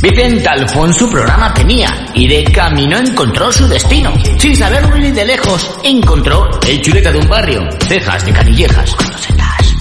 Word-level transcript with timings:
Vicente 0.00 0.46
Alfonso 0.46 1.08
programa 1.08 1.54
tenía 1.54 1.88
y 2.14 2.28
de 2.28 2.44
camino 2.44 2.98
encontró 2.98 3.50
su 3.50 3.66
destino. 3.66 4.12
Sin 4.38 4.54
saberlo 4.54 4.96
ni 4.96 5.10
de 5.10 5.24
lejos, 5.24 5.70
encontró 5.82 6.50
el 6.66 6.80
chuleta 6.82 7.10
de 7.10 7.18
un 7.18 7.28
barrio, 7.28 7.66
cejas 7.80 8.24
de 8.26 8.32
canillejas, 8.32 8.94
buscando 8.94 9.18
setas, 9.18 9.74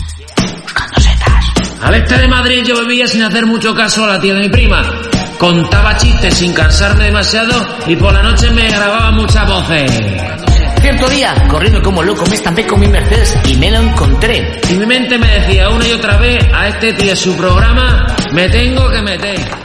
buscando 0.64 1.02
setas. 1.02 1.46
Al 1.82 1.96
este 1.96 2.18
de 2.18 2.28
Madrid 2.30 2.64
yo 2.66 2.80
vivía 2.80 3.08
sin 3.08 3.24
hacer 3.24 3.46
mucho 3.46 3.76
caso 3.76 4.06
a 4.06 4.08
la 4.08 4.20
tía 4.20 4.36
de 4.36 4.42
mi 4.42 4.50
prima. 4.50 4.82
Contaba 5.38 5.98
chistes 5.98 6.34
sin 6.34 6.54
cansarme 6.54 7.06
demasiado 7.06 7.68
y 7.86 7.96
por 7.98 8.14
la 8.14 8.24
noche 8.24 8.50
me 8.52 8.70
grababa 8.70 9.12
muchas 9.12 9.48
voces. 9.48 9.92
Cierto 10.82 11.10
día, 11.10 11.34
corriendo 11.50 11.82
como 11.82 12.04
loco, 12.04 12.26
me 12.28 12.36
estampé 12.36 12.66
con 12.66 12.80
mi 12.80 12.88
Mercedes 12.88 13.38
y 13.48 13.58
me 13.58 13.70
lo 13.70 13.80
encontré. 13.80 14.62
Y 14.70 14.76
mi 14.76 14.86
mente 14.86 15.18
me 15.18 15.28
decía 15.40 15.70
una 15.70 15.86
y 15.88 15.92
otra 15.92 16.18
vez 16.18 16.46
a 16.54 16.70
este 16.70 16.94
tío 16.94 17.16
su 17.16 17.36
programa 17.36 18.16
me 18.32 18.48
tengo 18.50 18.90
que 18.90 19.02
meter. 19.02 19.65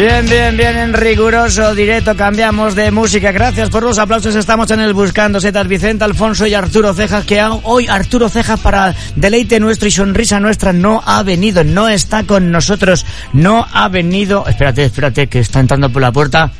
Bien, 0.00 0.26
bien, 0.30 0.56
bien, 0.56 0.78
en 0.78 0.94
riguroso 0.94 1.74
directo 1.74 2.16
cambiamos 2.16 2.74
de 2.74 2.90
música. 2.90 3.32
Gracias 3.32 3.68
por 3.68 3.82
los 3.82 3.98
aplausos. 3.98 4.34
Estamos 4.34 4.70
en 4.70 4.80
el 4.80 4.94
Buscando 4.94 5.42
Setas 5.42 5.68
Vicente, 5.68 6.04
Alfonso 6.04 6.46
y 6.46 6.54
Arturo 6.54 6.94
Cejas, 6.94 7.26
que 7.26 7.38
hoy 7.64 7.86
Arturo 7.86 8.30
Cejas 8.30 8.58
para 8.60 8.94
deleite 9.16 9.60
nuestro 9.60 9.88
y 9.88 9.90
sonrisa 9.90 10.40
nuestra 10.40 10.72
no 10.72 11.02
ha 11.04 11.22
venido, 11.22 11.64
no 11.64 11.86
está 11.86 12.22
con 12.24 12.50
nosotros, 12.50 13.04
no 13.34 13.66
ha 13.74 13.88
venido. 13.90 14.46
Espérate, 14.48 14.86
espérate, 14.86 15.26
que 15.26 15.40
está 15.40 15.60
entrando 15.60 15.90
por 15.90 16.00
la 16.00 16.10
puerta. 16.12 16.50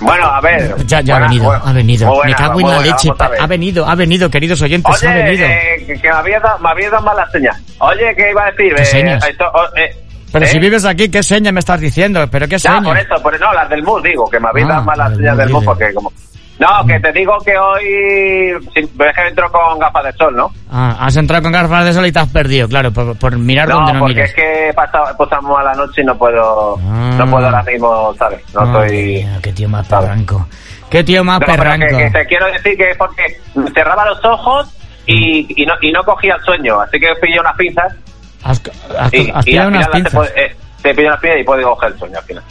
Bueno, 0.00 0.26
a 0.26 0.40
ver. 0.40 0.74
Ya, 0.86 1.02
ya 1.02 1.16
ha 1.16 1.20
venido, 1.20 1.52
ha 1.52 1.72
venido. 1.72 2.20
me 2.24 2.34
cago 2.34 2.60
en 2.60 2.68
la 2.68 2.80
leche. 2.80 3.10
Ha 3.40 3.46
venido, 3.46 3.86
ha 3.88 3.94
venido, 3.94 4.28
queridos 4.28 4.60
oyentes, 4.60 4.92
Oye, 4.92 5.08
ha 5.08 5.14
venido. 5.14 5.46
eh, 5.46 5.84
que, 5.86 6.08
me 6.08 6.08
había 6.16 6.40
dado, 6.40 6.58
me 6.58 6.68
había 6.68 6.90
dado 6.90 7.04
malas 7.04 7.30
señas. 7.30 7.56
Oye, 7.78 8.12
¿qué 8.16 8.30
iba 8.32 8.42
a 8.42 8.50
decir? 8.50 8.74
¿Qué 8.74 8.82
Eh, 8.82 8.86
señas? 8.86 9.24
esto, 9.24 9.44
oh, 9.54 9.76
eh, 9.78 9.96
Pero 10.34 10.44
¿eh? 10.44 10.48
si 10.48 10.58
vives 10.58 10.84
aquí, 10.84 11.08
¿qué 11.08 11.22
seña 11.22 11.50
me 11.52 11.60
estás 11.60 11.80
diciendo? 11.80 12.26
¿Pero 12.30 12.46
qué 12.46 12.58
seña? 12.58 12.82
por 12.82 12.98
eso, 12.98 13.14
por 13.22 13.40
no, 13.40 13.52
las 13.54 13.68
del 13.70 13.82
MUS, 13.82 14.02
digo, 14.02 14.28
que 14.28 14.38
me 14.38 14.48
había 14.48 14.64
Ah, 14.66 14.68
dado 14.68 14.84
malas 14.84 15.10
del 15.10 15.18
señas 15.20 15.34
MUS, 15.36 15.44
del 15.44 15.52
MUS 15.54 15.64
porque 15.64 15.94
como... 15.94 16.12
No, 16.56 16.68
que 16.86 17.00
te 17.00 17.12
digo 17.12 17.36
que 17.44 17.58
hoy... 17.58 18.68
sí, 18.74 18.88
ves 18.94 19.12
que 19.16 19.26
entro 19.28 19.50
con 19.50 19.76
gafas 19.78 20.04
de 20.04 20.12
sol, 20.12 20.36
¿no? 20.36 20.52
Ah, 20.70 20.96
has 21.00 21.16
entrado 21.16 21.42
con 21.42 21.52
gafas 21.52 21.84
de 21.86 21.92
sol 21.92 22.06
y 22.06 22.12
te 22.12 22.18
has 22.20 22.28
perdido, 22.28 22.68
claro, 22.68 22.92
por, 22.92 23.16
por 23.18 23.36
mirar 23.36 23.68
No, 23.68 23.76
donde 23.76 23.92
no 23.94 23.98
porque 24.00 24.14
miras. 24.14 24.30
es 24.30 24.36
que 24.36 24.68
he 24.68 24.72
pasado, 24.72 25.04
pasado 25.16 25.42
mala 25.42 25.74
noche 25.74 26.02
y 26.02 26.04
no 26.04 26.16
puedo... 26.16 26.76
Ah. 26.78 27.14
No 27.18 27.26
puedo 27.30 27.46
ahora 27.46 27.62
mismo, 27.64 28.14
¿sabes? 28.18 28.40
No 28.54 28.64
estoy... 28.82 29.26
qué 29.42 29.52
tío 29.52 29.68
más 29.68 29.86
perranco. 29.88 30.46
Qué 30.90 31.02
tío 31.02 31.24
más 31.24 31.40
No, 31.40 31.46
perranco. 31.46 31.86
que, 31.88 32.04
que 32.04 32.10
te 32.10 32.26
quiero 32.26 32.46
decir 32.46 32.76
que 32.76 32.90
es 32.90 32.96
porque 32.96 33.40
cerraba 33.74 34.06
los 34.06 34.24
ojos 34.24 34.72
y, 35.06 35.60
y, 35.60 35.66
no, 35.66 35.74
y 35.80 35.90
no 35.90 36.02
cogía 36.04 36.36
el 36.36 36.42
sueño, 36.44 36.80
así 36.80 36.98
que 37.00 37.08
pillé 37.20 37.40
unas 37.40 37.56
pinzas 37.56 37.92
Has, 38.44 38.62
has- 38.98 39.12
y, 39.14 39.30
has 39.30 39.46
y 39.46 39.50
pillado 39.50 39.68
al 39.68 39.74
unas 39.74 39.86
final 39.88 40.04
te, 40.04 40.10
puede- 40.16 40.44
eh, 40.46 40.56
te 40.82 40.94
pillo 40.94 41.08
unas 41.08 41.20
pinzas 41.20 41.40
y 41.40 41.44
puedo 41.44 41.70
coger 41.74 41.92
el 41.92 41.98
sueño 41.98 42.18
al 42.18 42.24
final. 42.24 42.44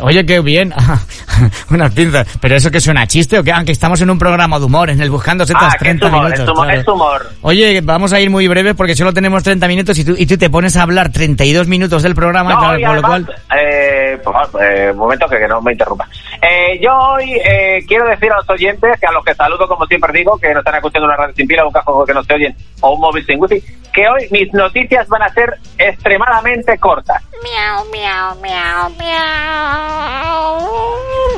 Oye, 0.00 0.26
qué 0.26 0.40
bien. 0.40 0.74
unas 1.70 1.94
pinzas. 1.94 2.26
¿Pero 2.40 2.56
eso 2.56 2.68
que 2.68 2.80
suena 2.80 3.02
a 3.02 3.06
chiste 3.06 3.38
o 3.38 3.44
qué? 3.44 3.52
Aunque 3.52 3.70
estamos 3.70 4.00
en 4.00 4.10
un 4.10 4.18
programa 4.18 4.58
de 4.58 4.64
humor, 4.64 4.90
en 4.90 5.00
el 5.00 5.08
Buscando 5.08 5.46
Setas 5.46 5.62
Ah, 5.74 5.76
que 5.78 5.90
es 5.90 6.00
30 6.00 6.06
humor, 6.08 6.22
minutos. 6.24 6.40
es 6.44 6.48
humor, 6.50 6.64
claro. 6.66 6.80
es 6.80 6.88
humor. 6.88 7.26
Oye, 7.42 7.80
vamos 7.80 8.12
a 8.12 8.18
ir 8.18 8.28
muy 8.28 8.48
breves 8.48 8.74
porque 8.74 8.96
solo 8.96 9.12
tenemos 9.12 9.44
30 9.44 9.68
minutos 9.68 9.96
y 9.96 10.04
tú, 10.04 10.16
y 10.18 10.26
tú 10.26 10.36
te 10.36 10.50
pones 10.50 10.76
a 10.76 10.82
hablar 10.82 11.12
32 11.12 11.68
minutos 11.68 12.02
del 12.02 12.16
programa, 12.16 12.54
No, 12.54 12.58
claro, 12.58 12.78
lo 12.78 12.90
además, 12.90 13.22
cual... 13.46 13.60
eh, 13.60 14.18
por 14.24 14.32
favor, 14.34 14.64
eh, 14.64 14.90
un 14.90 14.98
momento 14.98 15.28
que, 15.28 15.38
que 15.38 15.46
no 15.46 15.62
me 15.62 15.70
interrumpa. 15.72 16.08
Eh, 16.42 16.80
yo 16.82 16.90
hoy 16.92 17.32
eh, 17.48 17.78
quiero 17.86 18.08
decir 18.08 18.32
a 18.32 18.36
los 18.38 18.50
oyentes, 18.50 18.98
que 18.98 19.06
a 19.06 19.12
los 19.12 19.24
que 19.24 19.34
saludo 19.36 19.68
como 19.68 19.86
siempre 19.86 20.12
digo, 20.12 20.36
que 20.38 20.52
no 20.52 20.58
están 20.58 20.74
escuchando 20.74 21.06
una 21.06 21.16
radio 21.16 21.34
sin 21.36 21.46
pila, 21.46 21.64
un 21.64 21.72
casco 21.72 22.04
que 22.04 22.14
no 22.14 22.24
se 22.24 22.34
oyen 22.34 22.56
o 22.80 22.94
un 22.94 23.00
móvil 23.00 23.24
sin 23.24 23.40
wifi, 23.40 23.62
que 23.94 24.08
hoy 24.08 24.26
mis 24.30 24.52
noticias 24.52 25.08
van 25.08 25.22
a 25.22 25.28
ser 25.28 25.54
extremadamente 25.78 26.76
cortas. 26.78 27.22
Miau, 27.42 27.84
miau, 27.92 28.34
miau, 28.42 28.90
miau. 28.98 30.60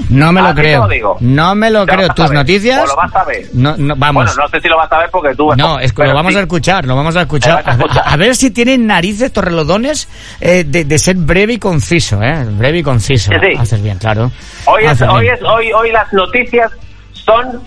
No 0.09 0.33
me 0.33 0.41
lo 0.41 0.49
Así 0.49 0.61
creo. 0.61 0.81
lo 0.83 0.89
digo. 0.89 1.17
No 1.21 1.55
me 1.55 1.71
lo 1.71 1.85
Ya 1.87 1.95
creo. 1.95 2.09
¿Tus 2.09 2.29
ver, 2.31 2.39
noticias? 2.39 2.83
O 2.83 2.87
lo 2.87 2.97
vas 2.97 3.15
a 3.15 3.25
ver. 3.25 3.47
No, 3.53 3.77
no, 3.77 3.95
vamos. 3.97 4.25
Bueno, 4.25 4.43
no 4.43 4.49
sé 4.49 4.61
si 4.61 4.69
lo 4.69 4.77
vas 4.79 4.91
a 4.91 4.99
ver 4.99 5.11
porque 5.11 5.35
tú... 5.35 5.53
No, 5.57 5.79
es 5.79 5.93
que 5.93 6.05
lo 6.05 6.15
vamos 6.15 6.33
sí. 6.33 6.39
a 6.39 6.43
escuchar, 6.43 6.87
lo 6.87 6.97
vamos 6.97 7.15
a 7.17 7.23
escuchar. 7.23 7.63
A 7.67 8.13
A 8.13 8.17
ver, 8.17 8.35
si 8.35 8.51
tienen 8.51 8.87
narices 8.87 9.33
torrelodones 9.33 10.09
eh, 10.41 10.65
de, 10.67 10.85
de 10.85 10.99
ser 10.99 11.17
breve 11.17 11.55
y 11.55 11.59
conciso, 11.59 12.23
¿eh? 12.23 12.45
Breve 12.45 12.79
y 12.79 12.83
conciso. 12.83 13.31
Sí, 13.33 13.39
sí. 13.53 13.59
Haces 13.59 13.83
bien, 13.83 13.99
claro. 13.99 14.31
Hoy, 14.65 14.85
es, 14.85 15.03
hoy, 15.03 15.23
bien. 15.23 15.35
es, 15.35 15.43
hoy, 15.43 15.73
hoy 15.73 15.93
las 15.93 16.11
noticias 16.13 16.73
son... 17.13 17.61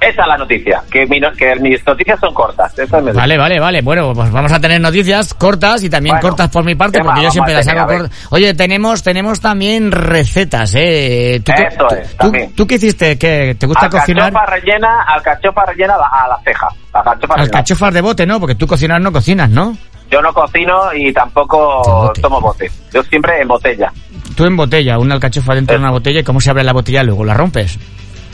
Esa 0.00 0.22
es 0.22 0.28
la 0.28 0.36
noticia, 0.38 0.80
que, 0.90 1.06
mi 1.06 1.18
no- 1.18 1.32
que 1.32 1.56
mis 1.56 1.84
noticias 1.84 2.20
son 2.20 2.32
cortas. 2.32 2.78
Eso 2.78 3.00
me 3.02 3.10
Vale, 3.12 3.36
vale, 3.36 3.58
vale. 3.58 3.80
Bueno, 3.82 4.12
pues 4.14 4.30
vamos 4.30 4.52
a 4.52 4.60
tener 4.60 4.80
noticias 4.80 5.34
cortas 5.34 5.82
y 5.82 5.90
también 5.90 6.14
Bueno, 6.14 6.28
cortas 6.28 6.48
por 6.50 6.64
mi 6.64 6.76
parte, 6.76 6.98
¿qué 7.00 7.04
porque 7.04 7.22
yo 7.22 7.30
siempre 7.32 7.54
las 7.54 7.66
hago 7.66 7.86
cortas. 7.86 8.26
Oye, 8.30 8.54
tenemos, 8.54 9.02
tenemos 9.02 9.40
también 9.40 9.90
recetas, 9.90 10.72
¿eh? 10.76 11.42
¿Tú, 11.44 11.50
Eso 11.52 11.86
tú- 11.88 11.94
es, 11.96 12.16
tú-. 12.16 12.32
¿Tú 12.54 12.66
qué 12.68 12.76
hiciste? 12.76 13.18
¿Qué, 13.18 13.56
¿Te 13.58 13.66
gusta 13.66 13.90
cocinar? 13.90 14.26
Alcachofa 14.26 14.46
rellena, 14.54 15.02
alcachofa 15.02 15.64
rellena 15.66 15.94
a 15.94 15.98
la, 15.98 16.06
a 16.06 16.28
la 16.28 16.38
ceja. 16.44 16.68
Alcachofa 16.92 17.34
rellena. 17.34 17.42
Alcachofas 17.58 17.94
de 17.94 18.00
bote, 18.00 18.26
¿no? 18.26 18.38
Porque 18.38 18.54
tú 18.54 18.66
cocinar 18.68 19.00
no 19.00 19.10
cocinas, 19.10 19.50
¿no? 19.50 19.76
Yo 20.10 20.22
no 20.22 20.32
cocino 20.32 20.94
y 20.94 21.12
tampoco 21.12 21.82
bote. 21.84 22.22
tomo 22.22 22.40
bote. 22.40 22.70
Yo 22.94 23.02
siempre 23.02 23.42
en 23.42 23.48
botella. 23.48 23.92
Tú 24.36 24.44
en 24.44 24.56
botella, 24.56 24.96
una 24.98 25.14
alcachofa 25.16 25.54
dentro 25.56 25.74
de 25.76 25.82
una 25.82 25.90
botella, 25.90 26.20
¿y 26.20 26.24
cómo 26.24 26.40
se 26.40 26.50
abre 26.50 26.62
la 26.62 26.72
botella 26.72 27.02
luego? 27.02 27.24
¿La 27.24 27.34
rompes? 27.34 27.76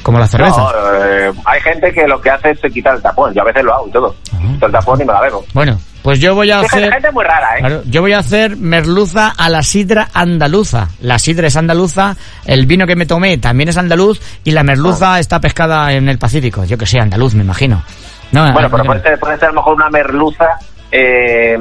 Como 0.04 0.19
la 0.19 0.26
cerveza. 0.26 0.60
No, 0.60 0.70
eh, 1.03 1.32
hay 1.47 1.60
gente 1.62 1.91
que 1.91 2.06
lo 2.06 2.20
que 2.20 2.31
hace 2.31 2.50
es 2.50 2.60
quitar 2.72 2.94
el 2.94 3.03
tapón. 3.03 3.32
Yo 3.34 3.41
a 3.41 3.47
veces 3.47 3.65
lo 3.65 3.75
hago 3.75 3.88
y 3.88 3.91
todo. 3.91 4.15
Quito 4.53 4.66
el 4.66 4.72
tapón 4.72 5.00
y 5.00 5.04
me 5.04 5.12
la 5.15 5.20
bebo. 5.22 5.42
Bueno, 5.54 5.81
pues 6.03 6.20
yo 6.20 6.34
voy 6.34 6.50
a 6.50 6.60
hacer... 6.60 6.92
gente 6.92 7.10
muy 7.10 7.25
rara, 7.25 7.56
¿eh? 7.56 7.60
Claro, 7.60 7.82
yo 7.87 8.03
voy 8.03 8.12
a 8.12 8.19
hacer 8.19 8.59
merluza 8.59 9.32
a 9.34 9.48
la 9.48 9.62
sidra 9.62 10.09
andaluza. 10.12 10.88
La 11.00 11.19
sidra 11.19 11.47
es 11.47 11.56
andaluza, 11.56 12.14
el 12.44 12.66
vino 12.66 12.87
que 12.87 12.94
me 12.97 13.06
tomé 13.06 13.38
también 13.38 13.70
es 13.70 13.78
andaluz 13.78 14.20
y 14.44 14.50
la 14.50 14.62
merluza 14.62 15.19
está 15.19 15.41
pescada 15.41 15.91
en 15.94 16.06
el 16.10 16.19
Pacífico. 16.19 16.64
Yo 16.64 16.76
que 16.76 16.84
sé, 16.84 17.00
andaluz, 17.00 17.34
me 17.34 17.43
imagino. 17.43 17.82
No, 18.32 18.53
Bueno, 18.53 18.69
pero 18.70 18.84
puede 18.84 19.00
ser, 19.00 19.19
puede 19.19 19.38
ser 19.38 19.48
a 19.48 19.53
lo 19.53 19.60
mejor 19.60 19.75
una 19.76 19.88
merluza. 19.88 20.47
Eh, 20.93 21.56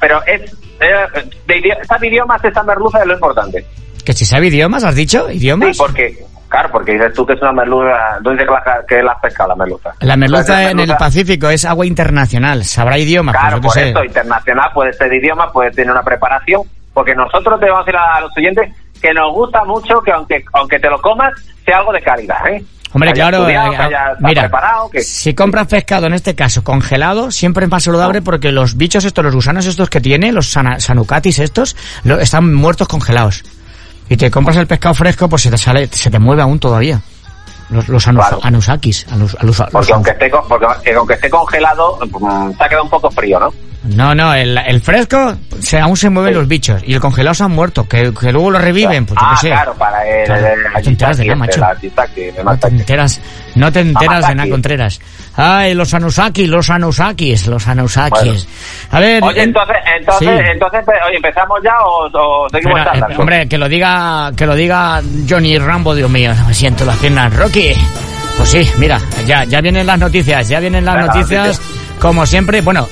pero 0.00 0.20
es. 0.26 0.52
eh, 0.80 1.30
de 1.46 1.86
sabe 1.86 2.08
idiomas 2.08 2.44
esa 2.44 2.64
merluza 2.64 2.98
es 3.00 3.06
lo 3.06 3.14
importante. 3.14 3.64
que 4.04 4.12
si 4.12 4.24
sabe 4.24 4.48
idiomas, 4.48 4.82
¿has 4.82 4.96
dicho? 4.96 5.28
Sí, 5.28 5.36
¿Idiomas? 5.36 5.76
porque. 5.78 6.25
Claro, 6.48 6.68
porque 6.70 6.92
dices 6.92 7.12
tú 7.14 7.26
que 7.26 7.32
es 7.34 7.42
una 7.42 7.52
merluza. 7.52 8.18
¿Dónde 8.22 8.44
dices 8.44 8.46
que 8.64 8.70
la, 8.70 8.86
que 8.86 9.02
la 9.02 9.12
has 9.12 9.20
pescado 9.20 9.48
la 9.50 9.56
merluza? 9.56 9.90
La 10.00 10.16
merluza 10.16 10.70
en 10.70 10.78
el 10.80 10.96
Pacífico 10.96 11.48
es 11.50 11.64
agua 11.64 11.84
internacional, 11.86 12.64
sabrá 12.64 12.96
idiomas, 12.98 13.34
Claro, 13.36 13.60
pues 13.60 13.74
por 13.74 13.82
qué 13.82 13.90
eso, 13.90 13.98
sé. 14.00 14.06
internacional 14.06 14.70
puede 14.72 14.92
ser 14.92 15.10
de 15.10 15.16
idioma, 15.18 15.50
puede 15.52 15.70
tener 15.72 15.90
una 15.90 16.02
preparación, 16.02 16.62
porque 16.94 17.14
nosotros 17.14 17.58
te 17.60 17.66
vamos 17.66 17.80
a 17.80 17.84
decir 17.84 17.96
a 18.00 18.20
los 18.20 18.30
oyentes 18.36 18.72
que 19.02 19.12
nos 19.12 19.32
gusta 19.32 19.64
mucho 19.64 20.00
que 20.02 20.12
aunque 20.12 20.44
aunque 20.52 20.78
te 20.78 20.88
lo 20.88 21.00
comas, 21.02 21.32
sea 21.64 21.78
algo 21.78 21.92
de 21.92 22.00
calidad, 22.00 22.46
¿eh? 22.48 22.64
Hombre, 22.92 23.12
claro, 23.12 23.38
estudiado, 23.38 23.72
eh, 23.72 23.74
estado 23.74 24.16
mira, 24.20 24.50
si 25.02 25.34
compras 25.34 25.66
pescado, 25.66 26.06
en 26.06 26.14
este 26.14 26.34
caso 26.34 26.64
congelado, 26.64 27.30
siempre 27.30 27.64
es 27.66 27.70
más 27.70 27.82
saludable 27.82 28.22
porque 28.22 28.52
los 28.52 28.76
bichos 28.78 29.04
estos, 29.04 29.22
los 29.24 29.34
gusanos 29.34 29.66
estos 29.66 29.90
que 29.90 30.00
tiene, 30.00 30.32
los 30.32 30.46
sana- 30.50 30.80
sanucatis 30.80 31.38
estos, 31.40 31.76
lo- 32.04 32.18
están 32.20 32.54
muertos 32.54 32.88
congelados. 32.88 33.44
Y 34.08 34.16
te 34.16 34.30
compras 34.30 34.56
el 34.56 34.66
pescado 34.66 34.94
fresco, 34.94 35.28
pues 35.28 35.42
se 35.42 35.50
te 35.50 35.58
sale, 35.58 35.88
se 35.88 36.10
te 36.10 36.18
mueve 36.18 36.42
aún 36.42 36.58
todavía. 36.58 37.00
Los, 37.70 37.88
los 37.88 38.06
anus- 38.06 38.24
Claro. 38.26 38.40
anusakis. 38.44 39.06
anus- 39.10 39.34
Porque 39.34 39.46
los- 39.46 39.90
aunque 39.90 40.10
esté, 40.12 40.30
porque 40.48 40.66
aunque 40.94 41.14
esté 41.14 41.28
congelado, 41.30 41.98
mm, 42.00 42.56
se 42.56 42.62
ha 42.64 42.68
quedado 42.68 42.84
un 42.84 42.90
poco 42.90 43.10
frío, 43.10 43.40
¿no? 43.40 43.52
No, 43.94 44.14
no, 44.14 44.34
el, 44.34 44.56
el 44.58 44.80
fresco 44.80 45.36
se, 45.60 45.78
aún 45.78 45.96
se 45.96 46.10
mueven 46.10 46.32
Sí. 46.32 46.38
los 46.38 46.48
bichos 46.48 46.82
y 46.86 46.94
el 46.94 47.00
congelado 47.00 47.34
se 47.34 47.44
han 47.44 47.52
muerto, 47.52 47.86
que, 47.88 48.12
que 48.12 48.32
luego 48.32 48.50
lo 48.50 48.58
reviven, 48.58 49.06
pues 49.06 49.18
yo 49.20 49.26
ah, 49.26 49.32
qué 49.34 49.40
sé. 49.48 49.52
claro, 49.52 49.74
para 49.74 50.06
el, 50.08 50.24
Claro, 50.26 50.46
el, 50.46 50.62
no 50.62 50.80
te 50.82 50.88
enteras 50.90 51.16
de 51.18 51.24
nada, 51.24 51.36
macho. 51.36 51.60
el 52.16 52.44
No 52.44 52.58
te 52.58 52.66
enteras, 52.68 53.20
no 53.54 53.72
te 53.72 53.80
enteras 53.80 54.28
de 54.28 54.34
nada, 54.34 54.50
Contreras. 54.50 55.00
Ay, 55.36 55.74
los 55.74 55.92
Anusaki, 55.94 56.46
los 56.46 56.70
Anusakis, 56.70 57.46
los 57.46 57.66
Anusakis. 57.68 58.48
A 58.90 59.00
ver, 59.00 59.22
Oye, 59.22 59.42
en- 59.42 59.48
entonces, 59.50 59.76
entonces, 59.98 60.28
Sí. 60.28 60.44
entonces, 60.52 60.84
pe- 60.84 60.92
oye, 61.06 61.16
¿empezamos 61.16 61.58
ya 61.62 61.74
o, 61.84 62.06
o 62.06 62.48
seguimos 62.48 62.78
Espera, 62.78 62.92
charlando? 62.92 63.14
eh, 63.14 63.18
hombre, 63.20 63.48
que 63.48 63.58
lo 63.58 63.68
diga, 63.68 64.32
que 64.36 64.46
lo 64.46 64.54
diga 64.54 65.02
Johnny 65.28 65.58
Rambo, 65.58 65.94
Dios 65.94 66.10
mío, 66.10 66.32
me 66.46 66.54
siento 66.54 66.84
las 66.84 66.96
piernas. 66.96 67.34
Rocky, 67.36 67.72
pues 68.36 68.48
sí, 68.48 68.68
mira, 68.78 68.98
ya, 69.26 69.44
ya 69.44 69.60
vienen 69.60 69.86
las 69.86 69.98
noticias, 69.98 70.48
ya 70.48 70.58
vienen 70.60 70.84
las 70.84 70.96
Venga, 70.96 71.06
noticias. 71.14 71.60
como 72.00 72.24
siempre. 72.26 72.60
Bueno, 72.62 72.88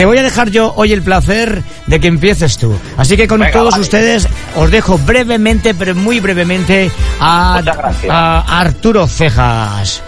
te 0.00 0.06
voy 0.06 0.16
a 0.16 0.22
dejar 0.22 0.48
yo 0.48 0.72
hoy 0.76 0.94
el 0.94 1.02
placer 1.02 1.60
de 1.86 2.00
que 2.00 2.08
empieces 2.08 2.56
tú. 2.56 2.74
Así 2.96 3.18
que 3.18 3.28
con 3.28 3.40
Venga, 3.40 3.52
todos 3.52 3.72
vale. 3.72 3.82
ustedes 3.82 4.26
os 4.56 4.70
dejo 4.70 4.96
brevemente, 4.96 5.74
pero 5.74 5.94
muy 5.94 6.20
brevemente, 6.20 6.90
a, 7.20 7.60
a 8.08 8.60
Arturo 8.60 9.06
Cejas. 9.06 10.02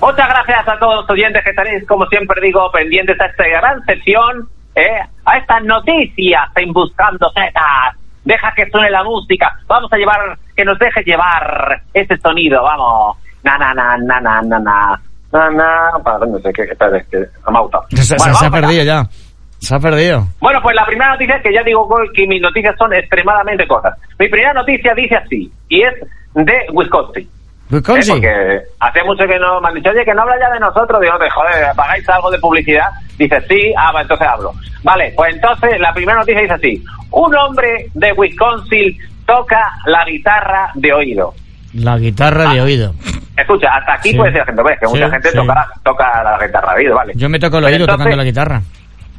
Muchas 0.00 0.28
gracias 0.28 0.68
a 0.68 0.78
todos 0.78 0.94
los 0.94 1.10
oyentes 1.10 1.42
que 1.42 1.50
estaréis, 1.50 1.84
como 1.88 2.06
siempre 2.06 2.40
digo, 2.40 2.70
pendientes 2.70 3.20
a 3.20 3.26
esta 3.26 3.48
gran 3.48 3.84
sesión, 3.84 4.48
¿eh? 4.76 5.00
a 5.24 5.38
estas 5.38 5.64
noticias 5.64 6.48
en 6.54 6.72
Buscando 6.72 7.28
Zetas. 7.34 7.96
Deja 8.22 8.52
que 8.54 8.70
suene 8.70 8.90
la 8.90 9.02
música. 9.02 9.58
Vamos 9.66 9.92
a 9.92 9.96
llevar, 9.96 10.38
que 10.54 10.64
nos 10.64 10.78
deje 10.78 11.02
llevar 11.02 11.82
ese 11.92 12.16
sonido, 12.18 12.62
vamos. 12.62 13.16
Na, 13.42 13.58
na, 13.58 13.74
na, 13.74 13.96
na, 13.96 14.20
na, 14.20 14.40
na, 14.42 14.58
na. 14.60 15.00
Para, 16.04 16.26
no 16.26 16.38
sé 16.38 16.52
qué, 16.52 16.62
espera, 16.62 16.96
es 16.98 17.06
que. 17.08 17.18
Se, 17.90 18.02
se- 18.04 18.16
Bueno, 18.16 18.34
se 18.36 18.46
ha 18.46 18.50
perdido 18.50 18.84
ya. 18.84 19.06
Se 19.58 19.74
ha 19.74 19.78
perdido. 19.78 20.26
Bueno, 20.40 20.60
pues 20.62 20.74
la 20.76 20.84
primera 20.86 21.12
noticia, 21.12 21.40
que 21.42 21.52
ya 21.52 21.62
digo 21.62 21.88
que 22.14 22.26
mis 22.26 22.40
noticias 22.42 22.74
son 22.78 22.92
extremadamente 22.92 23.66
cortas. 23.66 23.94
Mi 24.18 24.28
primera 24.28 24.52
noticia 24.52 24.94
dice 24.94 25.16
así, 25.16 25.50
y 25.68 25.82
es 25.82 25.94
de 26.34 26.52
Wisconsin. 26.72 27.22
¿Eh? 27.24 27.28
Wisconsin. 27.70 28.12
Porque 28.14 28.60
hace 28.80 29.02
mucho 29.04 29.26
que 29.26 29.38
no 29.38 29.60
me 29.60 29.68
han 29.68 29.74
dicho, 29.74 29.90
oye, 29.90 30.04
que 30.04 30.14
no 30.14 30.22
habla 30.22 30.36
ya 30.38 30.50
de 30.52 30.60
nosotros. 30.60 31.00
Digo, 31.00 31.14
"Hombre, 31.14 31.30
joder, 31.30 31.74
¿pagáis 31.74 32.08
algo 32.08 32.30
de 32.30 32.38
publicidad? 32.38 32.88
Dice, 33.18 33.40
sí, 33.48 33.72
ah, 33.76 33.92
va, 33.92 34.02
entonces 34.02 34.26
hablo. 34.28 34.52
Vale, 34.84 35.12
pues 35.16 35.34
entonces 35.34 35.80
la 35.80 35.92
primera 35.92 36.18
noticia 36.18 36.42
dice 36.42 36.54
así. 36.54 36.84
Un 37.10 37.34
hombre 37.34 37.86
de 37.94 38.12
Wisconsin 38.12 38.96
toca 39.26 39.72
la 39.86 40.04
guitarra 40.04 40.70
de 40.74 40.92
oído. 40.92 41.34
La 41.74 41.96
guitarra 41.98 42.52
de 42.52 42.60
oído. 42.60 42.94
Escucha, 43.36 43.68
hasta 43.74 43.94
aquí 43.94 44.10
Sí. 44.10 44.16
puede 44.16 44.32
ser 44.32 44.44
gente, 44.46 44.62
ves 44.62 44.78
que 44.80 44.86
mucha 44.86 45.10
gente 45.10 45.28
sí. 45.30 45.36
toca, 45.36 45.66
toca 45.84 46.22
la 46.22 46.46
guitarra 46.46 46.74
oído, 46.74 46.94
¿vale? 46.96 47.12
Yo 47.16 47.28
me 47.28 47.38
toco 47.38 47.58
el 47.58 47.64
oído 47.64 47.76
entonces- 47.80 47.96
tocando 47.98 48.16
la 48.16 48.24
guitarra. 48.24 48.62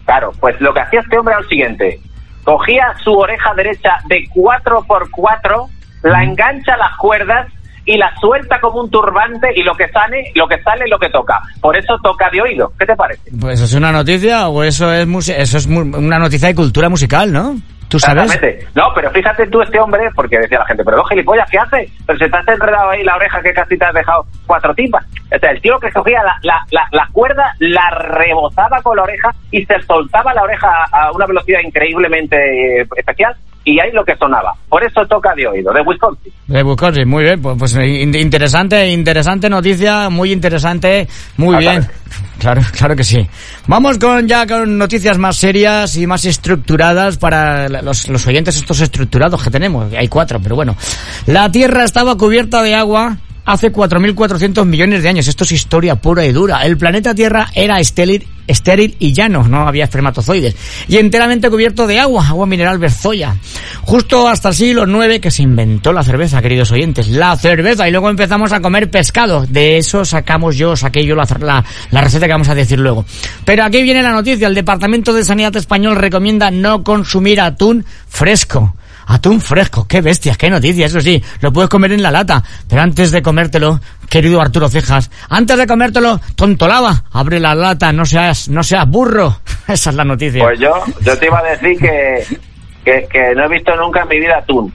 Claro, 0.06 0.32
pues 0.40 0.60
lo 0.62 0.74
que 0.74 0.80
hacía 0.82 1.02
este 1.02 1.18
hombre 1.18 1.34
era 1.34 1.42
lo 1.42 1.48
siguiente. 1.50 2.00
Cogía 2.44 2.94
su 3.04 3.14
oreja 3.14 3.54
derecha 3.56 3.98
de 4.08 4.24
4x4, 4.34 5.68
la 6.04 6.24
engancha 6.24 6.74
a 6.74 6.78
las 6.78 6.98
cuerdas 6.98 7.48
y 7.86 7.98
la 7.98 8.14
suelta 8.20 8.60
como 8.60 8.82
un 8.82 8.90
turbante 8.90 9.48
y 9.56 9.64
lo 9.64 9.74
que 9.76 9.88
sale, 9.90 10.32
lo 10.36 10.48
que 10.48 10.62
sale, 10.62 10.86
lo 10.90 10.98
que 11.00 11.10
toca. 11.10 11.40
Por 11.62 11.78
eso 11.78 11.98
toca 12.04 12.30
de 12.32 12.42
oído. 12.42 12.72
¿Qué 12.80 12.86
te 12.86 12.96
parece? 12.96 13.32
Pues 13.40 13.62
es 13.62 13.74
una 13.74 13.92
noticia 13.92 14.48
o 14.50 14.64
eso 14.64 14.92
es 14.92 15.08
eso 15.30 15.58
es 15.58 15.66
una 15.68 16.20
noticia 16.20 16.50
de 16.50 16.56
cultura 16.56 16.90
musical, 16.90 17.32
¿no? 17.32 17.56
¿Tú 17.90 18.00
sabes? 18.00 18.40
No, 18.76 18.92
pero 18.94 19.10
fíjate 19.12 19.48
tú 19.48 19.62
este 19.62 19.80
hombre, 19.80 20.10
porque 20.14 20.40
decía 20.40 20.60
la 20.60 20.66
gente, 20.66 20.84
pero 20.84 20.98
dos 20.98 21.10
gilipollas, 21.10 21.50
¿qué 21.50 21.58
hace? 21.58 21.90
Pero 22.06 22.20
se 22.20 22.30
te 22.30 22.38
has 22.38 22.48
enredado 22.48 22.90
ahí 22.90 23.04
la 23.04 23.16
oreja 23.16 23.42
que 23.42 23.54
casi 23.54 23.78
te 23.78 23.86
has 23.86 23.94
dejado 23.94 24.26
cuatro 24.46 24.74
tipas. 24.76 25.06
O 25.34 25.40
sea, 25.40 25.52
el 25.52 25.62
tío 25.62 25.80
que 25.80 25.92
cogía 25.92 26.22
la, 26.24 26.38
la, 26.44 26.66
la, 26.72 26.88
la 26.92 27.08
cuerda, 27.12 27.54
la 27.60 27.90
rebozaba 27.92 28.82
con 28.82 28.98
la 28.98 29.04
oreja 29.04 29.30
y 29.52 29.66
se 29.66 29.80
soltaba 29.82 30.34
la 30.34 30.44
oreja 30.44 30.68
a 30.92 31.08
a 31.08 31.12
una 31.12 31.26
velocidad 31.26 31.60
increíblemente 31.64 32.82
eh, 32.82 32.88
especial 32.96 33.36
y 33.70 33.80
ahí 33.82 33.92
lo 33.92 34.04
que 34.06 34.16
sonaba. 34.16 34.54
Por 34.70 34.84
eso 34.84 35.02
toca 35.10 35.34
de 35.36 35.46
oído, 35.48 35.74
de 35.74 35.82
Wisconsin. 35.82 36.32
De 36.48 36.64
Wisconsin, 36.64 37.08
muy 37.08 37.24
bien, 37.24 37.42
pues, 37.42 37.56
pues, 37.60 37.76
in- 37.76 38.16
interesante, 38.16 38.88
interesante 38.88 39.50
noticia, 39.50 40.10
muy 40.10 40.32
interesante, 40.32 41.08
muy 41.38 41.56
Ah, 41.56 41.60
bien. 41.60 41.72
claro. 41.82 41.94
Claro, 42.40 42.62
claro 42.72 42.96
que 42.96 43.04
sí. 43.04 43.28
Vamos 43.68 43.98
con 43.98 44.28
ya 44.28 44.46
con 44.48 44.78
noticias 44.78 45.18
más 45.18 45.36
serias 45.38 45.98
y 45.98 46.06
más 46.08 46.24
estructuradas 46.24 47.18
para 47.18 47.68
los, 47.68 48.08
los 48.10 48.26
oyentes 48.28 48.56
estos 48.56 48.80
estructurados 48.80 49.44
que 49.44 49.50
tenemos. 49.50 49.92
Hay 49.94 50.08
cuatro, 50.08 50.40
pero 50.42 50.56
bueno. 50.56 50.76
La 51.26 51.52
Tierra 51.52 51.84
estaba 51.84 52.16
cubierta 52.16 52.62
de 52.62 52.76
agua 52.76 53.18
hace 53.48 53.72
4.400 53.72 54.66
millones 54.66 55.02
de 55.02 55.10
años. 55.10 55.28
Esto 55.28 55.46
es 55.46 55.54
historia 55.54 55.96
pura 55.96 56.26
y 56.26 56.34
dura. 56.34 56.66
El 56.66 56.78
planeta 56.78 57.16
Tierra 57.16 57.48
era 57.56 57.80
estéril, 57.80 58.28
estéril 58.46 58.98
y 59.00 59.14
llano, 59.14 59.48
no 59.48 59.68
había 59.68 59.86
espermatozoides. 59.86 60.56
Y 60.90 60.98
enteramente 60.98 61.50
cubierto 61.50 61.88
de 61.88 61.98
agua, 61.98 62.28
agua 62.28 62.46
mineral 62.46 62.78
berzoya. 62.78 63.38
Justo 63.84 64.28
hasta 64.28 64.50
el 64.50 64.56
siglo 64.56 64.86
IX 64.86 65.22
que 65.22 65.32
se 65.32 65.44
inventó 65.44 65.94
la 65.94 66.04
cerveza, 66.04 66.42
queridos 66.42 66.72
oyentes. 66.72 67.08
La 67.08 67.38
cerveza. 67.38 67.88
Y 67.88 67.92
luego 67.92 68.10
empezamos 68.10 68.52
a 68.52 68.60
comer 68.60 68.92
pescado. 68.92 69.46
De 69.48 69.78
eso 69.78 70.04
sacamos 70.04 70.58
yo, 70.58 70.76
saqué 70.76 71.06
yo 71.06 71.16
la, 71.16 71.26
la, 71.40 71.64
la 71.92 72.02
receta 72.02 72.26
que 72.26 72.34
vamos 72.34 72.50
a 72.50 72.56
decir 72.56 72.80
luego. 72.80 73.06
Pero 73.46 73.64
aquí 73.64 73.82
viene 73.82 74.04
la 74.04 74.12
noticia. 74.12 74.50
El 74.50 74.56
Departamento 74.56 75.14
de 75.14 75.24
Sanidad 75.24 75.56
Español 75.56 75.96
recomienda 75.96 76.52
no 76.52 76.84
consumir 76.84 77.40
atún 77.40 77.86
fresco. 78.10 78.76
Atún 79.10 79.40
fresco, 79.40 79.88
qué 79.88 80.02
bestias, 80.02 80.38
qué 80.38 80.50
noticia, 80.50 80.86
eso 80.86 81.00
sí, 81.00 81.24
lo 81.42 81.52
puedes 81.54 81.70
comer 81.70 81.94
en 81.94 82.04
la 82.04 82.12
lata, 82.12 82.44
pero 82.70 82.82
antes 82.82 83.12
de 83.12 83.22
comértelo, 83.22 83.80
querido 84.10 84.42
Arturo 84.42 84.68
Cejas, 84.68 85.10
antes 85.30 85.58
de 85.58 85.66
comértelo, 85.66 86.20
tontolaba, 86.36 87.04
abre 87.14 87.40
la 87.40 87.56
lata, 87.56 87.94
no 87.94 88.06
seas, 88.06 88.50
no 88.50 88.64
seas 88.64 88.86
burro, 88.88 89.40
esa 89.68 89.90
es 89.92 89.96
la 89.96 90.04
noticia. 90.04 90.44
Pues 90.44 90.60
yo, 90.60 90.72
yo 91.02 91.18
te 91.18 91.26
iba 91.28 91.40
a 91.40 91.44
decir 91.44 91.78
que, 91.80 92.38
que, 92.84 93.08
que 93.10 93.34
no 93.36 93.46
he 93.46 93.50
visto 93.50 93.74
nunca 93.78 94.02
en 94.02 94.10
mi 94.10 94.20
vida 94.20 94.40
atún. 94.40 94.74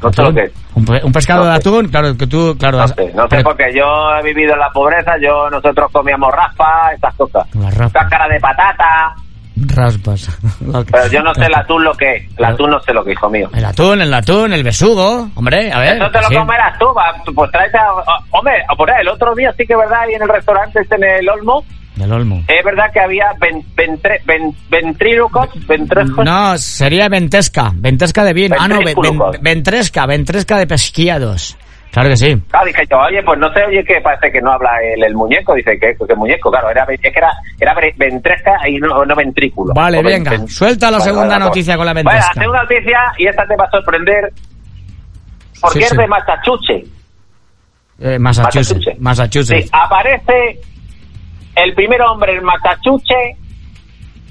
No 0.00 0.12
sé 0.12 0.22
lo 0.22 0.34
que 0.34 0.40
es. 0.44 0.52
Un, 0.74 0.84
pe- 0.84 1.00
un 1.04 1.12
pescado 1.12 1.44
No 1.44 1.46
de 1.50 1.52
sé. 1.60 1.68
atún, 1.68 1.88
claro, 1.88 2.16
que 2.16 2.26
tú, 2.26 2.56
claro, 2.58 2.78
No 2.78 2.88
sé, 2.88 3.12
no 3.14 3.22
sé 3.22 3.28
pero- 3.30 3.44
porque 3.44 3.64
yo 3.74 3.84
he 4.18 4.22
vivido 4.22 4.54
en 4.54 4.60
la 4.60 4.70
pobreza, 4.70 5.12
yo 5.20 5.48
nosotros 5.50 5.90
comíamos 5.92 6.32
raspa, 6.32 6.90
estas 6.94 7.14
cosas. 7.14 7.46
Raspa. 7.54 8.00
Cáscara 8.00 8.28
de 8.32 8.40
patata, 8.40 9.14
raspas. 9.68 10.28
Pero 10.90 11.06
yo 11.10 11.22
no 11.22 11.34
sé 11.34 11.44
el 11.46 11.54
atún 11.54 11.84
lo 11.84 11.92
que 11.94 12.16
es. 12.16 12.38
El 12.38 12.44
atún 12.44 12.70
no 12.70 12.80
sé 12.80 12.92
lo 12.92 13.04
que 13.04 13.10
es, 13.12 13.16
hijo 13.16 13.28
mío. 13.30 13.48
El 13.54 13.64
atún, 13.64 14.00
el 14.02 14.12
atún, 14.14 14.52
el 14.52 14.62
besugo, 14.64 15.28
hombre, 15.34 15.72
a 15.72 15.78
ver. 15.80 15.96
Eso 15.96 16.10
te 16.10 16.20
lo 16.20 16.28
sí. 16.28 16.34
comerás 16.36 16.78
tú, 16.78 16.86
va, 16.94 17.14
pues 17.34 17.50
tráete 17.50 17.78
a... 17.78 17.82
a- 17.82 18.24
Hombre, 18.30 18.54
por 18.76 18.90
ahí, 18.90 19.00
el 19.02 19.08
otro 19.08 19.34
día 19.34 19.52
sí 19.56 19.64
que 19.66 19.72
es 19.74 19.78
verdad, 19.78 20.00
ahí 20.02 20.14
en 20.14 20.22
el 20.22 20.28
restaurante 20.28 20.80
este 20.80 20.96
en 20.96 21.04
el 21.04 21.28
Olmo, 21.28 21.64
Del 21.96 22.12
olmo. 22.12 22.42
es 22.48 22.64
verdad 22.64 22.86
que 22.92 23.00
había 23.00 23.26
ven, 23.40 23.62
ventre- 23.76 24.20
ven- 24.24 24.54
ventrílocos, 24.70 25.48
ventrescos. 25.66 26.24
No, 26.24 26.56
sería 26.58 27.08
ventesca, 27.08 27.70
ventesca 27.74 28.24
de 28.24 28.32
vino. 28.32 28.56
Ah, 28.58 28.68
no, 28.68 28.78
ven- 28.80 28.96
ventresca, 29.42 30.06
ventresca 30.06 30.56
de 30.58 30.66
pesquiados. 30.66 31.56
Claro 31.92 32.08
que 32.08 32.16
sí. 32.16 32.42
Ah, 32.52 32.64
dije 32.64 32.82
yo, 32.90 32.98
oye, 32.98 33.22
pues 33.22 33.38
no 33.38 33.52
sé, 33.52 33.62
oye, 33.64 33.84
que 33.84 34.00
parece 34.00 34.32
que 34.32 34.40
no 34.40 34.50
habla 34.52 34.70
el, 34.82 35.04
el 35.04 35.14
muñeco. 35.14 35.54
Dice 35.54 35.78
que, 35.78 35.94
que 35.94 36.14
muñeco, 36.14 36.50
claro, 36.50 36.70
era, 36.70 36.84
es 36.88 36.98
que 37.00 37.08
era, 37.14 37.30
era 37.60 37.74
ventresca 37.96 38.52
y 38.66 38.78
no, 38.78 39.04
no 39.04 39.14
ventrículo. 39.14 39.74
Vale, 39.74 39.98
O 39.98 40.02
venga, 40.02 40.30
ven- 40.30 40.48
suelta 40.48 40.90
la 40.90 41.00
segunda 41.00 41.38
noticia 41.38 41.76
con 41.76 41.84
la 41.84 41.92
Bueno, 41.92 42.08
ventresca. 42.10 42.32
la 42.34 42.40
segunda 42.42 42.62
noticia, 42.62 42.98
y 43.18 43.26
esta 43.26 43.46
te 43.46 43.56
va 43.56 43.64
a 43.66 43.70
sorprender, 43.70 44.32
porque 45.60 45.78
Sí, 45.80 45.84
es 45.84 45.90
sí. 45.90 45.96
de 45.98 46.06
Massachusetts. 46.06 46.88
Eh, 48.00 48.18
Massachusetts. 48.18 48.98
Massachusetts. 48.98 49.64
Sí, 49.64 49.70
aparece 49.72 50.60
el 51.56 51.74
primer 51.74 52.00
hombre 52.02 52.36
en 52.36 52.42
Massachusetts 52.44 53.38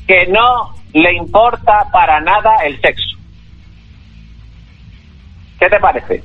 que 0.08 0.26
no 0.28 0.74
le 0.94 1.14
importa 1.14 1.86
para 1.94 2.20
nada 2.22 2.56
el 2.66 2.82
sexo. 2.82 3.18
¿Qué 5.60 5.70
te 5.70 5.80
parece? 5.80 6.24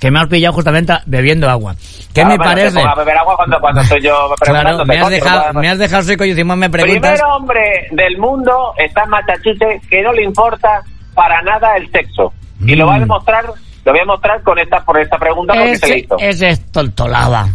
Que 0.00 0.10
me 0.10 0.20
has 0.20 0.28
pillado 0.28 0.52
justamente 0.54 0.92
bebiendo 1.06 1.48
agua. 1.50 1.74
¿Qué 2.14 2.22
Ah, 2.22 2.26
me 2.26 2.38
parece? 2.38 2.80
a 2.80 2.94
beber 2.94 3.16
agua 3.18 3.36
cuando, 3.36 3.58
cuando 3.60 3.80
estoy 3.80 4.00
yo 4.02 4.28
Claro, 4.40 4.84
me 4.84 4.98
has, 4.98 5.10
dejado, 5.10 5.52
me 5.54 5.68
has 5.68 5.78
dejado 5.78 6.02
seco 6.04 6.24
y 6.24 6.30
encima 6.30 6.54
me 6.54 6.70
preguntas. 6.70 7.12
Primer 7.14 7.24
hombre 7.32 7.88
del 7.90 8.16
mundo 8.18 8.74
está 8.76 9.02
en 9.04 9.10
Massachusetts 9.10 9.86
que 9.90 10.02
no 10.02 10.12
le 10.12 10.22
importa 10.22 10.82
para 11.14 11.42
nada 11.42 11.76
el 11.76 11.90
sexo. 11.90 12.32
Y 12.64 12.76
lo 12.76 12.86
va 12.86 12.94
a 12.94 12.98
Mm. 12.98 13.00
demostrar, 13.00 13.44
lo 13.84 13.92
voy 13.92 14.00
a 14.00 14.04
mostrar 14.04 14.42
con 14.42 14.58
esta, 14.58 14.84
por 14.84 15.00
esta 15.00 15.18
pregunta 15.18 15.54
porque 15.54 15.76
se 15.78 15.88
le 15.88 15.98
hizo. 15.98 16.16
ese 16.18 16.48
es 16.50 16.70
toltolaba. 16.70 17.46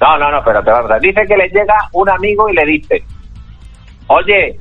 No, 0.00 0.18
no, 0.18 0.30
no, 0.32 0.42
pero 0.44 0.62
te 0.64 0.70
va 0.70 0.78
a. 0.96 0.98
Dice 0.98 1.22
que 1.28 1.36
le 1.36 1.48
llega 1.48 1.74
un 1.92 2.08
amigo 2.08 2.48
y 2.48 2.54
le 2.54 2.64
dice, 2.64 3.04
oye, 4.08 4.58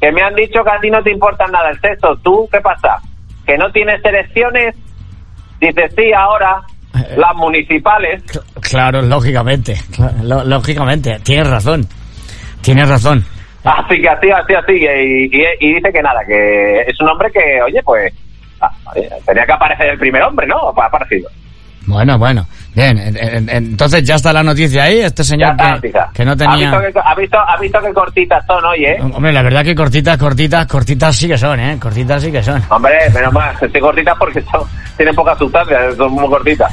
que 0.00 0.12
me 0.12 0.22
han 0.22 0.34
dicho 0.34 0.62
que 0.64 0.70
a 0.70 0.80
ti 0.80 0.90
no 0.90 1.02
te 1.02 1.10
importa 1.12 1.46
nada 1.46 1.70
el 1.70 1.80
sexo. 1.80 2.16
¿Tú 2.22 2.48
qué 2.52 2.60
pasa? 2.60 2.98
¿Que 3.46 3.56
no 3.56 3.70
tienes 3.72 4.02
elecciones? 4.04 4.74
Dice, 5.60 5.88
sí, 5.96 6.12
ahora 6.16 6.60
Eh, 6.96 7.14
las 7.16 7.34
municipales. 7.34 8.22
Cl- 8.26 8.42
Claro, 8.60 9.02
lógicamente. 9.02 9.74
lógicamente. 10.22 11.18
Tienes 11.24 11.48
razón. 11.50 11.86
Tienes 12.62 12.88
razón. 12.88 13.24
Así 13.64 14.00
que 14.00 14.08
así, 14.08 14.30
así, 14.30 14.54
así. 14.54 14.72
Y, 14.74 15.36
y- 15.36 15.44
y 15.60 15.74
dice 15.74 15.90
que 15.92 16.02
nada, 16.02 16.20
que 16.26 16.82
es 16.82 17.00
un 17.00 17.08
hombre 17.08 17.30
que, 17.32 17.60
oye, 17.62 17.80
pues 17.84 18.12
ah, 18.60 18.70
oye, 18.94 19.08
tenía 19.26 19.44
que 19.44 19.52
aparecer 19.52 19.86
el 19.88 19.98
primer 19.98 20.22
hombre, 20.22 20.46
¿no? 20.46 20.68
Ha 20.76 20.86
aparecido. 20.86 21.28
Bueno, 21.86 22.16
bueno. 22.18 22.46
Bien, 22.74 22.98
en- 22.98 23.16
en- 23.16 23.48
entonces 23.50 24.02
ya 24.02 24.16
está 24.16 24.32
la 24.32 24.42
noticia 24.42 24.82
ahí. 24.84 24.98
Este 25.00 25.22
señor 25.22 25.52
está, 25.52 25.78
que, 25.80 25.92
que 26.12 26.24
no 26.24 26.32
¿Ha 26.32 26.36
tenía... 26.36 26.56
visto 26.76 26.92
que, 26.92 27.00
ha, 27.04 27.14
visto, 27.14 27.38
ha 27.38 27.56
visto 27.60 27.80
que 27.80 27.92
cortitas 27.94 28.44
son 28.46 28.64
hoy, 28.64 28.84
eh? 28.84 28.96
Hombre, 29.00 29.32
la 29.32 29.42
verdad 29.42 29.62
que 29.64 29.74
cortitas, 29.74 30.18
cortitas, 30.18 30.66
cortitas 30.66 31.14
sí 31.16 31.28
que 31.28 31.38
son, 31.38 31.60
¿eh? 31.60 31.78
Cortitas 31.80 32.22
sí 32.22 32.32
que 32.32 32.42
son. 32.42 32.60
Hombre, 32.68 32.92
menos 33.14 33.32
mal, 33.32 33.54
estoy 33.60 33.80
cortitas 33.80 34.16
porque 34.18 34.40
son, 34.42 34.62
tienen 34.96 35.14
poca 35.14 35.36
sustancia, 35.36 35.78
son 35.96 36.12
muy 36.12 36.26
cortitas. 36.28 36.72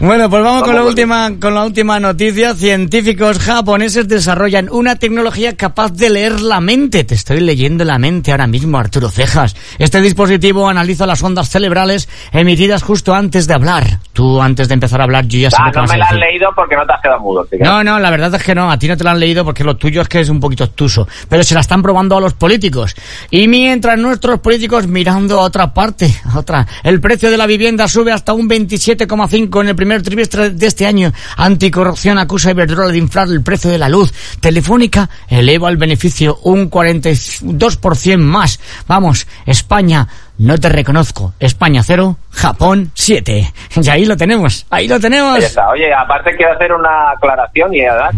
Bueno, 0.00 0.28
pues 0.28 0.42
vamos 0.42 0.64
con 0.64 0.74
la 0.74 0.80
Vamos 0.82 0.94
con 0.94 1.04
última, 1.04 1.40
con 1.40 1.54
la 1.54 1.64
última 1.64 2.00
noticia. 2.00 2.54
Científicos 2.54 3.38
japoneses 3.38 4.06
desarrollan 4.08 4.68
una 4.70 4.96
tecnología 4.96 5.56
capaz 5.56 5.92
de 5.92 6.10
leer 6.10 6.40
la 6.42 6.60
mente. 6.60 7.04
Te 7.04 7.14
estoy 7.14 7.40
leyendo 7.40 7.84
la 7.84 7.98
mente 7.98 8.32
ahora 8.32 8.46
mismo, 8.46 8.76
Arturo 8.76 9.08
Cejas. 9.08 9.54
Este 9.78 10.00
dispositivo 10.02 10.68
analiza 10.68 11.06
las 11.06 11.22
ondas 11.22 11.48
cerebrales 11.48 12.08
emitidas 12.32 12.82
justo 12.82 13.14
antes 13.14 13.46
de 13.46 13.54
hablar. 13.54 14.00
Tú, 14.12 14.42
antes 14.42 14.68
de 14.68 14.74
empezar 14.74 15.00
a 15.00 15.04
hablar, 15.04 15.26
yo 15.26 15.38
ya 15.38 15.50
sé 15.50 15.56
Ah, 15.58 15.70
no 15.72 15.80
vas 15.82 15.90
me 15.92 15.96
la 15.98 16.06
decir. 16.06 16.18
leído 16.20 16.48
porque 16.54 16.74
no 16.76 16.84
te 16.84 16.92
has 16.92 17.00
quedado 17.00 17.20
mudo. 17.20 17.46
que- 17.48 17.58
No, 17.58 17.82
no, 17.82 17.98
la 17.98 18.10
verdad 18.10 18.34
es 18.34 18.42
que 18.42 18.54
no, 18.54 18.70
a 18.70 18.78
ti 18.78 18.88
no 18.88 18.96
te 18.96 19.04
la 19.04 19.12
han 19.12 19.20
leído 19.20 19.44
porque 19.44 19.64
lo 19.64 19.76
tuyo 19.76 20.02
es 20.02 20.08
que 20.08 20.20
es 20.20 20.28
un 20.28 20.40
poquito 20.40 20.64
obtuso, 20.64 21.08
pero 21.28 21.42
se 21.44 21.54
la 21.54 21.60
están 21.60 21.82
probando 21.82 22.16
a 22.16 22.20
los 22.20 22.34
políticos. 22.34 22.94
Y 23.30 23.46
mientras 23.48 23.96
nuestros 23.98 24.40
políticos 24.40 24.86
mirando 24.88 25.38
a 25.38 25.42
otra 25.44 25.72
parte, 25.72 26.12
a 26.32 26.38
otra, 26.38 26.66
el 26.82 27.00
precio 27.00 27.30
de 27.30 27.36
la 27.38 27.46
vivienda 27.46 27.88
sube 27.88 28.12
hasta 28.12 28.32
un 28.34 28.48
27,5 28.48 29.60
en 29.62 29.68
el 29.68 29.74
primer 29.76 29.83
trimestre 30.02 30.50
de 30.50 30.66
este 30.66 30.86
año. 30.86 31.12
Anticorrupción 31.36 32.18
acusa 32.18 32.48
a 32.48 32.52
Iberdrola 32.52 32.92
de 32.92 32.98
inflar 32.98 33.28
el 33.28 33.42
precio 33.42 33.70
de 33.70 33.78
la 33.78 33.88
luz. 33.88 34.12
Telefónica 34.40 35.08
eleva 35.28 35.68
el 35.68 35.76
beneficio 35.76 36.38
un 36.44 36.70
42% 36.70 38.18
más. 38.18 38.60
Vamos, 38.86 39.26
España, 39.46 40.06
no 40.38 40.58
te 40.58 40.68
reconozco. 40.68 41.34
España 41.38 41.82
0, 41.82 42.16
Japón 42.30 42.90
7. 42.94 43.52
Y 43.82 43.88
ahí 43.88 44.04
lo 44.04 44.16
tenemos, 44.16 44.66
ahí 44.70 44.88
lo 44.88 44.98
tenemos. 45.00 45.36
Ahí 45.36 45.42
está. 45.44 45.68
Oye, 45.70 45.92
aparte 45.92 46.36
quiero 46.36 46.54
hacer 46.54 46.72
una 46.72 47.10
aclaración 47.10 47.74
y 47.74 47.82
dar... 47.84 48.10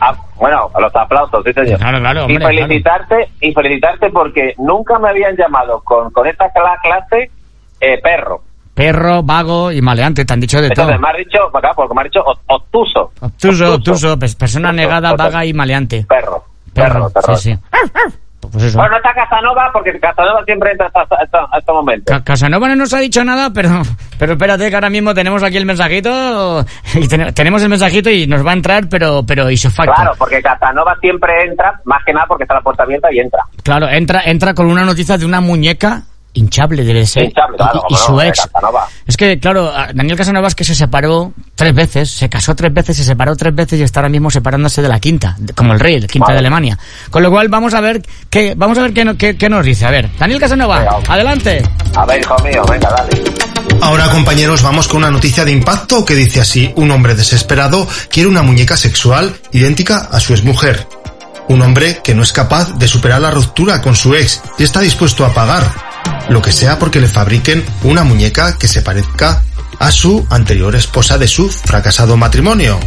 ah, 0.00 0.14
bueno, 0.36 0.70
a 0.74 0.80
los 0.80 0.94
aplausos, 0.96 1.42
sí 1.44 1.52
señor. 1.52 1.78
Claro, 1.78 2.00
claro, 2.00 2.26
y 2.28 2.36
felicitarte, 2.38 3.28
y 3.40 3.52
felicitarte 3.52 4.10
porque 4.10 4.54
nunca 4.58 4.98
me 4.98 5.10
habían 5.10 5.36
llamado 5.36 5.80
con, 5.84 6.10
con 6.10 6.26
esta 6.26 6.46
cla- 6.52 6.80
clase 6.82 7.30
eh, 7.80 8.00
perro. 8.02 8.42
Perro, 8.82 9.22
vago 9.22 9.70
y 9.72 9.80
maleante, 9.80 10.24
te 10.24 10.32
han 10.32 10.40
dicho 10.40 10.60
de 10.60 10.70
todo. 10.70 10.90
Entonces 10.90 11.00
me 11.00 11.08
has 11.10 11.16
dicho, 11.26 11.56
acá, 11.56 11.70
porque 11.74 11.94
me 11.94 12.00
has 12.00 12.04
dicho 12.04 12.20
o- 12.20 12.54
obtuso. 12.54 13.12
Obtuso, 13.20 13.74
obtuso, 13.74 14.18
pues, 14.18 14.34
persona 14.34 14.70
Obtuso, 14.70 14.82
negada, 14.82 15.10
obtuso. 15.12 15.28
vaga 15.30 15.44
y 15.46 15.52
maleante. 15.52 16.04
Perro. 16.08 16.44
Perro, 16.74 17.10
Perro, 17.10 17.10
perro. 17.10 17.36
sí, 17.36 17.52
sí. 17.52 17.58
Pues 18.50 18.64
eso. 18.64 18.76
Bueno, 18.78 18.90
no 18.92 18.96
está 18.96 19.14
Casanova 19.14 19.70
porque 19.72 19.98
Casanova 20.00 20.44
siempre 20.44 20.72
entra 20.72 20.86
hasta, 20.88 21.00
hasta, 21.02 21.16
hasta 21.44 21.58
este 21.58 21.72
momento. 21.72 22.12
Ca- 22.12 22.24
Casanova 22.24 22.68
no 22.68 22.74
nos 22.76 22.92
ha 22.92 22.98
dicho 22.98 23.22
nada, 23.24 23.50
pero, 23.54 23.70
pero 24.18 24.32
espérate 24.32 24.68
que 24.68 24.74
ahora 24.74 24.90
mismo 24.90 25.14
tenemos 25.14 25.42
aquí 25.44 25.56
el 25.58 25.64
mensajito 25.64 26.64
y 26.94 27.06
ten- 27.06 27.32
tenemos 27.34 27.62
el 27.62 27.68
mensajito 27.68 28.10
y 28.10 28.26
nos 28.26 28.44
va 28.44 28.50
a 28.50 28.54
entrar, 28.54 28.88
pero, 28.90 29.22
pero 29.24 29.48
isofacto. 29.48 29.92
Claro, 29.94 30.12
porque 30.18 30.42
Casanova 30.42 30.96
siempre 31.00 31.32
entra, 31.48 31.80
más 31.84 32.02
que 32.04 32.12
nada 32.12 32.26
porque 32.26 32.42
está 32.42 32.54
la 32.54 32.60
puerta 32.62 32.82
abierta 32.82 33.08
y 33.12 33.20
entra. 33.20 33.40
Claro, 33.62 33.88
entra, 33.88 34.22
entra 34.24 34.54
con 34.54 34.66
una 34.66 34.84
noticia 34.84 35.16
de 35.16 35.24
una 35.24 35.40
muñeca 35.40 36.02
hinchable, 36.34 36.84
debe 36.84 37.06
ser. 37.06 37.24
Hinchable, 37.24 37.56
claro, 37.56 37.82
y, 37.88 37.94
su 37.96 38.20
ex. 38.20 38.48
Es 39.06 39.16
que, 39.16 39.38
claro, 39.38 39.72
Daniel 39.94 40.16
Casanova 40.16 40.48
es 40.48 40.54
que 40.54 40.64
se 40.64 40.74
separó 40.74 41.32
tres 41.54 41.74
veces, 41.74 42.10
se 42.10 42.28
casó 42.28 42.54
tres 42.54 42.72
veces, 42.72 42.96
se 42.96 43.04
separó 43.04 43.36
tres 43.36 43.54
veces 43.54 43.78
y 43.80 43.82
está 43.82 44.00
ahora 44.00 44.08
mismo 44.08 44.30
separándose 44.30 44.80
de 44.82 44.88
la 44.88 44.98
quinta, 45.00 45.36
como 45.54 45.72
el 45.74 45.80
rey, 45.80 46.00
la 46.00 46.06
quinta 46.06 46.26
Vale. 46.26 46.34
de 46.34 46.38
Alemania. 46.40 46.78
Con 47.10 47.22
lo 47.22 47.30
cual, 47.30 47.48
vamos 47.48 47.74
a 47.74 47.80
ver 47.80 48.02
qué, 48.30 48.54
vamos 48.56 48.78
a 48.78 48.82
ver 48.82 48.92
qué, 48.94 49.14
qué- 49.18 49.36
qué 49.36 49.48
nos 49.48 49.64
dice. 49.64 49.84
A 49.86 49.90
ver, 49.90 50.08
Daniel 50.18 50.40
Casanova, 50.40 50.78
Venga. 50.80 50.98
adelante. 51.08 51.62
A 51.94 52.06
ver, 52.06 52.20
hijo 52.20 52.36
mío, 52.42 52.62
venga, 52.68 52.88
dale. 52.90 53.22
Ahora, 53.80 54.08
compañeros, 54.10 54.62
vamos 54.62 54.86
con 54.88 54.98
una 54.98 55.10
noticia 55.10 55.44
de 55.44 55.52
impacto 55.52 56.04
que 56.04 56.14
dice 56.14 56.40
así, 56.40 56.72
un 56.76 56.90
hombre 56.90 57.14
desesperado 57.14 57.86
quiere 58.10 58.28
una 58.28 58.42
muñeca 58.42 58.76
sexual 58.76 59.34
idéntica 59.52 60.08
a 60.10 60.20
su 60.20 60.32
exmujer. 60.32 60.86
Un 61.48 61.60
hombre 61.62 62.00
que 62.02 62.14
no 62.14 62.22
es 62.22 62.32
capaz 62.32 62.78
de 62.78 62.86
superar 62.88 63.20
la 63.20 63.30
ruptura 63.32 63.82
con 63.82 63.96
su 63.96 64.14
ex 64.14 64.40
y 64.58 64.62
está 64.62 64.80
dispuesto 64.80 65.26
a 65.26 65.34
pagar 65.34 65.91
lo 66.32 66.42
que 66.42 66.52
sea 66.52 66.78
porque 66.78 67.00
le 67.00 67.08
fabriquen 67.08 67.64
una 67.82 68.04
muñeca 68.04 68.58
que 68.58 68.68
se 68.68 68.82
parezca 68.82 69.44
a 69.78 69.90
su 69.90 70.26
anterior 70.30 70.74
esposa 70.74 71.18
de 71.18 71.28
su 71.28 71.48
fracasado 71.48 72.16
matrimonio. 72.16 72.78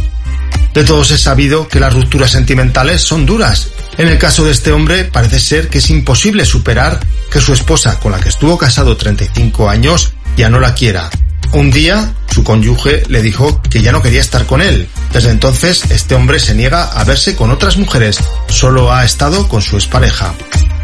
De 0.74 0.84
todos 0.84 1.10
es 1.10 1.22
sabido 1.22 1.68
que 1.68 1.80
las 1.80 1.94
rupturas 1.94 2.30
sentimentales 2.30 3.02
son 3.02 3.24
duras. 3.24 3.68
En 3.96 4.08
el 4.08 4.18
caso 4.18 4.44
de 4.44 4.52
este 4.52 4.72
hombre 4.72 5.04
parece 5.04 5.40
ser 5.40 5.68
que 5.68 5.78
es 5.78 5.90
imposible 5.90 6.44
superar 6.44 7.00
que 7.30 7.40
su 7.40 7.52
esposa, 7.52 7.98
con 7.98 8.12
la 8.12 8.20
que 8.20 8.28
estuvo 8.28 8.58
casado 8.58 8.96
35 8.96 9.70
años, 9.70 10.12
ya 10.36 10.50
no 10.50 10.60
la 10.60 10.74
quiera. 10.74 11.08
Un 11.52 11.70
día, 11.70 12.12
su 12.30 12.44
cónyuge 12.44 13.04
le 13.08 13.22
dijo 13.22 13.60
que 13.62 13.80
ya 13.80 13.92
no 13.92 14.02
quería 14.02 14.20
estar 14.20 14.46
con 14.46 14.60
él. 14.60 14.88
Desde 15.12 15.30
entonces, 15.30 15.84
este 15.90 16.14
hombre 16.14 16.38
se 16.38 16.54
niega 16.54 16.84
a 16.84 17.04
verse 17.04 17.34
con 17.34 17.50
otras 17.50 17.76
mujeres, 17.78 18.18
solo 18.48 18.92
ha 18.92 19.04
estado 19.04 19.48
con 19.48 19.62
su 19.62 19.76
expareja. 19.76 20.34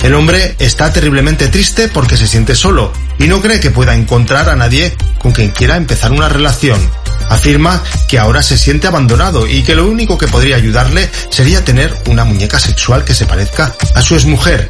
El 0.03 0.15
hombre 0.15 0.57
está 0.59 0.93
terriblemente 0.93 1.49
triste 1.49 1.89
porque 1.89 2.17
se 2.17 2.27
siente 2.27 2.57
solo 2.57 2.93
y 3.19 3.29
no 3.29 3.41
cree 3.41 3.61
que 3.61 3.71
pueda 3.71 3.95
encontrar 3.95 4.49
a 4.49 4.57
nadie 4.57 4.97
con 5.21 5.33
quien 5.33 5.51
quiera 5.51 5.77
empezar 5.77 6.11
una 6.11 6.29
relación. 6.29 6.81
Afirma 7.29 7.83
que 8.09 8.19
ahora 8.19 8.43
se 8.43 8.59
siente 8.59 8.89
abandonado 8.89 9.47
y 9.47 9.63
que 9.63 9.77
lo 9.77 9.87
único 9.87 10.19
que 10.19 10.27
podría 10.27 10.57
ayudarle 10.57 11.09
sería 11.31 11.65
tener 11.65 11.95
una 12.07 12.25
muñeca 12.25 12.59
sexual 12.59 13.05
que 13.05 13.15
se 13.15 13.27
parezca 13.27 13.75
a 13.95 14.03
su 14.03 14.15
exmujer. 14.15 14.69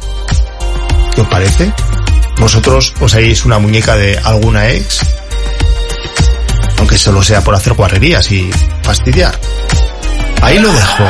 ¿Qué 1.15 1.21
os 1.21 1.27
parece? 1.27 1.73
¿Vosotros 2.37 2.93
poseéis 2.99 3.45
una 3.45 3.57
muñeca 3.57 3.95
de 3.95 4.17
alguna 4.17 4.69
ex? 4.69 5.01
Aunque 6.77 6.97
solo 6.97 7.21
sea 7.21 7.41
por 7.41 7.55
hacer 7.55 7.73
guarrerías 7.73 8.31
y 8.31 8.51
fastidiar. 8.81 9.33
Ahí 10.41 10.59
lo 10.59 10.71
dejo. 10.71 11.03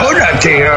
Hola, 0.00 0.38
tío. 0.40 0.72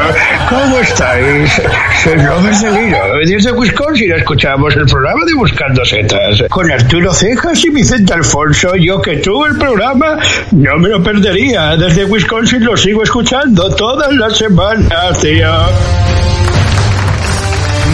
¿Cómo 0.48 0.78
estáis? 0.78 1.62
Soy 2.02 2.16
Robert 2.16 2.54
Seguido. 2.54 2.98
Desde 3.24 3.52
Wisconsin 3.52 4.12
escuchamos 4.12 4.74
el 4.76 4.86
programa 4.86 5.24
de 5.24 5.34
Buscando 5.34 5.84
Setas. 5.84 6.42
Con 6.50 6.70
Arturo 6.70 7.12
Cejas 7.12 7.64
y 7.64 7.70
Vicente 7.70 8.12
Alfonso, 8.14 8.74
yo 8.76 9.00
que 9.00 9.16
tuve 9.18 9.48
el 9.48 9.58
programa, 9.58 10.18
no 10.52 10.76
me 10.78 10.88
lo 10.88 11.02
perdería. 11.02 11.76
Desde 11.76 12.04
Wisconsin 12.04 12.64
lo 12.64 12.76
sigo 12.76 13.02
escuchando 13.02 13.74
todas 13.74 14.12
las 14.14 14.36
semanas, 14.36 15.20
tío. 15.20 15.50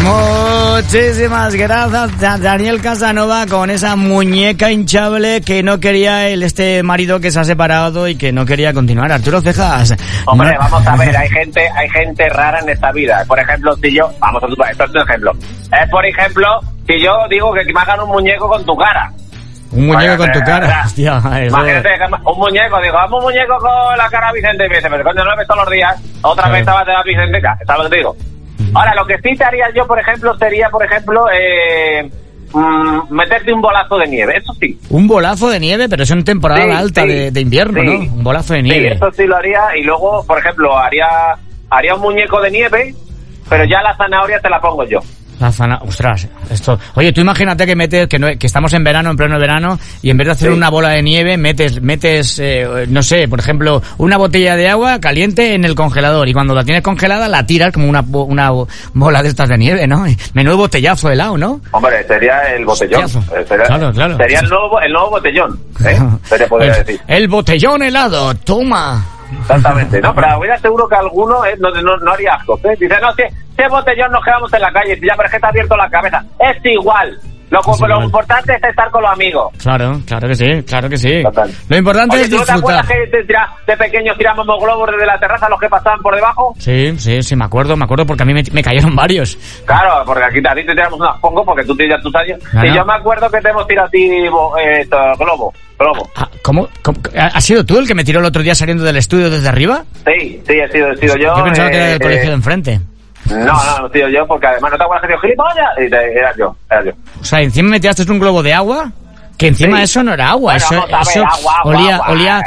Muchísimas 0.09 1.55
gracias, 1.55 2.21
Da- 2.21 2.39
Daniel 2.39 2.81
Casanova, 2.81 3.47
con 3.47 3.69
esa 3.71 3.95
muñeca 3.97 4.71
hinchable 4.71 5.41
que 5.43 5.63
no 5.63 5.81
quería 5.81 6.29
el 6.29 6.43
este 6.43 6.83
marido 6.83 7.21
que 7.21 7.31
se 7.31 7.41
ha 7.41 7.45
separado 7.45 8.09
y 8.09 8.17
que 8.17 8.33
no 8.33 8.47
quería 8.47 8.73
continuar. 8.73 9.11
Arturo 9.13 9.41
Cejas. 9.41 9.95
Hombre, 10.27 10.53
no- 10.55 10.59
vamos 10.61 10.87
a 10.87 10.97
ver, 10.97 11.17
hay 11.17 11.29
gente, 11.29 11.69
hay 11.77 11.89
gente 11.91 12.29
rara 12.31 12.61
en 12.61 12.69
esta 12.71 12.91
vida. 12.93 13.23
Por 13.27 13.39
ejemplo, 13.39 13.75
si 13.77 13.95
yo, 13.95 14.11
vamos 14.21 14.43
a 14.43 14.47
esto 14.71 14.85
es 14.85 14.91
un 14.91 15.03
ejemplo. 15.03 15.33
Es 15.83 15.91
por 15.91 16.07
ejemplo, 16.07 16.47
si 16.87 17.03
yo 17.03 17.13
digo 17.29 17.53
que 17.53 17.65
me 17.73 17.81
hagan 17.81 18.01
un 18.01 18.09
muñeco 18.09 18.49
con 18.49 18.65
tu 18.65 18.77
cara. 18.77 19.11
Un 19.73 19.89
muñeco 19.89 20.17
con 20.17 20.33
tu 20.33 20.39
eh, 20.39 20.43
cara. 20.47 20.83
Hostia, 20.87 21.21
Imagínate, 21.49 21.89
un 22.25 22.39
muñeco, 22.39 22.81
digo, 22.81 22.95
vamos 22.95 23.19
un 23.19 23.25
muñeco 23.31 23.59
con 23.59 23.99
la 23.99 24.09
cara 24.09 24.33
Vicente 24.33 24.65
y 24.65 24.69
me 24.71 24.77
dice, 24.77 24.89
pero 24.89 25.05
coño, 25.05 25.23
no 25.25 25.31
lo 25.33 25.37
ves 25.37 25.47
todos 25.47 25.65
los 25.65 25.73
días. 25.73 25.95
Otra 26.23 26.45
Claro. 26.45 26.53
vez 26.53 26.61
estaba 26.61 26.85
de 26.85 26.93
la 26.93 27.03
Vicente, 27.03 27.41
¿sabes 27.67 27.79
lo 27.79 27.85
que 27.85 27.91
te 27.91 27.97
digo? 27.97 28.17
Ahora, 28.75 28.95
lo 28.95 29.07
que 29.07 29.17
sí 29.19 29.37
te 29.37 29.45
haría 29.45 29.67
yo, 29.75 29.87
por 29.87 29.99
ejemplo, 29.99 30.37
sería, 30.39 30.69
por 30.71 30.85
ejemplo, 30.85 31.27
eh, 31.33 32.11
mm, 32.53 33.13
meterte 33.15 33.53
un 33.53 33.61
bolazo 33.61 33.97
de 33.99 34.07
nieve, 34.09 34.35
eso 34.39 34.53
sí. 34.61 34.79
Un 34.91 35.07
bolazo 35.07 35.49
de 35.51 35.61
nieve, 35.61 35.89
pero 35.89 36.03
es 36.03 36.11
en 36.11 36.25
temporada 36.25 36.63
Sí, 36.65 36.71
alta 36.71 37.03
sí, 37.03 37.09
de, 37.09 37.31
de 37.31 37.41
invierno, 37.41 37.81
sí. 37.81 37.87
¿no? 37.87 37.93
Un 38.15 38.25
bolazo 38.25 38.55
de 38.55 38.61
Sí, 38.61 38.69
nieve. 38.69 38.93
eso 38.95 39.11
sí 39.13 39.25
lo 39.27 39.37
haría 39.37 39.77
y 39.77 39.83
luego, 39.83 40.25
por 40.27 40.39
ejemplo, 40.39 40.77
haría 40.77 41.07
haría 41.71 41.95
un 41.95 42.01
muñeco 42.01 42.41
de 42.41 42.51
nieve, 42.51 42.95
pero 43.49 43.65
ya 43.65 43.83
la 43.83 43.95
zanahoria 43.97 44.41
te 44.41 44.49
la 44.49 44.61
pongo 44.61 44.85
yo. 44.85 45.01
La 45.41 45.53
zana... 45.53 45.79
Ostras, 45.83 46.27
esto... 46.51 46.79
Oye, 46.95 47.13
tú 47.13 47.21
imagínate 47.21 47.65
que 47.67 47.77
metes, 47.77 48.09
que, 48.09 48.19
no- 48.19 48.29
que 48.39 48.47
estamos 48.47 48.73
en 48.73 48.83
verano, 48.83 49.11
en 49.11 49.17
pleno 49.17 49.39
verano, 49.39 49.79
y 50.03 50.11
en 50.11 50.17
vez 50.17 50.27
de 50.27 50.33
hacer 50.33 50.49
Sí. 50.51 50.57
una 50.57 50.69
bola 50.71 50.89
de 50.91 51.03
nieve, 51.03 51.37
metes, 51.37 51.81
metes, 51.81 52.39
eh, 52.41 52.87
no 52.89 53.03
sé, 53.03 53.29
por 53.29 53.39
ejemplo, 53.39 53.81
una 53.99 54.17
botella 54.17 54.57
de 54.57 54.69
agua 54.69 54.99
caliente 55.01 55.55
en 55.55 55.65
el 55.65 55.75
congelador, 55.75 56.29
y 56.29 56.33
cuando 56.33 56.55
la 56.55 56.65
tienes 56.65 56.83
congelada 56.83 57.29
la 57.29 57.47
tiras 57.47 57.73
como 57.73 57.89
una, 57.89 58.01
una 58.01 58.51
bo- 58.51 58.69
bola 58.95 59.23
de 59.23 59.29
estas 59.29 59.49
de 59.49 59.59
nieve, 59.59 59.87
¿no? 59.87 60.05
Menudo 60.35 60.57
botellazo 60.57 61.09
de 61.09 61.15
helado, 61.15 61.39
¿no? 61.39 61.61
Hombre, 61.71 62.05
sería 62.07 62.41
el 62.55 62.65
botellón. 62.65 63.05
Eh, 63.05 63.45
Sería, 63.49 63.65
Claro, 63.67 63.93
claro. 63.93 64.17
sería 64.17 64.41
el 64.41 64.49
nuevo 64.49 64.81
el 64.81 64.93
nuevo 64.93 65.11
botellón, 65.11 65.61
¿eh? 65.85 65.99
Se 66.25 66.39
te 66.39 66.47
podría 66.47 66.73
el, 66.73 66.85
decir. 66.85 67.01
el 67.07 67.29
botellón 67.29 67.83
helado, 67.83 68.35
toma. 68.35 69.05
Exactamente, 69.41 70.01
¿no? 70.01 70.15
Pero 70.15 70.39
voy 70.39 70.49
a 70.49 70.59
seguro 70.59 70.89
que 70.89 70.97
alguno 70.97 71.45
eh, 71.45 71.57
no, 71.59 71.71
no, 71.71 72.13
haría 72.13 72.35
asco, 72.35 72.59
¿eh? 72.65 72.77
Dice, 72.79 72.99
no, 73.01 73.13
si 73.15 73.23
ese 73.23 73.69
botellón 73.69 74.13
nos 74.13 74.25
quedamos 74.25 74.53
en 74.53 74.61
la 74.61 74.73
calle, 74.73 74.99
ya, 75.03 75.15
pero 75.17 75.29
es 75.29 75.35
que 75.35 75.45
ha 75.45 75.49
abierto 75.49 75.77
la 75.77 75.91
cabeza. 75.91 76.25
Es 76.39 76.65
igual, 76.65 77.19
Lo, 77.51 77.61
lo 77.87 78.05
importante 78.05 78.55
es 78.55 78.63
estar 78.63 78.91
con 78.91 79.03
los 79.03 79.11
amigos. 79.11 79.53
Claro, 79.63 80.01
claro 80.07 80.29
que 80.29 80.35
sí, 80.35 80.63
claro 80.67 80.89
que 80.89 80.97
sí. 80.99 81.23
Total. 81.23 81.51
Lo 81.69 81.77
importante 81.77 82.17
Oye, 82.17 82.25
es 82.25 82.31
¿tú 82.31 82.37
no 82.37 82.45
te 82.45 82.53
disfrutar. 82.53 82.81
acuerdas 82.81 82.87
que 83.11 83.17
de, 83.17 83.35
de 83.67 83.77
pequeños 83.77 84.19
tiramos 84.19 84.47
globos 84.47 84.91
desde 84.91 85.07
la 85.07 85.19
terraza 85.19 85.49
los 85.49 85.61
que 85.61 85.69
pasaban 85.69 86.01
por 86.01 86.15
debajo? 86.15 86.55
Sí, 86.59 86.95
sí, 86.99 87.23
sí, 87.23 87.37
me 87.37 87.45
acuerdo, 87.45 87.77
me 87.77 87.85
acuerdo 87.85 88.05
porque 88.07 88.23
a 88.23 88.27
mí 88.27 88.35
me, 88.35 88.43
me 88.53 88.63
cayeron 88.63 88.95
varios. 88.97 89.39
Claro, 89.65 90.03
porque 90.05 90.25
aquí 90.25 90.39
a 90.47 90.55
ti 90.55 90.67
te 90.67 90.73
tiramos 90.73 91.01
unas 91.01 91.19
pongos 91.21 91.45
porque 91.47 91.65
tú 91.65 91.75
tienes 91.75 91.97
ya 91.97 92.03
tus 92.03 92.15
años. 92.15 92.39
Claro. 92.51 92.69
Y 92.69 92.75
yo 92.77 92.85
me 92.85 92.95
acuerdo 92.95 93.31
que 93.31 93.41
te 93.41 93.49
hemos 93.49 93.67
tirado 93.67 93.89
a 93.89 93.91
ti 93.91 94.03
eh, 94.11 94.81
esto, 94.81 94.97
globo. 95.19 95.53
Ah, 96.17 96.29
¿Cómo? 96.43 96.69
¿Cómo? 96.83 96.99
¿Ha 97.17 97.27
has 97.27 97.45
sido 97.45 97.65
tú 97.65 97.79
el 97.79 97.87
que 97.87 97.95
me 97.95 98.05
tiró 98.05 98.19
el 98.21 98.27
otro 98.27 98.43
día 98.43 98.55
saliendo 98.55 98.83
del 98.85 98.97
estudio 98.97 99.31
desde 99.31 99.49
arriba? 99.49 99.85
Sí, 100.05 100.43
sí, 100.47 100.55
he 100.55 100.69
sido, 100.71 100.91
he 100.91 100.97
sido 100.97 101.17
yo. 101.17 101.37
Yo 101.37 101.45
pensaba 101.45 101.71
que 101.71 101.77
era 101.77 101.87
eh, 101.87 101.91
del 101.91 102.01
colegio 102.01 102.25
de 102.25 102.31
eh, 102.31 102.35
enfrente. 102.35 102.81
No, 103.31 103.81
no, 103.81 103.89
sido 103.91 104.09
yo 104.09 104.27
porque 104.27 104.47
además 104.47 104.73
no 104.73 104.79
te 104.79 104.85
acuerdas 104.85 105.03
que 105.03 105.09
digo 105.09 105.21
gilipollas. 105.21 105.69
Y 105.79 105.91
te- 105.91 106.19
era 106.19 106.35
yo, 106.37 106.57
era 106.71 106.85
yo. 106.85 106.93
O 107.21 107.25
sea, 107.25 107.41
encima 107.41 107.71
me 107.71 107.81
tiraste 107.81 108.11
un 108.11 108.19
globo 108.19 108.43
de 108.43 108.55
agua, 108.55 108.91
que 109.37 109.49
encima 109.49 109.79
Sí. 109.79 109.83
eso 109.85 110.03
no 110.03 110.15
era 110.15 110.31
agua, 110.31 110.53
Bueno, 110.55 110.57
eso, 110.57 110.87
ver, 110.87 110.95
agua, 111.29 111.53
agua, 111.59 111.77
olía, 111.77 111.95
agua. 111.97 112.09
olía 112.11 112.43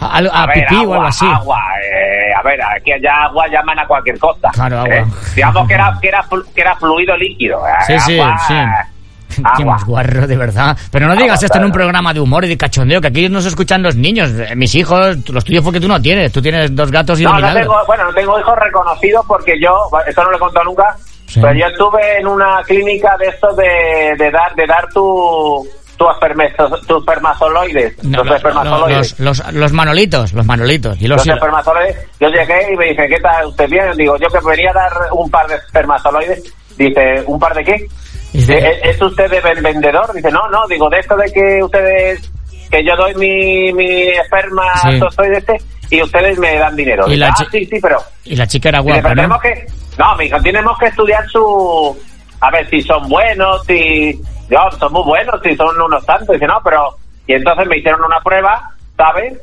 a, 0.00 0.06
a 0.06 0.42
A 0.42 0.46
ver, 0.46 0.54
pipí 0.54 0.76
o 0.76 0.80
agua, 0.80 0.94
algo 0.96 1.06
así. 1.08 1.26
Agua, 1.26 1.58
eh, 1.84 2.32
a 2.38 2.42
ver, 2.42 2.60
aquí 2.62 2.92
allá 2.92 3.24
agua 3.24 3.46
llaman 3.48 3.78
a 3.78 3.86
cualquier 3.86 4.18
cosa. 4.18 4.48
Claro, 4.52 4.80
agua. 4.80 4.94
Eh, 4.96 5.04
Digamos 5.34 5.68
que 5.68 5.74
era, 5.74 5.98
que 6.00 6.08
era, 6.08 6.24
que 6.54 6.60
era 6.60 6.76
fluido 6.76 7.16
líquido. 7.16 7.66
eh, 7.66 7.72
Sí, 7.86 7.98
sí, 8.00 8.20
agua, 8.20 8.38
sí. 8.46 8.54
Eh, 9.38 9.42
Qué 9.56 9.62
agua. 9.62 9.74
más 9.74 9.84
guarro, 9.84 10.26
de 10.26 10.36
verdad. 10.36 10.76
Pero 10.90 11.06
no 11.06 11.14
digas 11.14 11.38
Agua, 11.38 11.46
esto 11.46 11.58
en 11.58 11.64
un 11.64 11.72
programa 11.72 12.12
de 12.14 12.20
humor 12.20 12.44
y 12.44 12.48
de 12.48 12.56
cachondeo, 12.56 13.00
que 13.00 13.08
aquí 13.08 13.28
nos 13.28 13.46
escuchan 13.46 13.82
los 13.82 13.94
niños. 13.96 14.30
Eh, 14.30 14.54
Mis 14.56 14.74
hijos, 14.74 15.16
los 15.30 15.44
tuyos 15.44 15.64
porque 15.64 15.80
tú 15.80 15.88
no 15.88 16.00
tienes. 16.00 16.32
Tú 16.32 16.40
tienes 16.42 16.74
dos 16.74 16.90
gatos 16.90 17.20
y 17.20 17.24
No, 17.24 17.30
un 17.34 17.40
no 17.40 17.52
tengo, 17.54 17.76
bueno, 17.86 18.04
no 18.04 18.12
tengo 18.14 18.38
hijos 18.40 18.56
reconocidos 18.58 19.24
porque 19.26 19.52
yo, 19.60 19.74
eso 20.06 20.22
no 20.24 20.30
lo 20.30 20.36
he 20.36 20.40
contado 20.40 20.64
nunca, 20.64 20.96
Sí. 21.26 21.40
pero 21.40 21.54
yo 21.54 21.66
estuve 21.66 22.18
en 22.18 22.26
una 22.26 22.60
clínica 22.66 23.16
de 23.18 23.26
esto 23.28 23.54
de, 23.54 24.14
de 24.18 24.30
dar, 24.32 24.52
de 24.56 24.66
dar 24.66 24.88
tu, 24.92 25.64
tu 25.96 26.08
tus 26.88 27.04
No, 28.02 28.18
los 28.18 28.26
los, 28.26 28.36
espermazoloides. 28.36 29.20
los, 29.20 29.38
los- 29.38 29.52
los 29.54 29.72
manolitos, 29.72 30.32
los 30.32 30.44
manolitos. 30.46 31.00
Y 31.00 31.06
los, 31.06 31.24
espermazoloides, 31.26 31.96
yo 32.18 32.28
llegué 32.28 32.72
y 32.72 32.76
me 32.76 32.86
dice, 32.86 33.06
¿qué 33.08 33.20
tal 33.20 33.46
usted 33.46 33.68
bien? 33.68 33.84
Digo, 33.96 34.16
yo 34.16 34.28
que 34.28 34.44
venía 34.44 34.70
a 34.70 34.74
dar 34.74 34.92
un 35.12 35.30
par 35.30 35.46
de 35.46 35.54
espermazoloides. 35.56 36.42
Dice, 36.76 37.22
¿un 37.26 37.38
par 37.38 37.54
de 37.54 37.62
qué? 37.64 37.86
Dice- 38.32 38.58
¿Es, 38.58 38.94
es 38.96 39.02
usted 39.02 39.30
de 39.30 39.40
ven- 39.40 39.62
vendedor? 39.62 40.12
Dice, 40.14 40.30
no, 40.30 40.48
no, 40.48 40.66
digo, 40.68 40.88
de 40.88 40.98
esto 40.98 41.16
de 41.16 41.32
que 41.32 41.62
ustedes, 41.62 42.30
que 42.70 42.84
yo 42.84 42.94
doy 42.96 43.14
mi, 43.16 43.72
mi 43.72 44.08
esperma, 44.08 44.62
Sí. 44.82 45.00
soy 45.16 45.28
de 45.30 45.38
este, 45.38 45.56
y 45.90 46.02
ustedes 46.02 46.38
me 46.38 46.56
dan 46.56 46.76
dinero. 46.76 47.04
Y 47.06 47.10
Dice, 47.10 47.20
la 47.20 47.28
ah, 47.28 47.46
sí, 47.50 47.64
sí, 47.66 47.78
pero... 47.82 47.98
y 48.24 48.36
la 48.36 48.46
chica 48.46 48.68
era 48.68 48.78
Dice, 48.78 48.92
guapa, 48.92 49.02
pero 49.02 49.14
¿no? 49.14 49.38
tenemos 49.38 49.42
que... 49.42 49.66
No, 49.98 50.16
mi 50.16 50.24
hijo, 50.26 50.40
tenemos 50.40 50.78
que 50.78 50.86
estudiar 50.86 51.28
su... 51.28 51.98
A 52.40 52.50
ver, 52.50 52.68
si 52.70 52.80
son 52.82 53.08
buenos, 53.08 53.64
si... 53.66 54.20
Yo, 54.48 54.58
son 54.78 54.92
muy 54.92 55.02
buenos, 55.04 55.40
si 55.44 55.54
son 55.56 55.80
unos 55.80 56.04
tantos. 56.06 56.28
Dice, 56.34 56.46
no, 56.46 56.60
pero... 56.64 56.96
Y 57.26 57.34
entonces 57.34 57.66
me 57.68 57.78
hicieron 57.78 58.02
una 58.04 58.20
prueba, 58.20 58.70
¿sabes? 58.96 59.34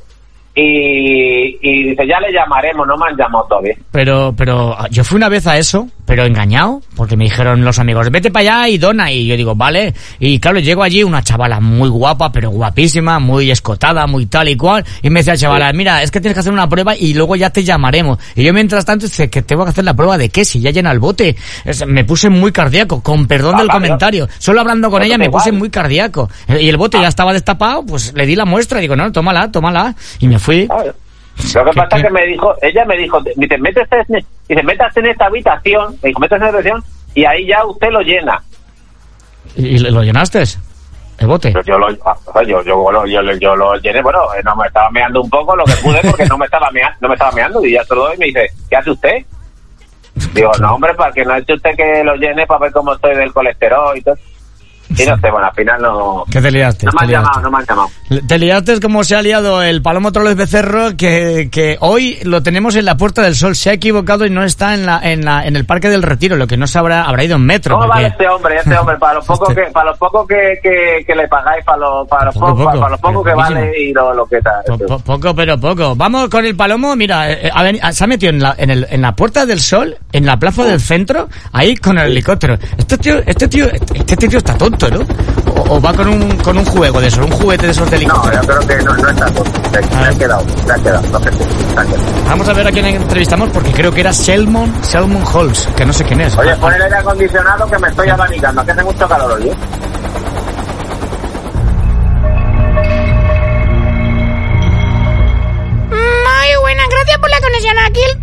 Y, 0.60 1.58
y 1.62 1.84
dice, 1.90 2.08
ya 2.08 2.20
le 2.20 2.34
llamaremos, 2.34 2.88
no 2.88 2.98
me 2.98 3.06
han 3.12 3.16
llamado 3.18 3.46
todavía. 3.48 3.76
Pero, 3.92 4.34
pero 4.36 4.76
ah, 4.78 4.88
yo 4.90 5.04
fui 5.04 5.18
una 5.18 5.30
vez 5.30 5.46
a 5.46 5.58
eso, 5.58 5.88
pero 6.06 6.26
engañado, 6.26 6.82
porque 6.96 7.16
me 7.16 7.26
dijeron 7.26 7.64
los 7.64 7.78
amigos, 7.78 8.10
vete 8.10 8.32
para 8.32 8.62
allá 8.64 8.70
y 8.70 8.78
dona. 8.80 9.12
Y 9.12 9.28
yo 9.28 9.38
digo, 9.38 9.54
vale. 9.56 9.94
Y 10.20 10.40
claro, 10.40 10.60
llego 10.60 10.82
allí, 10.82 11.04
una 11.04 11.22
chavala 11.22 11.60
muy 11.60 11.90
guapa, 11.90 12.32
pero 12.32 12.50
guapísima, 12.50 13.20
muy 13.20 13.52
escotada, 13.52 14.08
muy 14.08 14.26
tal 14.26 14.50
y 14.50 14.58
cual. 14.58 14.84
Y 15.04 15.10
me 15.12 15.20
decía 15.20 15.34
la 15.34 15.38
chavala, 15.40 15.74
mira, 15.74 16.02
es 16.02 16.10
que 16.10 16.20
tienes 16.20 16.34
que 16.34 16.40
hacer 16.40 16.52
una 16.54 16.68
prueba 16.68 16.96
y 16.96 17.14
luego 17.14 17.36
ya 17.36 17.52
te 17.52 17.64
llamaremos. 17.64 18.18
Y 18.36 18.44
yo 18.44 18.52
mientras 18.54 18.84
tanto 18.84 19.06
dice, 19.06 19.30
que 19.30 19.44
tengo 19.44 19.64
que 19.64 19.70
hacer 19.70 19.84
la 19.86 19.94
prueba 19.94 20.18
de 20.18 20.30
qué, 20.30 20.44
si 20.44 20.60
ya 20.60 20.72
llena 20.72 20.92
el 20.92 21.00
bote. 21.00 21.36
Es- 21.66 21.86
me 21.86 22.04
puse 22.04 22.30
muy 22.32 22.52
cardíaco, 22.52 23.02
con 23.04 23.28
perdón 23.28 23.56
Ah, 23.56 23.60
del 23.60 23.70
comentario. 23.70 24.28
Solo 24.40 24.62
hablando 24.62 24.90
con 24.90 25.04
ella 25.04 25.18
me 25.20 25.30
puse 25.30 25.52
muy 25.52 25.70
cardíaco. 25.70 26.30
Y 26.48 26.68
el 26.68 26.78
bote 26.78 27.00
ya 27.00 27.08
estaba 27.10 27.32
destapado, 27.32 27.86
pues 27.86 28.14
le 28.16 28.26
di 28.26 28.36
la 28.36 28.46
muestra. 28.46 28.80
Digo, 28.80 28.96
no, 28.96 29.12
tómala, 29.12 29.52
tómala. 29.52 29.94
Y 30.20 30.28
me 30.28 30.40
fui. 30.40 30.47
¿Sabes? 30.68 30.94
Lo 31.54 31.66
que 31.66 31.72
¿Qué- 31.72 31.78
pasa 31.78 31.98
es 31.98 32.04
que 32.04 32.10
me 32.10 32.26
dijo, 32.26 32.56
ella 32.62 32.86
me 32.86 32.98
dijo, 32.98 33.22
dice, 33.36 33.58
métese 33.60 33.96
en, 34.10 34.26
dice, 34.50 34.64
métase 34.64 35.00
en 35.02 35.06
esta 35.08 35.26
habitación, 35.26 35.96
me 36.02 36.08
dijo, 36.10 36.20
métase 36.20 36.42
en 36.42 36.48
esta 36.48 36.58
habitación 36.58 36.84
y 37.14 37.26
ahí 37.26 37.46
ya 37.48 37.64
usted 37.66 37.90
lo 37.92 38.02
llena. 38.02 38.42
¿Y, 39.56 39.78
lo 39.80 40.04
llenaste? 40.04 40.44
¿El 41.20 41.28
bote? 41.28 41.52
Pero 41.52 41.64
yo 41.64 41.78
lo, 41.80 41.88
ah, 42.06 42.16
yo, 42.44 42.62
yo, 42.64 42.92
yo, 43.06 43.22
lo- 43.22 43.38
yo 43.38 43.56
lo 43.56 43.76
llené, 43.78 44.02
bueno, 44.02 44.20
eh, 44.36 44.42
no 44.44 44.56
me 44.56 44.68
estaba 44.68 44.90
meando 44.92 45.22
un 45.22 45.30
poco 45.30 45.56
lo 45.56 45.64
que 45.66 45.74
pude 45.84 46.00
porque 46.04 46.26
no 46.26 46.38
me 46.38 46.46
estaba 46.46 46.70
meando, 46.72 46.98
no 47.02 47.08
me 47.10 47.14
estaba 47.16 47.32
meando 47.32 47.64
y 47.66 47.72
ya 47.74 47.84
se 47.84 47.96
lo 47.96 48.02
doy 48.06 48.16
y 48.16 48.20
me 48.20 48.26
dice, 48.28 48.48
¿qué 48.70 48.76
hace 48.76 48.92
usted? 48.92 49.18
Digo, 50.34 50.52
no 50.60 50.76
hombre, 50.76 50.94
para 50.96 51.12
que 51.12 51.24
no 51.24 51.34
ha 51.34 51.40
hecho 51.40 51.54
usted 51.54 51.76
que 51.76 52.04
lo 52.04 52.16
llene 52.16 52.46
para 52.48 52.60
ver 52.62 52.72
cómo 52.72 52.94
estoy 52.94 53.16
del 53.16 53.32
colesterol 53.34 53.96
y 53.98 54.02
todo. 54.02 54.16
Y 54.90 55.06
no 55.06 55.16
sé, 55.20 55.30
bueno, 55.32 55.48
al 55.48 55.54
final 55.54 55.82
no, 55.82 56.24
¿Qué 56.32 56.42
te 56.42 56.52
liaste? 56.52 56.86
no 56.86 56.92
me 56.94 57.06
han 57.06 57.10
llamado, 57.12 57.42
no 57.42 57.52
me 57.52 57.58
han 57.58 57.66
llamado. 57.66 57.90
Te 58.28 58.38
liaste 58.40 58.80
como 58.80 59.04
se 59.04 59.16
ha 59.16 59.22
liado 59.22 59.62
el 59.62 59.82
Palomo 59.82 60.12
Troles 60.12 60.36
Becerro, 60.36 60.96
que, 60.96 61.50
que 61.52 61.78
hoy 61.82 62.20
lo 62.24 62.42
tenemos 62.44 62.76
en 62.76 62.86
la 62.86 62.96
Puerta 62.96 63.22
del 63.22 63.36
Sol. 63.36 63.56
Se 63.56 63.70
ha 63.70 63.74
equivocado 63.74 64.26
y 64.26 64.30
no 64.30 64.44
está 64.44 64.74
en 64.74 64.86
la, 64.86 65.00
en 65.04 65.26
la, 65.26 65.46
en 65.46 65.56
el 65.56 65.66
Parque 65.66 65.90
del 65.90 66.04
Retiro, 66.04 66.36
lo 66.38 66.48
que 66.48 66.58
no 66.58 66.68
sabrá, 66.68 67.04
habrá 67.04 67.24
ido 67.24 67.36
en 67.36 67.46
metro. 67.46 67.76
¿Cómo 67.76 67.86
porque- 67.88 67.96
vale 68.04 68.08
este 68.08 68.28
hombre, 68.30 68.56
este 68.58 68.78
hombre? 68.78 68.98
Para 68.98 69.16
lo 69.16 69.22
poco 69.26 69.50
Este- 69.50 69.66
que, 69.66 69.72
para 69.72 69.92
lo 69.92 69.98
poco 69.98 70.26
que, 70.28 70.60
que, 70.64 71.04
que 71.06 71.16
le 71.16 71.28
pagáis, 71.28 71.64
para 71.66 71.78
lo, 71.80 72.06
para 72.06 72.26
lo 72.26 72.32
Poco, 72.34 72.46
poco, 72.48 72.64
poco, 72.64 72.80
para 72.80 72.90
lo 72.92 72.98
poco 72.98 73.24
que 73.24 73.34
vale 73.34 73.72
y 73.82 73.94
lo, 73.94 74.14
lo 74.14 74.26
que 74.26 74.40
tal. 74.42 74.64
Po- 74.66 74.78
po- 74.78 75.00
poco, 75.00 75.36
pero 75.36 75.60
poco. 75.60 75.96
Vamos 75.96 76.30
con 76.30 76.46
el 76.46 76.56
Palomo. 76.56 76.96
Mira, 76.96 77.32
eh, 77.32 77.50
ha 77.54 77.64
veni- 77.64 77.80
se 77.92 78.04
ha 78.04 78.08
metido 78.08 78.30
en 78.32 78.42
la, 78.42 78.56
en, 78.58 78.70
el, 78.70 78.88
en 78.90 79.02
la 79.02 79.16
Puerta 79.16 79.46
del 79.46 79.60
Sol, 79.60 79.98
en 80.12 80.26
la 80.26 80.38
plaza 80.38 80.64
del 80.64 80.80
centro, 80.80 81.28
ahí 81.52 81.76
con 81.76 81.98
el 81.98 82.12
helicóptero. 82.12 82.58
Este 82.78 82.98
tío, 82.98 83.18
este 83.26 83.48
tío, 83.48 83.66
este 83.68 84.16
tío 84.28 84.38
está 84.38 84.58
tonto, 84.58 84.77
¿no? 84.92 85.00
O, 85.56 85.76
o 85.78 85.82
va 85.82 85.92
con 85.94 86.08
un, 86.08 86.38
con 86.38 86.58
un 86.58 86.66
juego 86.66 87.02
de 87.02 87.08
eso, 87.08 87.22
un 87.24 87.32
juguete 87.32 87.66
de 87.66 87.72
esos 87.72 87.90
de 87.90 87.98
No, 88.06 88.24
helicóptero. 88.24 88.42
yo 88.42 88.48
creo 88.48 88.68
que 88.78 88.84
no, 88.86 88.94
no 88.96 89.10
está 89.10 89.26
tonto. 89.26 89.52
Se, 89.74 89.84
se 89.84 89.96
Ah. 89.96 90.10
ha 90.10 90.18
quedado, 90.18 90.46
se 90.66 90.72
ha 90.72 90.76
quedado, 90.76 91.02
no 91.12 91.20
sé 91.20 91.32
si, 91.32 91.38
se 91.40 91.80
ha 91.80 91.84
quedado. 91.86 92.04
Vamos 92.30 92.48
a 92.50 92.54
ver 92.54 92.68
a 92.68 92.72
quién 92.72 92.86
entrevistamos 92.86 93.50
porque 93.50 93.72
creo 93.72 93.92
que 93.92 94.02
era 94.02 94.14
Selmon, 94.14 94.84
Selmon 94.84 95.24
Halls, 95.34 95.68
que 95.76 95.86
no 95.86 95.94
sé 95.94 96.04
quién 96.04 96.22
es. 96.22 96.38
Oye, 96.38 96.56
pon 96.58 96.74
el 96.74 96.82
aire 96.84 96.96
acondicionado 96.98 97.68
que 97.70 97.80
me 97.80 97.88
estoy 97.90 98.10
abanicando, 98.10 98.64
que 98.66 98.72
hace 98.72 98.84
mucho 98.84 99.08
calor 99.08 99.32
hoy, 99.32 99.50
¿eh? 99.50 99.54
Muy 105.90 106.56
buenas, 106.62 106.88
gracias 106.90 107.18
por 107.20 107.30
la 107.30 107.40
conexión. 107.40 107.76
Aquí 107.88 108.02
el 108.12 108.18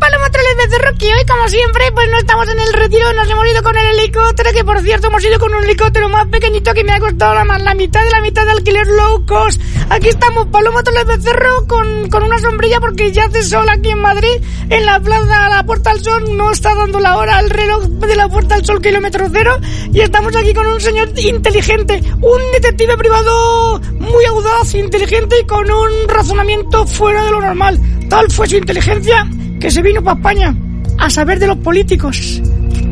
Palomo 0.45 0.57
Troles 0.57 0.57
Becerro, 0.57 0.99
que 0.99 1.07
hoy, 1.07 1.25
como 1.27 1.49
siempre, 1.49 1.93
pues 1.93 2.11
no 2.11 2.19
estamos 2.19 2.49
en 2.49 2.61
el 2.61 2.73
retiro, 2.73 3.13
nos 3.15 3.31
hemos 3.31 3.47
ido 3.47 3.63
con 3.63 3.77
el 3.77 3.87
helicóptero, 3.99 4.53
que 4.53 4.65
por 4.65 4.81
cierto 4.81 5.07
hemos 5.07 5.25
ido 5.25 5.39
con 5.39 5.55
un 5.55 5.65
helicóptero 5.65 6.09
más 6.09 6.27
pequeñito 6.29 6.75
que 6.75 6.85
me 6.85 6.93
ha 6.93 7.01
costado 7.01 7.35
la, 7.35 7.59
la 7.59 7.75
mitad 7.75 8.05
de 8.05 8.11
la 8.11 8.21
mitad 8.21 8.45
de 8.45 8.51
alquiler 8.51 8.87
low 8.87 9.25
cost. 9.27 9.61
Aquí 9.89 10.09
estamos, 10.09 10.47
Palomo 10.49 10.83
Troles 10.83 11.07
Becerro, 11.07 11.67
con, 11.67 12.11
con 12.11 12.23
una 12.25 12.39
sombrilla 12.39 12.79
porque 12.81 13.11
ya 13.13 13.25
hace 13.25 13.43
sol 13.43 13.69
aquí 13.69 13.91
en 13.91 14.01
Madrid, 14.01 14.43
en 14.69 14.85
la 14.87 15.01
plaza, 15.01 15.49
la 15.49 15.65
Puerta 15.65 15.95
del 15.95 16.05
Sol, 16.05 16.37
no 16.37 16.51
está 16.51 16.75
dando 16.75 17.01
la 17.01 17.17
hora 17.17 17.39
al 17.39 17.49
reloj 17.49 17.85
de 17.85 18.17
la 18.17 18.29
Puerta 18.29 18.57
del 18.57 18.67
Sol 18.67 18.83
kilómetro 18.83 19.27
cero, 19.33 19.59
y 19.93 20.01
estamos 20.01 20.37
aquí 20.37 20.53
con 20.53 20.67
un 20.67 20.81
señor 20.81 21.11
inteligente, 21.19 22.03
un 22.21 22.41
detective 22.53 22.97
privado 22.99 23.81
muy 23.99 24.25
audaz, 24.27 24.75
inteligente 24.75 25.41
y 25.41 25.47
con 25.47 25.71
un 25.71 26.09
razonamiento 26.09 26.87
fuera 26.87 27.25
de 27.25 27.31
lo 27.31 27.41
normal. 27.41 27.81
Tal 28.11 28.31
fue 28.31 28.47
su 28.47 28.57
inteligencia 28.57 29.27
que 29.65 29.71
se 29.71 29.81
vino 29.81 30.03
para 30.05 30.19
España 30.19 30.55
a 30.99 31.09
saber 31.09 31.39
de 31.39 31.47
los 31.47 31.57
políticos. 31.57 32.39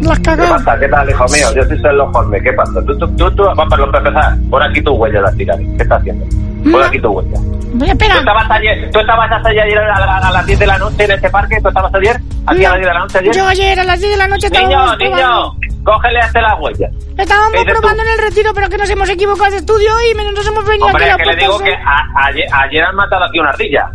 Las 0.01 0.19
¿Qué 0.21 0.25
cagadas. 0.25 0.63
pasa? 0.63 0.81
¿Qué 0.81 0.89
tal, 0.89 1.11
hijo 1.11 1.25
mío? 1.27 1.47
Yo 1.55 1.63
soy 1.65 1.77
Sherlock 1.83 2.17
Holmes. 2.17 2.43
¿Qué 2.43 2.53
pasa? 2.55 2.73
Tú, 2.87 2.97
tú, 2.97 3.07
tú, 3.15 3.31
tú, 3.37 3.43
vamos 3.45 3.67
para 3.69 3.85
empezar. 3.85 4.39
Pon 4.49 4.63
aquí 4.63 4.81
tu 4.81 4.93
huella, 4.95 5.21
la 5.21 5.33
tira. 5.33 5.55
¿Qué 5.59 5.83
estás 5.83 6.01
haciendo? 6.01 6.25
Pon 6.25 6.73
No. 6.73 6.79
aquí 6.79 6.99
tu 6.99 7.11
huella. 7.11 7.39
Voy 7.75 7.91
a 7.91 7.93
¿Tú 7.93 7.99
esperar. 7.99 8.17
estabas 8.21 8.51
ayer, 8.53 8.91
tú 8.91 9.01
estabas 9.01 9.31
ayer 9.45 9.79
a, 9.79 10.31
las 10.33 10.47
10 10.47 10.59
de 10.61 10.67
la 10.67 10.79
noche 10.79 11.05
en 11.05 11.11
este 11.11 11.29
parque? 11.29 11.59
¿Tú 11.61 11.69
estabas 11.69 11.95
ayer? 11.95 12.17
¿Aquí 12.47 12.65
a 12.65 12.71
las 12.71 12.79
10 12.79 12.87
de 12.89 12.95
la 12.95 13.01
noche 13.01 13.19
ayer? 13.19 13.35
Yo 13.35 13.47
ayer 13.49 13.81
a 13.81 13.85
las 13.85 14.01
10 14.01 14.11
de 14.13 14.17
la 14.17 14.29
noche 14.29 14.49
Niño, 14.51 14.63
estábamos 14.63 14.99
niño, 14.99 15.11
probando, 15.17 15.57
cógele 15.85 16.19
hasta 16.21 16.41
la 16.41 16.55
huella. 16.57 16.89
estábamos 17.19 17.53
¿Qué 17.53 17.59
tú? 17.71 17.79
probando 17.81 18.03
en 18.03 18.09
el 18.09 18.19
retiro, 18.19 18.51
pero 18.55 18.69
que 18.71 18.79
nos 18.79 18.89
hemos 18.89 19.09
equivocado 19.11 19.51
de 19.51 19.57
estudio 19.59 19.91
y 20.11 20.15
nos 20.35 20.47
hemos 20.47 20.65
venido 20.67 20.87
Hombre, 20.87 21.05
aquí 21.05 21.11
a 21.13 21.17
la 21.19 21.23
que 21.23 21.31
le 21.31 21.37
digo 21.37 21.59
que 21.59 21.71
Sol. 21.71 21.81
a- 21.87 22.27
ayer, 22.29 22.47
ayer 22.51 22.83
han 22.83 22.97
matado 22.97 23.25
aquí 23.25 23.39
una 23.41 23.51
ardilla. 23.51 23.91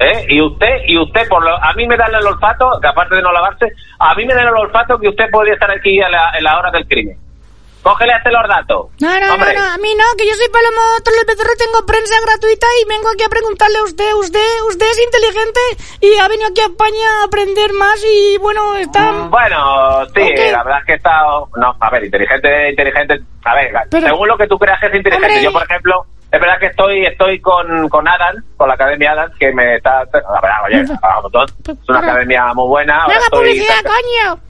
¿Eh? 0.00 0.26
Y 0.28 0.40
usted, 0.40 0.82
y 0.86 0.96
usted, 0.98 1.28
por 1.28 1.42
lo, 1.42 1.50
a 1.56 1.72
mí 1.74 1.86
me 1.86 1.96
da 1.96 2.06
el 2.06 2.24
olfato, 2.26 2.78
que 2.80 2.86
aparte 2.88 3.16
de 3.16 3.22
no 3.22 3.32
lavarse, 3.32 3.66
a 3.98 4.14
mí 4.14 4.24
me 4.26 4.34
da 4.34 4.42
el 4.42 4.48
olfato 4.48 4.98
que 4.98 5.08
usted 5.08 5.24
podría 5.30 5.54
estar 5.54 5.70
aquí 5.70 6.00
a 6.00 6.08
la, 6.08 6.30
en 6.38 6.44
la 6.44 6.58
hora 6.58 6.70
del 6.70 6.86
crimen. 6.86 7.18
Cógele 7.82 8.12
hasta 8.12 8.30
los 8.30 8.42
datos. 8.48 8.90
No, 9.00 9.08
no, 9.20 9.34
Hombre, 9.34 9.54
no, 9.54 9.60
no, 9.62 9.74
a 9.74 9.78
mí 9.78 9.94
no, 9.94 10.04
que 10.18 10.26
yo 10.26 10.34
soy 10.34 10.48
Palomo 10.50 10.82
Troles 11.04 11.24
Becerro, 11.26 11.54
tengo 11.56 11.86
prensa 11.86 12.14
gratuita 12.26 12.66
y 12.82 12.88
vengo 12.88 13.08
aquí 13.08 13.22
a 13.22 13.28
preguntarle 13.28 13.78
a 13.78 13.84
usted, 13.84 14.12
usted, 14.14 14.46
usted 14.68 14.86
es 14.90 14.98
inteligente 15.02 15.60
y 16.02 16.18
ha 16.18 16.28
venido 16.28 16.48
aquí 16.50 16.60
a 16.60 16.66
España 16.66 17.06
a 17.22 17.24
aprender 17.26 17.72
más 17.74 18.02
y 18.04 18.36
bueno, 18.38 18.76
está... 18.76 19.12
Bueno, 19.30 20.04
sí, 20.14 20.26
la 20.50 20.62
verdad 20.64 20.80
es 20.80 20.86
que 20.86 20.92
he 20.92 20.96
estado... 20.96 21.48
No, 21.56 21.74
a 21.80 21.90
ver, 21.90 22.04
inteligente, 22.04 22.70
inteligente... 22.70 23.20
A 23.44 23.54
ver, 23.54 23.70
Pero- 23.90 24.06
según 24.08 24.28
lo 24.28 24.36
que 24.36 24.46
tú 24.48 24.58
creas 24.58 24.78
que 24.80 24.86
es 24.86 24.94
inteligente. 24.94 25.26
Hombre. 25.28 25.42
Yo, 25.44 25.52
por 25.52 25.62
ejemplo, 25.62 26.04
es 26.30 26.40
verdad 26.40 26.58
que 26.58 26.66
estoy 26.66 27.06
estoy 27.06 27.40
con, 27.40 27.88
con 27.88 28.06
Adam, 28.06 28.36
con 28.56 28.68
la 28.68 28.74
Academia 28.74 29.12
Adam, 29.12 29.30
que 29.38 29.52
me 29.52 29.76
está... 29.76 30.04
La 30.12 30.40
verdad, 30.42 30.56
oye, 30.66 30.84
montón. 31.22 31.46
es 31.66 31.88
una 31.88 31.98
academia 32.00 32.52
muy 32.54 32.68
buena. 32.68 32.94
¡No 32.96 33.02
ahora 33.02 33.14
haga 33.16 33.24
estoy- 33.24 33.38
publicidad, 33.40 33.80
coño! 33.84 34.40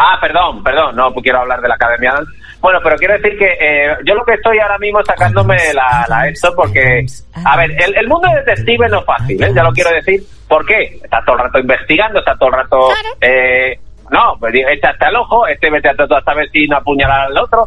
Ah, 0.00 0.16
perdón, 0.20 0.62
perdón, 0.62 0.94
no 0.94 1.12
quiero 1.14 1.40
hablar 1.40 1.60
de 1.60 1.68
la 1.68 1.74
Academia 1.74 2.10
Adam. 2.12 2.26
Bueno, 2.60 2.78
pero 2.82 2.96
quiero 2.96 3.14
decir 3.14 3.36
que 3.38 3.56
eh, 3.60 3.96
yo 4.04 4.14
lo 4.14 4.24
que 4.24 4.34
estoy 4.34 4.58
ahora 4.58 4.78
mismo 4.78 5.02
sacándome 5.04 5.56
la, 5.74 6.04
la 6.08 6.28
esto 6.28 6.52
porque, 6.54 7.04
a 7.44 7.56
ver, 7.56 7.70
el, 7.82 7.96
el 7.96 8.06
mundo 8.08 8.28
de 8.28 8.40
detective 8.40 8.88
no 8.88 9.00
es 9.00 9.04
fácil, 9.06 9.42
¿eh? 9.42 9.52
ya 9.54 9.62
lo 9.62 9.72
quiero 9.72 9.90
decir. 9.90 10.22
¿Por 10.48 10.64
qué? 10.66 11.00
Está 11.02 11.22
todo 11.24 11.36
el 11.36 11.42
rato 11.44 11.58
investigando, 11.58 12.18
está 12.20 12.36
todo 12.36 12.48
el 12.50 12.54
rato... 12.54 12.88
Eh, 13.20 13.80
no, 14.10 14.36
pues 14.38 14.54
echa 14.54 14.90
hasta 14.90 15.08
el 15.08 15.16
ojo, 15.16 15.46
este 15.46 15.70
vete 15.70 15.88
a 15.88 15.92
hasta 15.92 16.34
ver 16.34 16.48
si 16.50 16.66
no 16.66 16.76
apuñalar 16.76 17.26
al 17.26 17.38
otro, 17.38 17.66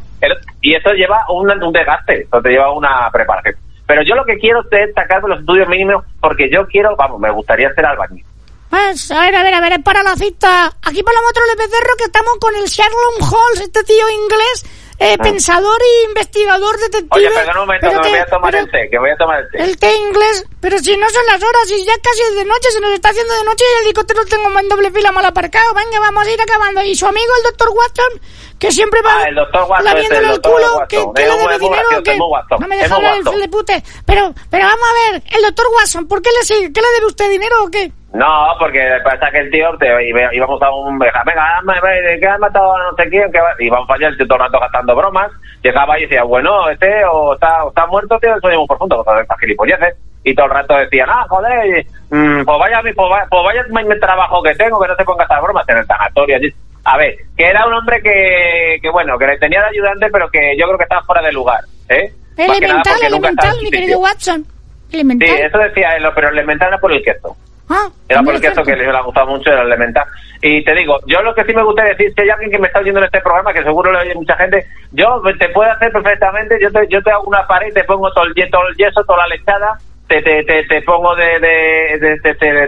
y 0.61 0.73
eso 0.73 0.91
lleva 0.91 1.23
un, 1.29 1.51
un 1.63 1.73
desgaste, 1.73 2.23
eso 2.23 2.41
te 2.41 2.49
lleva 2.49 2.71
una 2.71 3.09
preparación. 3.11 3.55
Pero 3.87 4.03
yo 4.03 4.15
lo 4.15 4.23
que 4.23 4.37
quiero 4.37 4.61
es 4.71 4.93
sacar 4.93 5.21
de 5.21 5.27
los 5.27 5.39
estudios 5.39 5.67
mínimos 5.67 6.05
porque 6.21 6.49
yo 6.49 6.65
quiero, 6.67 6.95
vamos, 6.95 7.19
me 7.19 7.29
gustaría 7.31 7.73
ser 7.73 7.85
albañil. 7.85 8.23
Pues, 8.69 9.11
a 9.11 9.19
ver, 9.19 9.35
a 9.35 9.43
ver, 9.43 9.53
a 9.53 9.59
ver, 9.59 9.83
para 9.83 10.01
la 10.01 10.15
cita. 10.15 10.67
Aquí 10.81 11.03
para 11.03 11.19
otro 11.29 11.43
de 11.45 11.55
Becerro 11.61 11.93
que 11.97 12.05
estamos 12.05 12.37
con 12.39 12.55
el 12.55 12.63
Sherlock 12.63 13.19
Holmes, 13.19 13.59
este 13.59 13.83
tío 13.83 14.09
inglés, 14.09 14.65
eh, 15.01 15.17
pensador 15.17 15.81
e 15.81 16.05
investigador 16.09 16.77
detective. 16.77 17.09
Ah. 17.09 17.17
Oye, 17.17 17.29
perdón 17.31 17.57
un 17.57 17.65
momento, 17.65 17.87
que 17.87 17.91
pero 17.91 18.03
me 18.03 18.09
voy 18.09 18.19
a 18.19 18.25
tomar 18.25 18.51
pero 18.51 18.63
el 18.63 18.71
té, 18.71 18.89
que 18.89 18.99
voy 18.99 19.09
a 19.09 19.17
tomar 19.17 19.39
el 19.41 19.49
té. 19.49 19.63
El 19.63 19.77
té 19.77 19.95
inglés, 19.97 20.45
pero 20.59 20.77
si 20.79 20.95
no 20.95 21.09
son 21.09 21.25
las 21.25 21.41
horas, 21.41 21.71
y 21.71 21.85
ya 21.85 21.93
casi 22.01 22.21
es 22.21 22.35
de 22.35 22.45
noche, 22.45 22.71
se 22.71 22.79
nos 22.79 22.91
está 22.91 23.09
haciendo 23.09 23.33
de 23.33 23.43
noche 23.43 23.65
y 23.65 23.77
el 23.77 23.85
helicóptero 23.85 24.21
lo 24.21 24.27
tengo 24.27 24.59
en 24.59 24.69
doble 24.69 24.91
fila 24.91 25.11
mal 25.11 25.25
aparcado. 25.25 25.73
Venga, 25.73 25.99
vamos 25.99 26.27
a 26.27 26.31
ir 26.31 26.39
acabando. 26.39 26.83
Y 26.83 26.95
su 26.95 27.07
amigo, 27.07 27.31
el 27.37 27.43
doctor 27.43 27.69
Watson, 27.69 28.21
que 28.59 28.71
siempre 28.71 29.01
va 29.01 29.23
Ah, 29.23 29.27
el 29.27 29.35
doctor 29.35 29.63
Watson, 29.67 29.97
el 29.97 30.13
el 30.13 30.27
doctor 30.27 30.51
culo, 30.53 30.75
Watson. 30.77 31.13
que, 31.13 31.21
le 31.21 31.29
debe 31.29 31.59
dinero, 31.59 31.89
gracioso, 31.89 32.03
que 32.03 32.17
no 32.59 32.67
me 32.67 32.77
deja 32.77 32.95
hablar 32.95 33.17
el 33.17 33.41
de 33.41 33.47
pute. 33.47 33.83
Pero, 34.05 34.33
pero 34.49 34.65
vamos 34.65 34.87
a 34.87 35.11
ver, 35.11 35.23
el 35.35 35.41
doctor 35.41 35.65
Watson, 35.75 36.07
¿por 36.07 36.21
qué 36.21 36.29
le 36.37 36.45
sigue? 36.45 36.71
¿Qué 36.71 36.81
le 36.81 36.87
debe 36.95 37.05
usted 37.07 37.29
dinero 37.29 37.63
o 37.63 37.71
qué? 37.71 37.91
No, 38.13 38.55
porque 38.59 38.81
pasa 39.05 39.31
que 39.31 39.39
el 39.39 39.51
tío, 39.51 39.69
te, 39.77 39.87
iba- 40.09 40.33
íbamos 40.33 40.61
a 40.61 40.69
un... 40.69 40.99
Venga, 40.99 41.23
dame, 41.25 41.73
ve, 41.81 42.19
que 42.19 42.27
han 42.27 42.41
matado 42.41 42.75
a 42.75 42.83
no 42.91 42.95
sé 42.97 43.09
quién, 43.09 43.31
que 43.31 43.39
y 43.59 43.69
vamos 43.69 43.87
para 43.87 43.97
allá, 43.99 44.07
el 44.09 44.17
tío 44.17 44.27
todo 44.27 44.37
el 44.39 44.43
rato 44.45 44.59
gastando 44.59 44.95
bromas, 44.95 45.31
llegaba 45.63 45.97
y 45.97 46.01
decía, 46.03 46.23
bueno, 46.23 46.69
este 46.69 47.05
o 47.05 47.33
está, 47.35 47.63
o 47.63 47.69
está 47.69 47.85
muerto, 47.87 48.19
tío, 48.19 48.35
el 48.35 48.41
sueño 48.41 48.59
muy 48.59 48.67
profundo, 48.67 48.99
o 48.99 49.03
sea, 49.05 49.21
estas 49.21 49.39
gilipolleces, 49.39 49.95
y 50.25 50.35
todo 50.35 50.47
el 50.47 50.51
rato 50.51 50.75
decían, 50.75 51.07
ah, 51.09 51.25
joder, 51.29 51.85
mm, 52.09 52.43
pues 52.43 52.59
vaya, 52.59 52.81
mi- 52.81 52.93
pues 52.93 53.09
vaya, 53.09 53.25
pues 53.29 53.43
vaya 53.45 53.63
mi, 53.69 53.99
trabajo 53.99 54.43
que 54.43 54.55
tengo, 54.55 54.81
que 54.81 54.87
no 54.89 54.95
se 54.97 55.05
ponga 55.05 55.23
estas 55.23 55.41
bromas 55.41 55.69
en 55.69 55.77
el 55.77 55.87
tanatorio 55.87 56.35
allí. 56.35 56.53
A 56.83 56.97
ver, 56.97 57.15
que 57.37 57.45
era 57.45 57.65
un 57.65 57.73
hombre 57.75 58.01
que, 58.01 58.77
que 58.81 58.89
bueno, 58.89 59.17
que 59.17 59.27
le 59.27 59.37
tenía 59.37 59.61
de 59.61 59.67
ayudante, 59.67 60.07
pero 60.11 60.29
que 60.29 60.57
yo 60.57 60.65
creo 60.65 60.77
que 60.77 60.83
estaba 60.83 61.03
fuera 61.03 61.21
de 61.21 61.31
lugar, 61.31 61.61
¿eh? 61.87 62.11
Elemental, 62.35 62.97
elemental, 63.03 63.55
mi 63.63 63.69
querido 63.71 63.99
Watson. 63.99 64.43
Sí, 64.89 64.95
Elemental. 64.97 65.29
eso 65.29 65.57
decía 65.59 65.95
él, 65.95 66.03
pero 66.13 66.27
el 66.29 66.33
elemental 66.39 66.67
era 66.69 66.77
por 66.79 66.91
el 66.91 67.01
queso. 67.03 67.37
Ah, 67.71 67.89
Era 68.09 68.21
por 68.23 68.33
el 68.35 68.41
queso 68.41 68.63
que 68.63 68.75
le 68.75 68.87
ha 68.89 69.01
gustado 69.01 69.27
mucho 69.27 69.51
el 69.51 69.59
elemental. 69.59 70.05
Y 70.41 70.63
te 70.63 70.73
digo, 70.75 70.99
yo 71.05 71.21
lo 71.21 71.33
que 71.35 71.43
sí 71.45 71.53
me 71.53 71.63
gustaría 71.63 71.91
decir, 71.93 72.11
si 72.15 72.21
hay 72.21 72.29
alguien 72.29 72.51
que 72.51 72.59
me 72.59 72.67
está 72.67 72.79
oyendo 72.79 72.99
en 72.99 73.05
este 73.05 73.21
programa, 73.21 73.53
que 73.53 73.63
seguro 73.63 73.91
lo 73.91 73.99
oye 73.99 74.15
mucha 74.15 74.35
gente, 74.37 74.65
yo 74.91 75.21
te 75.39 75.49
puedo 75.49 75.71
hacer 75.71 75.91
perfectamente, 75.91 76.57
yo 76.61 76.71
te, 76.71 76.87
yo 76.89 77.01
te 77.03 77.11
hago 77.11 77.23
una 77.23 77.45
pared, 77.47 77.73
te 77.73 77.83
pongo 77.83 78.11
todo 78.11 78.25
el, 78.25 78.33
todo 78.49 78.67
el 78.67 78.75
yeso, 78.75 79.03
toda 79.05 79.19
la 79.27 79.35
lechada, 79.35 79.77
te, 80.07 80.21
te, 80.21 80.43
te, 80.43 80.63
te 80.65 80.81
pongo 80.81 81.15
de... 81.15 81.39
de, 81.39 81.97
de, 81.99 82.19
de- 82.23 82.67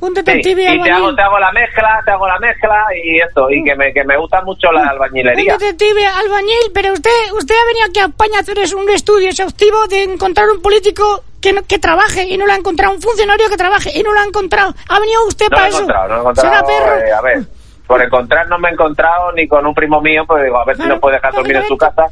Un 0.00 0.08
Sí, 0.08 0.14
detective 0.22 0.62
y 0.74 0.82
te 0.82 0.90
hago, 0.90 1.14
te 1.14 1.22
hago 1.22 1.38
la 1.38 1.52
mezcla, 1.52 2.00
te 2.04 2.10
hago 2.10 2.26
la 2.26 2.38
mezcla 2.38 2.86
y 3.04 3.20
eso, 3.20 3.50
y 3.50 3.62
que 3.62 3.74
me, 3.74 3.92
que 3.92 4.02
me 4.04 4.16
gusta 4.16 4.40
mucho 4.42 4.72
la 4.72 4.84
albañilería. 4.88 5.54
Un 5.54 5.58
detective 5.58 6.06
albañil, 6.06 6.70
pero 6.72 6.92
usted 6.94 7.10
usted 7.34 7.54
ha 7.54 7.66
venido 7.66 7.86
aquí 7.88 8.00
a 8.00 8.06
España 8.06 8.38
a 8.38 8.40
hacer 8.40 8.58
un 8.76 8.88
estudio 8.90 9.28
exhaustivo 9.28 9.86
de 9.88 10.04
encontrar 10.04 10.48
un 10.48 10.62
político 10.62 11.22
que, 11.42 11.52
no- 11.52 11.62
que 11.66 11.78
trabaje 11.78 12.24
y 12.28 12.38
no 12.38 12.46
lo 12.46 12.52
ha 12.52 12.56
encontrado, 12.56 12.94
un 12.94 13.00
funcionario 13.02 13.48
que 13.50 13.56
trabaje 13.56 13.90
y 13.94 14.02
no 14.02 14.12
lo 14.14 14.20
ha 14.20 14.24
encontrado. 14.24 14.74
Ha 14.88 15.00
venido 15.00 15.26
usted 15.26 15.46
No 15.50 15.50
lo 15.50 15.56
para 15.56 15.66
he 15.66 15.68
eso. 15.70 15.78
encontrado, 15.80 16.08
no 16.08 16.14
lo 16.14 16.16
he 16.16 16.20
encontrado. 16.22 16.66
perro. 16.66 17.06
eh, 17.06 17.12
a 17.12 17.20
ver, 17.20 17.38
por 17.86 18.02
encontrar 18.02 18.48
no 18.48 18.58
me 18.58 18.68
he 18.68 18.72
encontrado 18.72 19.32
ni 19.32 19.48
con 19.48 19.66
un 19.66 19.74
primo 19.74 20.00
mío, 20.00 20.24
pues 20.26 20.44
digo, 20.44 20.58
a 20.58 20.64
ver 20.64 20.76
si 20.76 20.82
nos 20.84 20.98
puede 20.98 21.16
dejar 21.16 21.34
dormir 21.34 21.56
en 21.56 21.66
su 21.66 21.76
casa, 21.76 22.06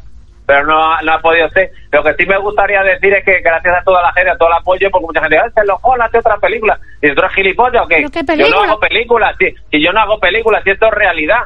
pero 0.49 0.65
no, 0.67 0.83
ha- 0.83 1.03
no 1.03 1.13
ha 1.13 1.21
podido 1.21 1.47
ser. 1.51 1.71
Lo 1.93 2.03
que 2.03 2.15
sí 2.15 2.25
me 2.27 2.39
gustaría 2.39 2.83
decir 2.83 3.13
es 3.13 3.23
que 3.23 3.41
gracias 3.41 3.77
a 3.77 3.85
toda 3.85 4.01
la 4.01 4.13
gente, 4.15 4.31
a 4.31 4.37
todo 4.39 4.49
el 4.49 4.55
apoyo, 4.55 4.91
porque 4.91 5.07
mucha 5.07 5.21
gente 5.21 5.37
dice, 5.37 5.51
se 5.61 5.67
lo 5.67 5.77
jodas, 5.77 6.09
hace 6.09 6.19
otra 6.21 6.39
película. 6.39 6.79
¿Y 7.03 7.15
tú 7.15 7.21
eres 7.21 7.33
gilipollas 7.35 7.83
o 7.85 7.87
qué? 7.87 7.97
¿Pero 7.97 8.11
qué 8.11 8.25
Yo 8.39 8.49
no 8.49 8.57
hago 8.63 8.81
películas, 8.81 9.37
si, 9.39 9.55
si 9.71 9.85
yo 9.85 9.93
no 9.93 10.01
hago 10.01 10.19
películas, 10.19 10.65
si 10.65 10.71
esto 10.71 10.87
es 10.87 10.93
realidad. 10.95 11.43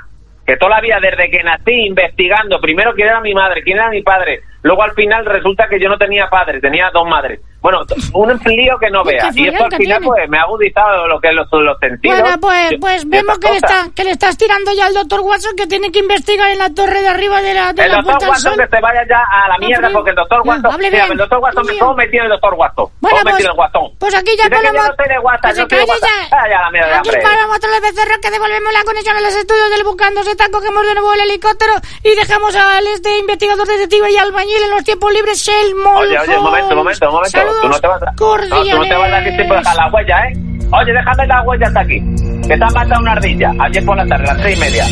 Que 0.47 0.57
toda 0.57 0.77
la 0.77 0.81
vida, 0.81 0.99
desde 1.01 1.31
que 1.31 1.43
nací, 1.43 1.73
investigando, 1.87 2.61
primero 2.61 2.95
quién 2.95 3.09
era 3.09 3.21
mi 3.21 3.35
madre, 3.35 3.63
quién 3.63 3.77
era 3.79 3.91
mi 3.91 4.03
padre, 4.03 4.41
luego 4.63 4.83
al 4.83 4.93
final 4.93 5.25
resulta 5.27 5.67
que 5.69 5.81
yo 5.81 5.89
no 5.89 5.97
tenía 5.99 6.27
padre, 6.31 6.61
tenía 6.61 6.91
dos 6.93 7.07
madres. 7.09 7.41
Bueno, 7.63 7.79
un 8.15 8.29
lío 8.45 8.77
que 8.81 8.91
no 8.91 9.05
veas. 9.05 9.35
Y 9.37 9.47
esto 9.47 9.65
al 9.65 9.71
final, 9.71 9.99
tiene. 9.99 10.07
pues, 10.07 10.29
me 10.29 10.39
ha 10.39 10.43
agudizado 10.43 11.07
lo 11.07 11.21
que 11.21 11.29
es 11.29 11.35
los, 11.35 11.47
los 11.53 11.79
sentidos. 11.79 12.21
Bueno, 12.21 12.37
pues, 12.41 12.75
pues 12.81 13.09
vemos 13.09 13.39
que 13.39 13.51
le, 13.51 13.57
está, 13.57 13.87
que 13.95 14.05
le 14.05 14.11
estás 14.11 14.37
tirando 14.37 14.73
ya 14.73 14.87
al 14.87 14.95
doctor 14.95 15.21
Watson 15.21 15.55
que 15.57 15.67
tiene 15.69 15.93
que 15.93 16.01
investigar 16.01 16.51
en 16.51 16.59
la 16.59 16.71
torre 16.75 17.01
de 17.03 17.09
arriba 17.09 17.41
de 17.41 17.55
la, 17.55 17.73
de 17.73 17.85
El 17.85 17.93
la 17.93 17.97
doctor 18.03 18.25
al 18.25 18.31
Watson 18.31 18.57
que 18.59 18.67
se 18.67 18.81
vaya 18.81 19.03
ya 19.09 19.23
a 19.31 19.49
la 19.49 19.57
No, 19.59 19.67
mierda 19.67 19.91
porque 19.93 20.11
el 20.11 20.17
doctor 20.17 20.39
no, 20.45 20.51
Watson... 20.51 20.73
hable 20.73 20.91
mira, 20.91 21.05
el 21.07 21.17
doctor 21.19 21.39
Watson... 21.39 21.63
hable 21.65 21.79
¿Cómo 21.79 21.95
me 21.95 22.09
tiene 22.09 22.27
el 22.27 22.33
doctor 22.33 22.55
Watson? 22.55 22.87
Bueno, 23.01 23.17
¿Cómo 23.17 23.25
me 23.25 23.31
pues, 23.31 23.37
tiene 23.37 23.53
el 23.53 23.59
Watson? 23.59 23.91
pues 23.99 24.15
aquí 24.15 24.33
ya 24.37 24.45
ponemos... 24.51 24.73
yo 24.75 24.83
no 24.83 24.83
se 24.83 25.63
no 25.63 25.69
calle 25.69 25.85
WhatsApp. 25.87 26.03
ya. 26.03 26.37
Ah, 26.37 26.49
ya, 26.51 26.59
la 26.63 26.71
mierda, 26.71 26.99
Aquí 26.99 27.11
paramos 27.23 27.57
otra 27.57 27.71
vez 27.71 27.83
becerro 27.83 28.17
que 28.21 28.31
devolvemos 28.31 28.73
la 28.73 28.83
conexión 28.85 29.17
a 29.17 29.21
los 29.21 29.35
estudios 29.37 29.71
del 29.71 29.85
Buscando 29.85 30.23
Zeta, 30.25 30.49
cogemos 30.51 30.83
de 30.87 30.95
nuevo 30.95 31.15
el 31.15 31.21
helicóptero 31.21 31.75
y 32.03 32.15
dejamos 32.17 32.57
al 32.57 32.87
este 32.89 33.19
investigador 33.19 33.67
detective 33.67 34.11
y 34.11 34.17
albañil 34.53 34.65
en 34.65 34.71
los 34.71 34.85
tiempos 34.85 35.13
libres, 35.13 35.41
Selmol 35.41 36.07
Oye, 36.07 36.19
oye, 36.19 36.37
un 36.37 36.45
momento, 36.45 36.69
un 36.71 36.77
momento, 36.77 37.07
un 37.07 37.15
momento. 37.15 37.39
Saludos 37.39 37.63
Tú 37.63 37.69
no 37.69 37.81
te 37.81 37.87
vas 37.87 38.03
a... 38.03 38.07
No, 38.07 38.17
cordiales. 38.17 38.71
tú 38.73 38.79
no 38.79 38.85
te 38.85 38.95
vas 38.95 39.09
a 39.09 39.11
dar 39.11 39.23
tiempo 39.25 39.55
de 39.55 39.59
dejar 39.59 39.77
la 39.77 39.91
huella, 39.93 40.19
¿eh? 40.21 40.33
Oye, 40.73 40.93
déjame 40.93 41.27
la 41.27 41.43
huella 41.43 41.67
hasta 41.67 41.81
aquí. 41.81 42.01
Que 42.49 42.57
te 42.57 42.65
han 42.65 42.73
matado 42.73 43.01
una 43.01 43.13
ardilla. 43.13 43.53
Ayer 43.61 43.85
por 43.85 43.97
la 43.97 44.07
tarde, 44.07 44.25
a 44.29 44.35
las 44.35 44.43
seis 44.43 44.57
y 44.57 44.61
media. 44.61 44.87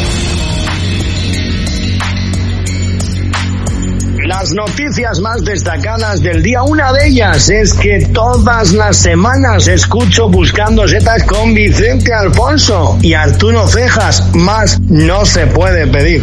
Las 4.26 4.52
noticias 4.52 5.18
más 5.20 5.42
destacadas 5.44 6.22
del 6.22 6.42
día, 6.42 6.62
una 6.62 6.92
de 6.92 7.08
ellas 7.08 7.48
es 7.48 7.72
que 7.74 8.06
todas 8.12 8.72
las 8.72 8.98
semanas 8.98 9.66
escucho 9.66 10.28
Buscando 10.28 10.86
Setas 10.86 11.24
con 11.24 11.54
Vicente 11.54 12.12
Alfonso 12.12 12.98
y 13.00 13.14
Arturo 13.14 13.66
Cejas. 13.66 14.34
Más 14.34 14.78
no 14.82 15.24
se 15.24 15.46
puede 15.46 15.86
pedir. 15.86 16.22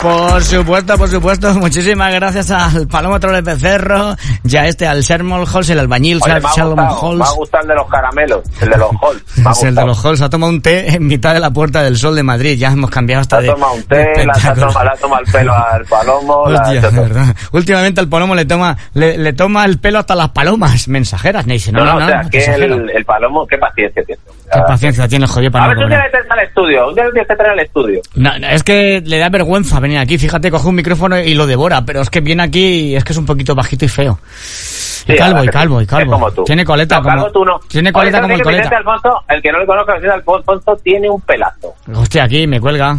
Por 0.00 0.42
supuesto, 0.42 0.96
por 0.96 1.08
supuesto. 1.08 1.52
Muchísimas 1.60 2.12
gracias 2.14 2.50
al 2.50 2.88
Palómetro 2.88 3.32
de 3.32 3.42
Becerro 3.42 4.14
y 4.44 4.56
a 4.56 4.66
este, 4.66 4.86
al 4.86 5.02
Sherman 5.02 5.44
Halls, 5.46 5.68
el 5.70 5.78
albañil 5.78 6.18
Oye, 6.22 6.32
me 6.40 6.48
ha 6.48 6.52
Sherman 6.54 6.88
gustado, 6.88 7.12
me 7.16 7.22
ha 7.24 7.26
Halls. 7.26 7.34
gustado 7.36 7.62
el 7.62 7.68
de 7.68 7.74
los 7.74 7.88
caramelos, 7.88 8.42
el 8.62 8.70
de 8.70 8.76
los 8.78 8.90
Halls. 9.02 9.24
Me 9.36 9.48
ha 9.48 9.52
Es 9.52 9.62
el 9.62 9.74
de 9.74 9.84
los 9.84 10.04
halls. 10.04 10.20
Ha 10.22 10.30
tomado 10.30 10.50
un 10.52 10.62
té 10.62 10.94
en 10.94 11.06
mitad 11.06 11.34
de 11.34 11.40
la 11.40 11.50
Puerta 11.50 11.82
del 11.82 11.96
Sol 11.98 12.14
de 12.16 12.22
Madrid. 12.22 12.56
Ya 12.58 12.68
hemos 12.72 12.90
cambiado 12.90 13.20
hasta 13.20 13.36
ha 13.36 13.40
de. 13.42 13.48
tomado 13.48 13.74
un 13.74 13.82
té, 13.82 14.24
la, 14.24 14.32
ha 14.32 14.54
tomado, 14.54 14.78
ha 14.90 14.96
tomado 14.96 15.22
el 15.26 15.32
pelo 15.32 15.52
al 15.54 15.84
palomo. 15.84 16.48
la- 16.48 16.60
Hostia, 16.62 16.78
ha 16.80 16.82
tomado- 16.84 17.02
verdad. 17.02 17.36
Últimamente 17.52 18.00
al 18.00 18.08
palomo 18.08 18.34
le 18.34 18.44
toma, 18.46 18.76
le, 18.94 19.18
le 19.18 19.32
toma 19.34 19.64
el 19.66 19.78
pelo 19.78 19.98
hasta 19.98 20.14
las 20.14 20.30
palomas 20.30 20.88
mensajeras. 20.88 21.46
Me 21.46 21.54
dice, 21.54 21.72
no, 21.72 21.80
No, 21.84 21.92
no, 21.94 22.00
no, 22.00 22.06
o 22.06 22.08
sea, 22.08 22.20
que 22.30 22.38
mensajero. 22.38 22.74
el, 22.76 22.90
el 22.90 23.04
palomo, 23.04 23.46
qué 23.46 23.58
paciencia 23.58 24.02
tiene. 24.04 24.20
Qué 24.52 24.60
paciencia 24.66 25.06
tiene 25.06 25.26
el 25.26 25.30
jodido 25.30 25.52
para 25.52 25.66
A 25.66 25.68
no 25.68 25.80
ver, 25.80 25.88
día 25.88 25.96
cobrar. 25.98 26.04
le 26.06 26.10
traes 26.10 26.30
al 26.30 26.40
estudio, 26.40 26.88
un 26.88 26.94
día 26.94 27.04
tienes 27.12 27.28
que 27.28 27.36
traer 27.36 27.52
al 27.52 27.60
estudio. 27.60 28.00
No, 28.16 28.36
no, 28.38 28.48
es 28.48 28.62
que 28.64 29.00
le 29.04 29.18
da 29.18 29.28
vergüenza 29.28 29.78
venir 29.78 29.89
aquí. 29.98 30.18
Fíjate, 30.18 30.50
coge 30.50 30.68
un 30.68 30.74
micrófono 30.74 31.18
y 31.18 31.34
lo 31.34 31.46
devora, 31.46 31.84
pero 31.84 32.00
es 32.02 32.10
que 32.10 32.20
viene 32.20 32.42
aquí 32.42 32.90
y 32.90 32.96
es 32.96 33.04
que 33.04 33.12
es 33.12 33.18
un 33.18 33.26
poquito 33.26 33.54
bajito 33.54 33.84
y 33.84 33.88
feo. 33.88 34.18
Sí, 34.30 35.12
y 35.12 35.16
calvo, 35.16 35.38
la 35.38 35.44
y 35.44 35.48
calvo, 35.48 35.78
sí, 35.78 35.84
y 35.84 35.86
calvo. 35.86 36.12
como 36.12 36.30
tú. 36.32 36.44
Tiene 36.44 36.64
coleta 36.64 36.96
No, 36.96 37.02
como. 37.02 37.14
calvo 37.16 37.32
tú 37.32 37.44
no. 37.44 37.58
Tiene 37.68 37.88
Oye, 37.88 37.92
coleta 37.94 38.18
¿sabes 38.18 38.22
como 38.24 38.34
el 38.34 38.42
coleta. 38.42 38.76
Alfonso, 38.76 39.22
el 39.28 39.42
que 39.42 39.52
no 39.52 39.58
le 39.58 39.66
conozca, 39.66 39.94
Vicente 39.94 40.14
Alfonso 40.14 40.76
tiene 40.84 41.10
un 41.10 41.20
pelazo. 41.22 41.74
Hostia, 41.94 42.24
aquí 42.24 42.46
me 42.46 42.60
cuelga. 42.60 42.96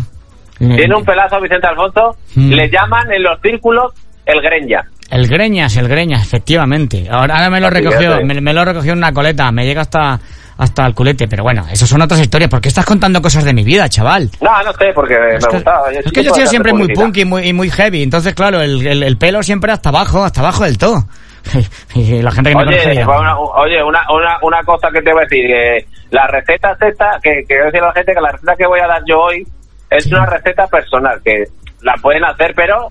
Tiene 0.57 0.95
un 0.95 1.03
pelazo 1.05 1.39
Vicente 1.41 1.67
Alfonso, 1.67 2.15
Mm. 2.35 2.49
le 2.51 2.69
llaman 2.69 3.11
en 3.11 3.23
los 3.23 3.39
círculos 3.41 3.93
el 4.25 4.41
greña. 4.41 4.83
El 5.11 5.27
Greñas, 5.27 5.75
el 5.77 5.87
Greñas, 5.87 6.21
efectivamente. 6.23 7.07
Ahora, 7.09 7.35
ahora 7.35 7.49
me 7.49 7.59
lo 7.59 7.69
recogió, 7.69 8.23
me, 8.23 8.39
me 8.39 8.53
lo 8.53 8.63
recogió 8.63 8.93
en 8.93 8.99
una 8.99 9.11
coleta, 9.11 9.51
me 9.51 9.65
llega 9.65 9.81
hasta 9.81 10.19
hasta 10.57 10.85
el 10.85 10.93
culete, 10.93 11.27
pero 11.27 11.41
bueno, 11.41 11.65
eso 11.71 11.87
son 11.87 12.01
otras 12.03 12.21
historias. 12.21 12.49
¿Por 12.49 12.61
qué 12.61 12.69
estás 12.69 12.85
contando 12.85 13.19
cosas 13.19 13.43
de 13.43 13.51
mi 13.51 13.63
vida, 13.63 13.89
chaval? 13.89 14.29
No, 14.39 14.63
no 14.63 14.71
sé, 14.73 14.91
porque 14.93 15.15
Es 15.15 15.43
me 15.43 15.49
que, 15.49 15.55
gustaba. 15.55 15.91
es 15.91 16.11
que 16.11 16.23
yo 16.23 16.31
he 16.31 16.35
sido 16.35 16.47
siempre 16.47 16.71
muy 16.71 16.87
punk 16.93 17.17
y 17.17 17.25
muy, 17.25 17.47
y 17.47 17.53
muy 17.53 17.71
heavy, 17.71 18.03
entonces 18.03 18.35
claro, 18.35 18.61
el, 18.61 18.85
el, 18.85 19.01
el 19.01 19.17
pelo 19.17 19.41
siempre 19.41 19.71
hasta 19.71 19.89
abajo, 19.89 20.23
hasta 20.23 20.41
abajo 20.41 20.63
del 20.63 20.77
todo. 20.77 21.05
Y 21.95 22.21
la 22.21 22.31
gente 22.31 22.51
que 22.51 22.55
me 22.55 22.63
conoce 22.63 22.89
Oye, 22.91 23.05
pues 23.05 23.19
una, 23.19 23.39
oye 23.39 23.83
una, 23.83 24.01
una, 24.11 24.37
una 24.43 24.63
cosa 24.63 24.89
que 24.93 25.01
te 25.01 25.11
voy 25.11 25.21
a 25.21 25.23
decir, 25.23 25.47
que 25.47 25.85
la 26.11 26.27
receta 26.27 26.71
es 26.73 26.81
esta, 26.89 27.19
que, 27.23 27.29
a 27.59 27.65
decir 27.65 27.81
a 27.81 27.87
la 27.87 27.93
gente 27.93 28.13
que 28.13 28.21
la 28.21 28.31
receta 28.31 28.55
que 28.55 28.67
voy 28.67 28.79
a 28.79 28.87
dar 28.87 29.01
yo 29.07 29.19
hoy 29.19 29.43
es 29.89 30.05
una 30.05 30.25
receta 30.27 30.67
personal, 30.67 31.19
que 31.25 31.45
la 31.81 31.95
pueden 32.01 32.23
hacer, 32.23 32.53
pero 32.55 32.89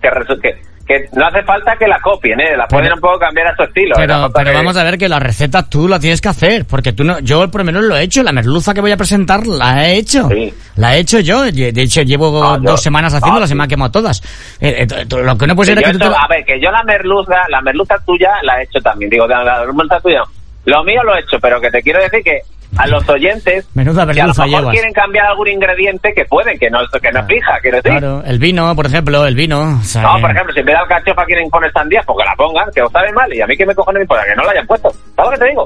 que, 0.00 0.08
que, 0.40 0.56
que 0.86 1.08
no 1.12 1.26
hace 1.26 1.42
falta 1.44 1.76
que 1.76 1.86
la 1.86 1.98
copien, 2.00 2.38
¿eh? 2.40 2.56
La 2.56 2.66
pueden 2.66 2.84
Pero- 2.86 2.94
un 2.96 3.00
poco 3.00 3.18
cambiar 3.18 3.46
a 3.48 3.56
su 3.56 3.62
estilo. 3.62 3.96
¿eh? 3.96 4.00
La 4.00 4.06
Pero, 4.06 4.32
pero 4.32 4.50
que- 4.50 4.56
vamos 4.56 4.76
a 4.76 4.84
ver 4.84 4.98
que 4.98 5.08
la 5.08 5.18
receta 5.18 5.68
tú 5.68 5.88
la 5.88 5.98
tienes 6.00 6.20
que 6.20 6.28
hacer, 6.28 6.64
porque 6.66 6.92
tú 6.92 7.04
no, 7.04 7.18
yo 7.20 7.50
por 7.50 7.60
lo 7.60 7.64
menos 7.64 7.84
lo 7.84 7.96
he 7.96 8.02
hecho, 8.02 8.22
la 8.22 8.32
merluza 8.32 8.74
que 8.74 8.80
voy 8.80 8.90
a 8.92 8.96
presentar 8.96 9.46
la 9.46 9.86
he 9.88 9.96
hecho. 9.96 10.28
Sí. 10.28 10.52
La 10.76 10.96
he 10.96 11.00
hecho 11.00 11.20
yo, 11.20 11.42
de 11.44 11.68
hecho 11.76 12.02
llevo 12.02 12.56
yo- 12.56 12.58
dos 12.60 12.82
semanas 12.82 13.14
haciéndola, 13.14 13.44
ah, 13.44 13.48
se 13.48 13.54
me 13.54 13.62
sí. 13.64 13.68
quemado 13.68 13.90
todas. 13.92 14.20
Eh, 14.60 14.86
eh, 14.90 15.04
lo 15.10 15.38
que 15.38 15.46
no 15.46 15.54
puede 15.56 15.68
ser 15.70 15.78
es 15.78 15.84
que 15.84 15.90
tú 15.92 15.98
esto- 15.98 16.10
te 16.10 16.10
la- 16.10 16.24
A 16.24 16.28
ver, 16.28 16.44
que 16.44 16.60
yo 16.60 16.70
la 16.70 16.82
merluza, 16.82 17.36
la 17.48 17.60
merluza 17.60 17.96
tuya 18.04 18.30
la 18.42 18.60
he 18.60 18.64
hecho 18.64 18.80
también. 18.80 19.10
Digo, 19.10 19.26
la, 19.26 19.42
la 19.44 19.58
merluza 19.66 20.00
tuya 20.00 20.18
no. 20.18 20.24
Lo 20.64 20.84
mío 20.84 21.02
lo 21.04 21.14
he 21.16 21.20
hecho, 21.20 21.38
pero 21.40 21.60
que 21.60 21.70
te 21.70 21.82
quiero 21.82 22.00
decir 22.00 22.22
que 22.22 22.38
a 22.76 22.86
los 22.86 23.06
oyentes 23.08 23.68
Menuda 23.74 24.06
que 24.06 24.20
a 24.20 24.26
lo 24.26 24.28
mejor 24.34 24.48
llevas. 24.48 24.72
quieren 24.72 24.92
cambiar 24.92 25.26
algún 25.26 25.48
ingrediente 25.48 26.12
que 26.14 26.24
pueden, 26.24 26.58
que 26.58 26.70
no, 26.70 26.78
que 27.00 27.12
no 27.12 27.24
fija, 27.26 27.58
quiero 27.60 27.76
decir. 27.78 27.90
Claro, 27.98 28.22
el 28.24 28.38
vino, 28.38 28.74
por 28.74 28.86
ejemplo, 28.86 29.26
el 29.26 29.34
vino. 29.34 29.78
o 29.80 29.84
sea, 29.84 30.02
No, 30.02 30.20
por 30.20 30.30
ejemplo, 30.30 30.52
si 30.54 30.60
en 30.60 30.66
vez 30.66 30.74
de 30.74 30.80
alcachofa 30.80 31.24
quieren 31.24 31.50
poner 31.50 31.70
sandía, 31.72 32.02
pues 32.06 32.18
que 32.18 32.24
la 32.24 32.36
pongan, 32.36 32.70
que 32.74 32.82
os 32.82 32.90
sabe 32.92 33.12
mal, 33.12 33.32
y 33.34 33.40
a 33.40 33.46
mí 33.46 33.56
que 33.56 33.66
me 33.66 33.74
cojones 33.74 34.00
me 34.00 34.04
importa 34.04 34.24
que 34.24 34.34
no 34.36 34.44
la 34.44 34.52
hayan 34.52 34.66
puesto. 34.66 34.90
¿Sabes 34.90 35.16
lo 35.16 35.30
que 35.32 35.38
te 35.38 35.48
digo? 35.50 35.64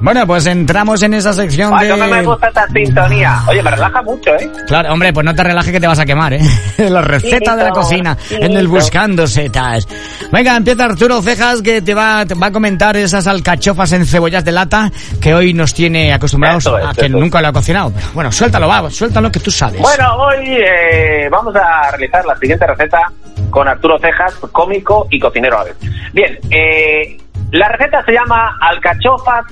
Bueno, 0.00 0.26
pues 0.26 0.44
entramos 0.46 1.02
en 1.02 1.14
esa 1.14 1.32
sección 1.32 1.72
Ay, 1.74 1.88
de... 1.88 1.96
no 1.96 2.06
me 2.06 2.22
gusta 2.22 2.48
esta 2.48 2.66
sintonía. 2.68 3.42
Oye, 3.48 3.62
me 3.62 3.70
relaja 3.70 4.02
mucho, 4.02 4.34
¿eh? 4.34 4.50
Claro, 4.66 4.92
hombre, 4.92 5.12
pues 5.12 5.24
no 5.24 5.34
te 5.34 5.42
relajes 5.42 5.72
que 5.72 5.80
te 5.80 5.86
vas 5.86 5.98
a 5.98 6.04
quemar, 6.04 6.34
¿eh? 6.34 6.40
La 6.78 7.00
receta 7.00 7.56
de 7.56 7.64
la 7.64 7.72
Finito, 7.72 7.80
cocina 7.80 8.18
en 8.30 8.56
el. 8.56 8.68
Buscando 8.68 9.26
Setas. 9.26 9.86
Venga, 10.32 10.56
empieza 10.56 10.84
Arturo 10.84 11.22
Cejas 11.22 11.62
que 11.62 11.80
te 11.80 11.94
va, 11.94 12.26
te 12.26 12.34
va 12.34 12.48
a 12.48 12.50
comentar 12.50 12.96
esas 12.96 13.26
alcachofas 13.26 13.92
en 13.92 14.04
cebollas 14.04 14.44
de 14.44 14.50
lata 14.52 14.90
que 15.20 15.32
hoy 15.32 15.54
nos 15.54 15.72
tiene 15.72 16.12
acostumbrados 16.12 16.66
es, 16.66 16.72
a 16.72 16.92
que 16.92 17.08
nunca 17.08 17.40
lo 17.40 17.48
ha 17.48 17.52
cocinado. 17.52 17.92
Pero 17.94 18.08
bueno, 18.14 18.32
suéltalo, 18.32 18.66
va, 18.66 18.90
suéltalo 18.90 19.30
que 19.30 19.40
tú 19.40 19.50
sabes. 19.50 19.80
Bueno, 19.80 20.16
hoy 20.16 20.56
eh, 20.56 21.28
vamos 21.30 21.54
a 21.54 21.90
realizar 21.92 22.24
la 22.24 22.36
siguiente 22.36 22.66
receta 22.66 23.12
con 23.50 23.68
Arturo 23.68 23.98
Cejas, 24.00 24.34
cómico 24.50 25.06
y 25.10 25.20
cocinero 25.20 25.60
a 25.60 25.64
vez. 25.64 25.76
Bien, 26.12 26.38
eh, 26.50 27.16
la 27.52 27.68
receta 27.68 28.04
se 28.04 28.12
llama 28.12 28.56
alcachofas 28.60 29.44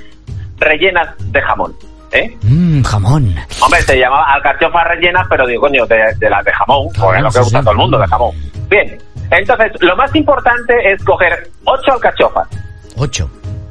rellenas 0.63 1.09
de 1.33 1.41
jamón. 1.43 1.75
¿eh? 2.13 2.37
Mmm, 2.43 2.83
jamón. 2.83 3.35
Hombre, 3.63 3.83
se 3.83 3.99
llamaba 3.99 4.35
alcachofas 4.35 4.85
rellenas, 4.89 5.27
pero 5.31 5.47
digo, 5.47 5.63
coño, 5.63 5.87
de, 5.87 6.15
de 6.19 6.31
las 6.31 6.45
de 6.45 6.53
jamón, 6.53 6.89
porque 6.99 7.17
es 7.19 7.23
lo 7.23 7.29
que 7.29 7.33
sí, 7.39 7.41
gusta 7.41 7.59
a 7.59 7.63
todo 7.63 7.71
el 7.73 7.79
mundo, 7.79 7.99
de 7.99 8.07
jamón. 8.07 8.31
Bien, 8.69 8.99
entonces, 9.31 9.73
lo 9.81 9.97
más 9.97 10.15
importante 10.15 10.75
es 10.93 11.03
coger 11.05 11.49
ocho 11.65 11.93
alcachofas. 11.93 12.49
Ocho. 12.97 13.31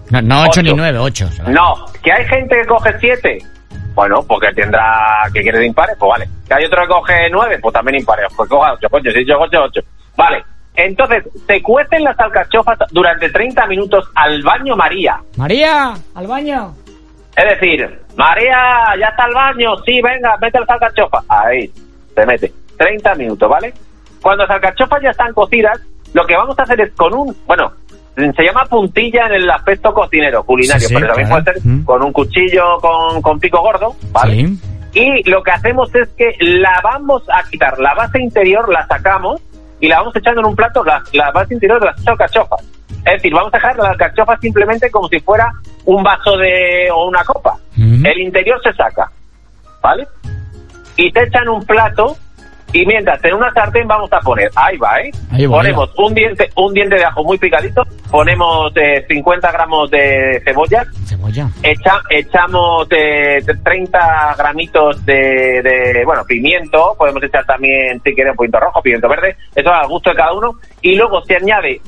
No, 0.10 0.22
no 0.22 0.42
ocho, 0.42 0.50
Ocho. 0.60 0.62
ni 0.64 0.74
nueve, 0.74 0.98
ocho. 0.98 1.30
No, 1.48 1.86
que 2.04 2.12
hay 2.12 2.26
gente 2.26 2.56
que 2.62 2.68
coge 2.68 2.92
siete. 3.00 3.38
Bueno, 3.94 4.24
porque 4.28 4.52
tendrá 4.54 5.22
que 5.34 5.42
quiere 5.42 5.60
de 5.60 5.68
impares, 5.68 5.96
pues 6.00 6.10
vale. 6.10 6.30
Que 6.48 6.54
hay 6.56 6.66
otro 6.66 6.82
que 6.82 6.88
coge 6.88 7.30
nueve, 7.32 7.60
pues 7.62 7.74
también 7.74 8.00
impares. 8.00 8.26
Pues 8.36 8.50
coja 8.50 8.74
ocho, 8.74 8.88
coño, 8.90 9.12
si 9.12 9.26
yo 9.26 9.36
cojo 9.36 9.46
ocho, 9.46 9.64
ocho. 9.64 9.82
Vale. 10.18 10.44
Entonces, 10.76 11.24
se 11.46 11.62
cuecen 11.62 12.04
las 12.06 12.18
alcachofas 12.20 12.78
durante 12.92 13.30
30 13.30 13.68
minutos 13.68 14.10
al 14.16 14.42
baño 14.42 14.76
María. 14.78 15.20
María, 15.36 15.94
al 16.16 16.28
baño. 16.28 16.74
Es 17.36 17.46
decir, 17.60 18.00
María, 18.18 18.58
ya 19.00 19.08
está 19.08 19.26
el 19.26 19.34
baño, 19.34 19.78
sí, 19.86 20.02
venga, 20.02 20.36
mete 20.42 20.60
las 20.60 20.70
alcachofas. 20.70 21.24
Ahí, 21.30 21.72
se 22.14 22.26
mete. 22.26 22.52
30 22.78 23.16
minutos, 23.16 23.50
¿vale? 23.50 23.74
Cuando 24.22 24.44
las 24.44 24.52
alcachofas 24.56 25.02
ya 25.02 25.12
están 25.12 25.34
cocidas, 25.34 25.80
lo 26.14 26.26
que 26.26 26.36
vamos 26.36 26.58
a 26.60 26.64
hacer 26.64 26.82
es 26.82 26.92
con 26.94 27.14
un, 27.14 27.36
bueno, 27.48 27.72
se 28.16 28.44
llama 28.44 28.66
puntilla 28.70 29.28
en 29.28 29.34
el 29.36 29.50
aspecto 29.50 29.94
cocinero, 29.94 30.44
culinario, 30.44 30.82
Sí, 30.82 30.88
sí, 30.88 30.94
pero 30.94 31.08
también 31.08 31.28
claro. 31.30 31.44
puede 31.44 31.60
ser 31.62 31.68
Mm. 31.72 31.84
con 31.86 32.04
un 32.04 32.12
cuchillo 32.12 32.78
con, 32.82 33.22
con 33.22 33.40
pico 33.40 33.62
gordo, 33.62 33.96
¿vale? 34.12 34.36
Sí. 34.36 34.60
Y 34.94 35.30
lo 35.30 35.42
que 35.42 35.52
hacemos 35.52 35.94
es 35.96 36.10
que 36.18 36.36
la 36.40 36.82
vamos 36.84 37.24
a 37.34 37.48
quitar, 37.50 37.80
la 37.80 37.94
base 37.94 38.20
interior 38.22 38.68
la 38.72 38.86
sacamos 38.88 39.42
y 39.80 39.88
la 39.88 40.00
vamos 40.00 40.16
echando 40.18 40.42
en 40.42 40.48
un 40.48 40.56
plato, 40.56 40.84
la, 40.84 41.02
la 41.14 41.32
base 41.32 41.54
interior 41.54 41.80
de 41.80 41.86
las 41.86 42.06
alcachofas. 42.08 42.60
Es 43.06 43.14
decir, 43.14 43.34
vamos 43.34 43.54
a 43.54 43.58
dejar 43.58 43.78
la 43.78 43.90
alcachofa 43.90 44.38
simplemente 44.38 44.90
como 44.92 45.08
si 45.08 45.20
fuera 45.20 45.52
un 45.86 46.04
vaso 46.04 46.38
de 46.38 46.90
o 46.94 47.08
una 47.08 47.24
copa. 47.24 47.58
El 48.06 48.20
interior 48.22 48.60
se 48.64 48.74
saca, 48.74 49.10
¿vale? 49.82 50.08
Y 50.98 51.12
te 51.12 51.24
echan 51.24 51.48
un 51.50 51.64
plato 51.66 52.16
y 52.74 52.86
mientras 52.86 53.22
en 53.26 53.34
una 53.34 53.52
sartén 53.52 53.86
vamos 53.88 54.12
a 54.14 54.20
poner, 54.20 54.50
ahí 54.56 54.78
va, 54.78 55.02
¿eh? 55.02 55.12
Ahí 55.32 55.46
va, 55.46 55.58
ponemos 55.58 55.90
un 55.98 56.14
diente, 56.14 56.50
un 56.56 56.74
diente 56.74 56.96
de 56.96 57.04
ajo 57.04 57.22
muy 57.24 57.38
picadito, 57.38 57.82
ponemos 58.10 58.72
eh, 58.78 59.04
50 59.10 59.52
gramos 59.52 59.92
de 59.92 60.42
cebolla, 60.46 60.86
Cebolla. 61.06 61.50
Echa- 61.64 62.02
echamos 62.10 62.88
eh, 62.92 63.40
30 63.62 64.36
gramitos 64.38 65.06
de, 65.06 65.62
de, 65.62 66.04
bueno, 66.06 66.24
pimiento, 66.26 66.96
podemos 66.98 67.22
echar 67.24 67.46
también, 67.46 68.00
si 68.04 68.16
queremos, 68.16 68.38
pimiento 68.38 68.60
rojo, 68.62 68.82
pimiento 68.82 69.10
verde, 69.10 69.36
eso 69.54 69.70
al 69.74 69.88
gusto 69.90 70.12
de 70.12 70.16
cada 70.16 70.32
uno, 70.34 70.54
y 70.82 70.96
luego 70.96 71.22
se 71.26 71.36
añade 71.36 71.82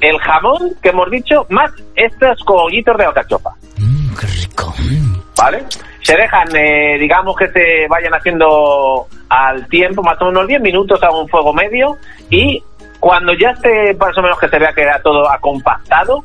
el 0.00 0.18
jamón 0.18 0.74
que 0.82 0.90
hemos 0.90 1.10
dicho, 1.10 1.46
más 1.50 1.70
estos 1.94 2.42
cogollitos 2.44 2.96
de 2.96 3.04
alcachofa, 3.04 3.50
Mmm, 3.78 4.14
qué 4.16 4.26
rico. 4.26 4.74
Mm. 4.78 5.18
¿vale? 5.38 5.64
Se 6.02 6.16
dejan, 6.16 6.48
eh, 6.54 6.98
digamos 6.98 7.36
que 7.36 7.48
se 7.48 7.86
vayan 7.88 8.14
haciendo 8.14 9.06
al 9.28 9.66
tiempo, 9.68 10.02
más 10.02 10.20
o 10.20 10.26
menos 10.26 10.46
10 10.48 10.60
minutos 10.60 11.02
a 11.02 11.10
un 11.10 11.28
fuego 11.28 11.52
medio, 11.52 11.96
y 12.28 12.62
cuando 12.98 13.32
ya 13.34 13.50
esté 13.50 13.94
más 13.94 14.16
o 14.18 14.22
menos 14.22 14.38
que 14.38 14.48
se 14.48 14.58
vea 14.58 14.72
que 14.72 14.82
era 14.82 15.00
todo 15.00 15.30
acompactado, 15.30 16.24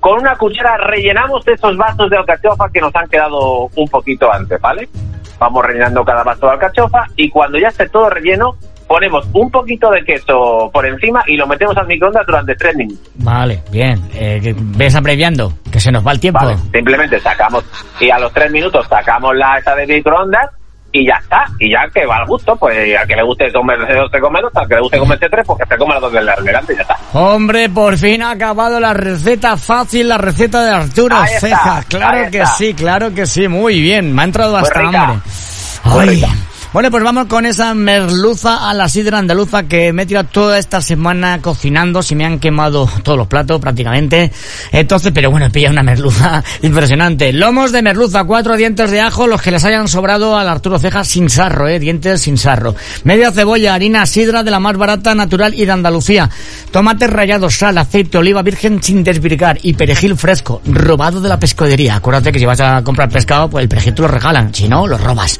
con 0.00 0.20
una 0.20 0.36
cuchara 0.36 0.76
rellenamos 0.76 1.46
esos 1.46 1.76
vasos 1.76 2.10
de 2.10 2.16
alcachofa 2.16 2.68
que 2.70 2.80
nos 2.80 2.94
han 2.94 3.08
quedado 3.08 3.70
un 3.74 3.88
poquito 3.88 4.30
antes, 4.30 4.60
¿vale? 4.60 4.88
Vamos 5.38 5.64
rellenando 5.64 6.04
cada 6.04 6.22
vaso 6.22 6.46
de 6.46 6.52
alcachofa 6.52 7.06
y 7.16 7.30
cuando 7.30 7.58
ya 7.58 7.68
esté 7.68 7.88
todo 7.88 8.10
relleno, 8.10 8.56
ponemos 8.86 9.26
un 9.32 9.50
poquito 9.50 9.90
de 9.90 10.04
queso 10.04 10.70
por 10.72 10.86
encima 10.86 11.22
y 11.26 11.36
lo 11.36 11.46
metemos 11.46 11.76
al 11.76 11.86
microondas 11.86 12.26
durante 12.26 12.54
tres 12.54 12.76
minutos. 12.76 13.10
Vale, 13.16 13.62
bien. 13.70 14.00
Eh, 14.14 14.54
ves 14.56 14.94
abreviando, 14.94 15.52
que 15.70 15.80
se 15.80 15.90
nos 15.90 16.06
va 16.06 16.12
el 16.12 16.20
tiempo. 16.20 16.44
¿vale? 16.44 16.58
Simplemente 16.72 17.18
sacamos 17.20 17.64
y 18.00 18.10
a 18.10 18.18
los 18.18 18.32
tres 18.32 18.50
minutos 18.50 18.86
sacamos 18.88 19.34
la 19.36 19.58
esa 19.58 19.74
de 19.74 19.86
microondas 19.86 20.50
y 20.94 21.04
ya 21.06 21.14
está. 21.20 21.44
Y 21.58 21.72
ya 21.72 21.80
que 21.92 22.06
va 22.06 22.18
al 22.18 22.26
gusto, 22.26 22.54
pues 22.56 22.76
a 22.96 23.04
que 23.04 23.16
le 23.16 23.24
guste 23.24 23.52
comerse 23.52 23.92
dos, 23.94 24.10
se 24.12 24.20
come 24.20 24.40
dos, 24.40 24.52
al 24.54 24.68
que 24.68 24.74
le 24.76 24.80
guste 24.80 24.98
comerse 24.98 25.28
tres, 25.28 25.44
pues 25.44 25.58
que 25.58 25.66
se 25.66 25.76
coma 25.76 25.94
las 25.94 26.02
dos 26.02 26.12
del 26.12 26.30
delante 26.44 26.72
y 26.72 26.76
ya 26.76 26.82
está. 26.82 26.96
Hombre, 27.12 27.68
por 27.68 27.98
fin 27.98 28.22
ha 28.22 28.30
acabado 28.30 28.78
la 28.78 28.94
receta 28.94 29.56
fácil, 29.56 30.08
la 30.08 30.18
receta 30.18 30.64
de 30.64 30.70
Arturo 30.70 31.16
Ahí 31.16 31.34
está, 31.34 31.48
Cejas. 31.48 31.86
Claro 31.86 32.30
que 32.30 32.38
está. 32.38 32.46
sí, 32.54 32.74
claro 32.74 33.12
que 33.12 33.26
sí. 33.26 33.48
Muy 33.48 33.80
bien, 33.80 34.14
me 34.14 34.22
ha 34.22 34.24
entrado 34.24 34.56
hasta 34.56 34.80
hambre. 34.80 35.18
Ay. 35.82 36.24
Bueno, 36.74 36.90
pues 36.90 37.04
vamos 37.04 37.26
con 37.26 37.46
esa 37.46 37.72
merluza 37.72 38.68
a 38.68 38.74
la 38.74 38.88
sidra 38.88 39.18
andaluza 39.20 39.62
que 39.62 39.92
me 39.92 40.02
he 40.02 40.06
tirado 40.06 40.26
toda 40.26 40.58
esta 40.58 40.80
semana 40.80 41.40
cocinando. 41.40 42.02
Si 42.02 42.16
me 42.16 42.24
han 42.24 42.40
quemado 42.40 42.90
todos 43.04 43.16
los 43.16 43.28
platos 43.28 43.60
prácticamente. 43.60 44.32
Entonces, 44.72 45.12
pero 45.14 45.30
bueno, 45.30 45.48
pilla 45.52 45.70
una 45.70 45.84
merluza 45.84 46.42
impresionante. 46.62 47.32
Lomos 47.32 47.70
de 47.70 47.80
merluza, 47.80 48.24
cuatro 48.24 48.56
dientes 48.56 48.90
de 48.90 49.00
ajo, 49.00 49.28
los 49.28 49.40
que 49.40 49.52
les 49.52 49.64
hayan 49.64 49.86
sobrado 49.86 50.36
al 50.36 50.48
Arturo 50.48 50.80
Cejas 50.80 51.06
sin 51.06 51.30
sarro, 51.30 51.68
eh, 51.68 51.78
dientes 51.78 52.22
sin 52.22 52.36
sarro. 52.36 52.74
Media 53.04 53.30
cebolla, 53.30 53.72
harina, 53.72 54.04
sidra 54.04 54.42
de 54.42 54.50
la 54.50 54.58
más 54.58 54.76
barata, 54.76 55.14
natural 55.14 55.54
y 55.54 55.64
de 55.66 55.70
Andalucía. 55.70 56.28
Tomates 56.72 57.08
rallados, 57.08 57.54
sal, 57.54 57.78
aceite, 57.78 58.18
oliva 58.18 58.42
virgen 58.42 58.82
sin 58.82 59.04
desvirgar 59.04 59.60
y 59.62 59.74
perejil 59.74 60.16
fresco, 60.16 60.60
robado 60.66 61.20
de 61.20 61.28
la 61.28 61.38
pescadería. 61.38 61.94
Acuérdate 61.94 62.32
que 62.32 62.40
si 62.40 62.46
vas 62.46 62.60
a 62.60 62.82
comprar 62.82 63.10
pescado, 63.10 63.48
pues 63.48 63.62
el 63.62 63.68
perejil 63.68 63.94
te 63.94 64.02
lo 64.02 64.08
regalan, 64.08 64.52
si 64.52 64.66
no, 64.66 64.88
lo 64.88 64.98
robas. 64.98 65.38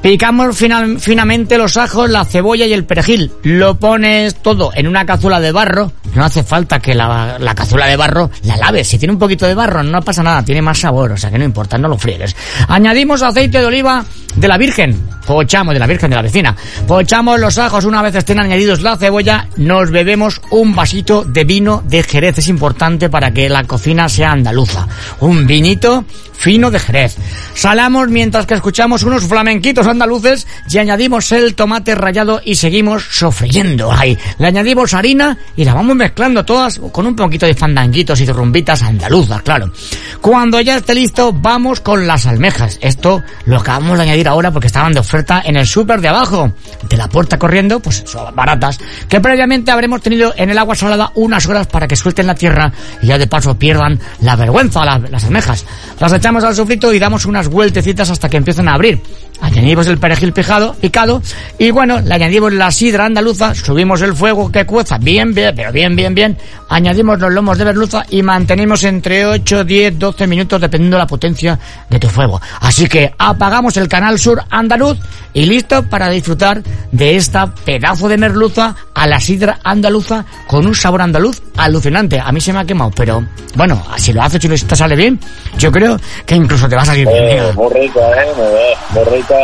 Picamos 0.00 0.56
final- 0.56 0.69
finamente 0.98 1.58
los 1.58 1.76
ajos, 1.76 2.10
la 2.10 2.24
cebolla 2.24 2.66
y 2.66 2.72
el 2.72 2.84
perejil. 2.84 3.32
Lo 3.42 3.78
pones 3.78 4.36
todo 4.36 4.70
en 4.74 4.86
una 4.86 5.06
cazuela 5.06 5.40
de 5.40 5.52
barro. 5.52 5.92
No 6.14 6.24
hace 6.24 6.42
falta 6.42 6.80
que 6.80 6.94
la, 6.94 7.38
la 7.38 7.54
cazuela 7.54 7.86
de 7.86 7.96
barro 7.96 8.30
la 8.42 8.56
laves. 8.56 8.88
Si 8.88 8.98
tiene 8.98 9.12
un 9.12 9.18
poquito 9.18 9.46
de 9.46 9.54
barro, 9.54 9.82
no 9.82 10.02
pasa 10.02 10.22
nada, 10.22 10.44
tiene 10.44 10.62
más 10.62 10.78
sabor, 10.78 11.12
o 11.12 11.16
sea 11.16 11.30
que 11.30 11.38
no 11.38 11.44
importa, 11.44 11.78
no 11.78 11.88
lo 11.88 11.96
friegues. 11.98 12.34
Añadimos 12.68 13.22
aceite 13.22 13.60
de 13.60 13.66
oliva 13.66 14.04
de 14.36 14.48
la 14.48 14.58
virgen. 14.58 15.00
Pochamos 15.26 15.74
de 15.74 15.80
la 15.80 15.86
virgen 15.86 16.10
de 16.10 16.16
la 16.16 16.22
vecina. 16.22 16.56
Pochamos 16.86 17.38
los 17.38 17.58
ajos 17.58 17.84
una 17.84 18.02
vez 18.02 18.14
estén 18.14 18.40
añadidos 18.40 18.82
la 18.82 18.96
cebolla. 18.96 19.48
Nos 19.56 19.90
bebemos 19.90 20.40
un 20.50 20.74
vasito 20.74 21.24
de 21.24 21.44
vino 21.44 21.82
de 21.86 22.02
Jerez. 22.02 22.38
Es 22.38 22.48
importante 22.48 23.08
para 23.08 23.30
que 23.32 23.48
la 23.48 23.64
cocina 23.64 24.08
sea 24.08 24.32
andaluza. 24.32 24.88
Un 25.20 25.46
vinito 25.46 26.04
fino 26.40 26.70
de 26.70 26.80
Jerez. 26.80 27.16
Salamos 27.54 28.08
mientras 28.08 28.46
que 28.46 28.54
escuchamos 28.54 29.02
unos 29.02 29.24
flamenquitos 29.24 29.86
andaluces 29.86 30.46
y 30.68 30.78
añadimos 30.78 31.30
el 31.32 31.54
tomate 31.54 31.94
rallado 31.94 32.40
y 32.44 32.54
seguimos 32.56 33.04
sofriendo. 33.10 33.92
Ahí, 33.92 34.18
le 34.38 34.46
añadimos 34.48 34.94
harina 34.94 35.36
y 35.56 35.64
la 35.64 35.74
vamos 35.74 35.96
mezclando 35.96 36.44
todas 36.44 36.80
con 36.92 37.06
un 37.06 37.16
poquito 37.16 37.46
de 37.46 37.54
fandanguitos 37.54 38.20
y 38.20 38.26
de 38.26 38.32
rumbitas 38.32 38.82
andaluzas, 38.82 39.42
claro. 39.42 39.72
Cuando 40.20 40.60
ya 40.60 40.76
esté 40.76 40.94
listo, 40.94 41.32
vamos 41.32 41.80
con 41.80 42.06
las 42.06 42.26
almejas. 42.26 42.78
Esto 42.82 43.22
lo 43.46 43.58
acabamos 43.58 43.96
de 43.98 44.04
añadir 44.04 44.28
ahora 44.28 44.50
porque 44.50 44.66
estaban 44.66 44.92
de 44.92 45.00
oferta 45.00 45.42
en 45.44 45.56
el 45.56 45.66
súper 45.66 46.00
de 46.00 46.08
abajo. 46.08 46.52
De 46.88 46.96
la 46.96 47.08
puerta 47.08 47.38
corriendo, 47.38 47.80
pues 47.80 48.02
son 48.06 48.34
baratas. 48.34 48.78
Que 49.08 49.20
previamente 49.20 49.70
habremos 49.70 50.00
tenido 50.02 50.32
en 50.36 50.50
el 50.50 50.58
agua 50.58 50.74
salada 50.74 51.12
unas 51.14 51.46
horas 51.46 51.66
para 51.66 51.86
que 51.88 51.96
suelten 51.96 52.26
la 52.26 52.34
tierra 52.34 52.72
y 53.02 53.06
ya 53.06 53.18
de 53.18 53.26
paso 53.26 53.58
pierdan 53.58 53.98
la 54.20 54.36
vergüenza 54.36 54.84
la- 54.84 54.98
las 54.98 55.24
almejas. 55.24 55.64
Las 55.98 56.12
echamos 56.12 56.44
al 56.44 56.54
sofrito 56.54 56.92
y 56.92 56.98
damos 56.98 57.26
unas 57.26 57.48
vueltecitas 57.48 58.10
hasta 58.10 58.28
que 58.28 58.36
empiecen 58.36 58.68
a 58.68 58.74
abrir. 58.74 59.00
Añadimos 59.42 59.86
el 59.86 59.98
perejil 59.98 60.32
picado, 60.40 60.74
picado, 60.74 61.22
y 61.58 61.70
bueno, 61.70 62.00
le 62.00 62.14
añadimos 62.14 62.50
la 62.54 62.70
sidra 62.70 63.04
andaluza, 63.04 63.54
subimos 63.54 64.00
el 64.00 64.14
fuego 64.14 64.50
que 64.50 64.64
cueza 64.64 64.96
bien, 64.96 65.34
bien, 65.34 65.52
pero 65.54 65.70
bien, 65.70 65.94
bien, 65.94 66.14
bien, 66.14 66.38
añadimos 66.70 67.18
los 67.20 67.30
lomos 67.30 67.58
de 67.58 67.66
merluza 67.66 68.06
y 68.08 68.22
mantenemos 68.22 68.82
entre 68.84 69.26
8, 69.26 69.64
10, 69.64 69.98
12 69.98 70.26
minutos 70.26 70.58
dependiendo 70.58 70.96
de 70.96 71.02
la 71.02 71.06
potencia 71.06 71.58
de 71.90 71.98
tu 71.98 72.08
fuego. 72.08 72.40
Así 72.60 72.88
que 72.88 73.12
apagamos 73.18 73.76
el 73.76 73.86
canal 73.86 74.18
sur 74.18 74.42
andaluz 74.48 74.98
y 75.34 75.44
listo 75.44 75.82
para 75.82 76.08
disfrutar 76.08 76.62
de 76.90 77.16
esta 77.16 77.54
pedazo 77.54 78.08
de 78.08 78.16
merluza 78.16 78.74
a 78.94 79.06
la 79.06 79.20
sidra 79.20 79.58
andaluza 79.62 80.24
con 80.46 80.66
un 80.66 80.74
sabor 80.74 81.02
andaluz 81.02 81.42
alucinante. 81.58 82.18
A 82.18 82.32
mí 82.32 82.40
se 82.40 82.52
me 82.52 82.60
ha 82.60 82.64
quemado, 82.64 82.90
pero 82.96 83.22
bueno, 83.56 83.84
si 83.98 84.14
lo 84.14 84.22
haces 84.22 84.42
y 84.44 84.48
lo 84.48 84.56
sale 84.56 84.96
bien, 84.96 85.20
yo 85.58 85.70
creo 85.70 85.98
que 86.24 86.34
incluso 86.34 86.66
te 86.66 86.76
vas 86.76 86.88
a 86.88 86.92
salir 86.92 87.06
bien. 87.06 87.24
Eh, 87.24 87.52
muy 87.54 87.72
rico, 87.74 88.00
¿eh? 88.00 88.74
Muy 88.94 89.04
rico. 89.04 89.36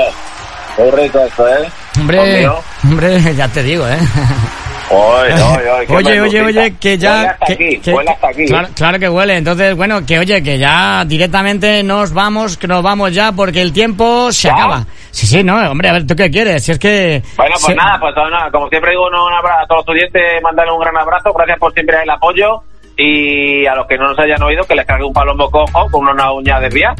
Muy 0.79 0.91
rico 0.91 1.19
esto, 1.21 1.49
¿eh? 1.49 1.69
Hombre, 1.99 2.49
hombre, 2.85 3.35
ya 3.37 3.49
te 3.49 3.63
digo, 3.63 3.87
¿eh? 3.89 3.99
Oye, 4.91 5.33
oye, 5.89 5.95
oye, 5.97 6.21
oye, 6.21 6.43
oye, 6.43 6.75
que 6.79 6.97
ya... 6.99 7.13
Huele 7.13 7.29
hasta 7.29 7.47
que, 7.47 7.53
aquí, 7.55 7.79
que- 7.81 7.93
huele 7.95 8.11
hasta 8.11 8.29
aquí. 8.29 8.45
Claro, 8.47 8.69
claro 8.75 8.99
que 8.99 9.09
huele. 9.09 9.37
Entonces, 9.37 9.75
bueno, 9.75 10.05
que 10.07 10.19
oye, 10.19 10.43
que 10.43 10.59
ya 10.59 11.05
directamente 11.07 11.83
nos 11.83 12.13
vamos, 12.13 12.57
que 12.57 12.69
nos 12.69 12.83
vamos 12.83 13.13
ya 13.13 13.33
porque 13.33 13.63
el 13.63 13.73
tiempo 13.73 14.31
se 14.31 14.49
¿Ya? 14.49 14.55
acaba. 14.55 14.87
Sí, 15.11 15.27
sí, 15.27 15.43
no, 15.43 15.57
hombre, 15.71 15.89
a 15.89 15.93
ver, 15.95 16.07
¿tú 16.07 16.15
qué 16.15 16.31
quieres? 16.31 16.63
Si 16.65 16.73
es 16.73 16.79
que... 16.79 17.23
Bueno, 17.37 17.55
pues 17.55 17.65
se- 17.67 17.75
nada, 17.75 17.99
pues 17.99 18.15
nada, 18.15 18.51
como 18.53 18.69
siempre 18.69 18.91
digo, 18.91 19.07
un 19.07 19.15
abrazo 19.15 19.65
a 19.65 19.67
todos 19.67 19.85
los 19.87 19.95
oyentes, 19.97 20.23
mandarle 20.43 20.73
un 20.73 20.81
gran 20.81 20.97
abrazo, 20.99 21.33
gracias 21.33 21.59
por 21.59 21.73
siempre 21.73 21.97
el 22.03 22.11
apoyo 22.11 22.63
y 22.99 23.67
a 23.67 23.75
los 23.75 23.87
que 23.87 23.97
no 23.99 24.09
nos 24.09 24.19
hayan 24.19 24.43
oído, 24.43 24.63
que 24.65 24.75
les 24.75 24.87
cargue 24.87 25.05
un 25.05 25.13
palomo 25.13 25.51
cojo 25.51 25.87
con 25.91 26.07
una 26.09 26.33
uña 26.33 26.61
desviada. 26.61 26.95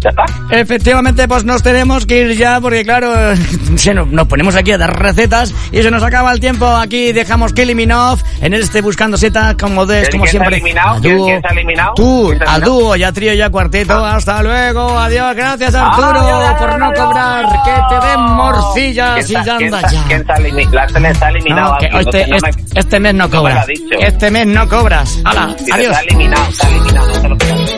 Ya 0.00 0.10
está. 0.10 0.24
Efectivamente, 0.50 1.26
pues 1.26 1.44
nos 1.44 1.62
tenemos 1.62 2.06
que 2.06 2.18
ir 2.20 2.36
ya 2.36 2.60
porque, 2.60 2.84
claro, 2.84 3.12
se 3.76 3.92
nos, 3.94 4.06
nos 4.08 4.28
ponemos 4.28 4.54
aquí 4.54 4.70
a 4.70 4.78
dar 4.78 4.96
recetas 5.02 5.52
y 5.72 5.82
se 5.82 5.90
nos 5.90 6.02
acaba 6.04 6.32
el 6.32 6.38
tiempo. 6.38 6.66
Aquí 6.68 7.12
dejamos 7.12 7.52
Kiliminov 7.52 8.20
en 8.40 8.54
este 8.54 8.80
Buscando 8.80 9.16
Seta, 9.16 9.56
como, 9.56 9.86
de, 9.86 10.02
¿Quién- 10.02 10.12
como 10.12 10.22
quién 10.24 10.30
se 10.30 10.36
ha 10.38 10.40
siempre. 10.40 10.56
eliminado? 10.58 10.88
A 10.96 11.00
¿Quién- 11.00 11.16
dúo. 11.16 11.26
quién 11.26 11.42
eliminado? 11.50 11.92
Tú, 11.96 12.26
¿Quién 12.36 12.48
a 12.48 12.58
dúo, 12.60 12.94
ya 12.96 13.10
trío, 13.12 13.34
ya 13.34 13.50
cuarteto. 13.50 14.04
Hasta 14.04 14.42
luego, 14.42 14.96
adiós. 14.98 15.34
Gracias, 15.34 15.74
Arturo, 15.74 16.08
Adiós, 16.20 16.54
por 16.60 16.78
no 16.78 16.86
adiós, 16.86 17.04
cobrar. 17.04 17.46
Que 17.64 17.94
te 17.94 18.06
den 18.06 18.20
morcillas 18.20 19.30
y 19.30 19.34
¿Quién 19.34 19.44
ya 19.44 19.52
se- 19.52 19.58
quién 19.58 19.74
anda 19.74 19.90
ya. 19.90 20.04
¿Quién 20.06 20.24
ha 20.30 20.36
eliminado? 20.36 21.72
No, 21.72 21.78
que 21.78 21.86
este, 21.86 22.26
no 22.28 22.36
este, 22.36 22.52
me- 22.62 22.80
este 22.80 23.00
mes 23.00 23.14
no 23.14 23.18
no 23.24 23.28
me 23.28 23.34
lo 23.34 23.40
cobras. 23.40 23.66
Este 24.00 24.30
mes 24.30 24.46
no 24.46 24.68
cobras. 24.68 25.18
Hala, 25.24 25.56
si 25.58 25.72
adiós. 25.72 25.96
eliminado, 26.06 26.44
eliminado, 26.70 27.77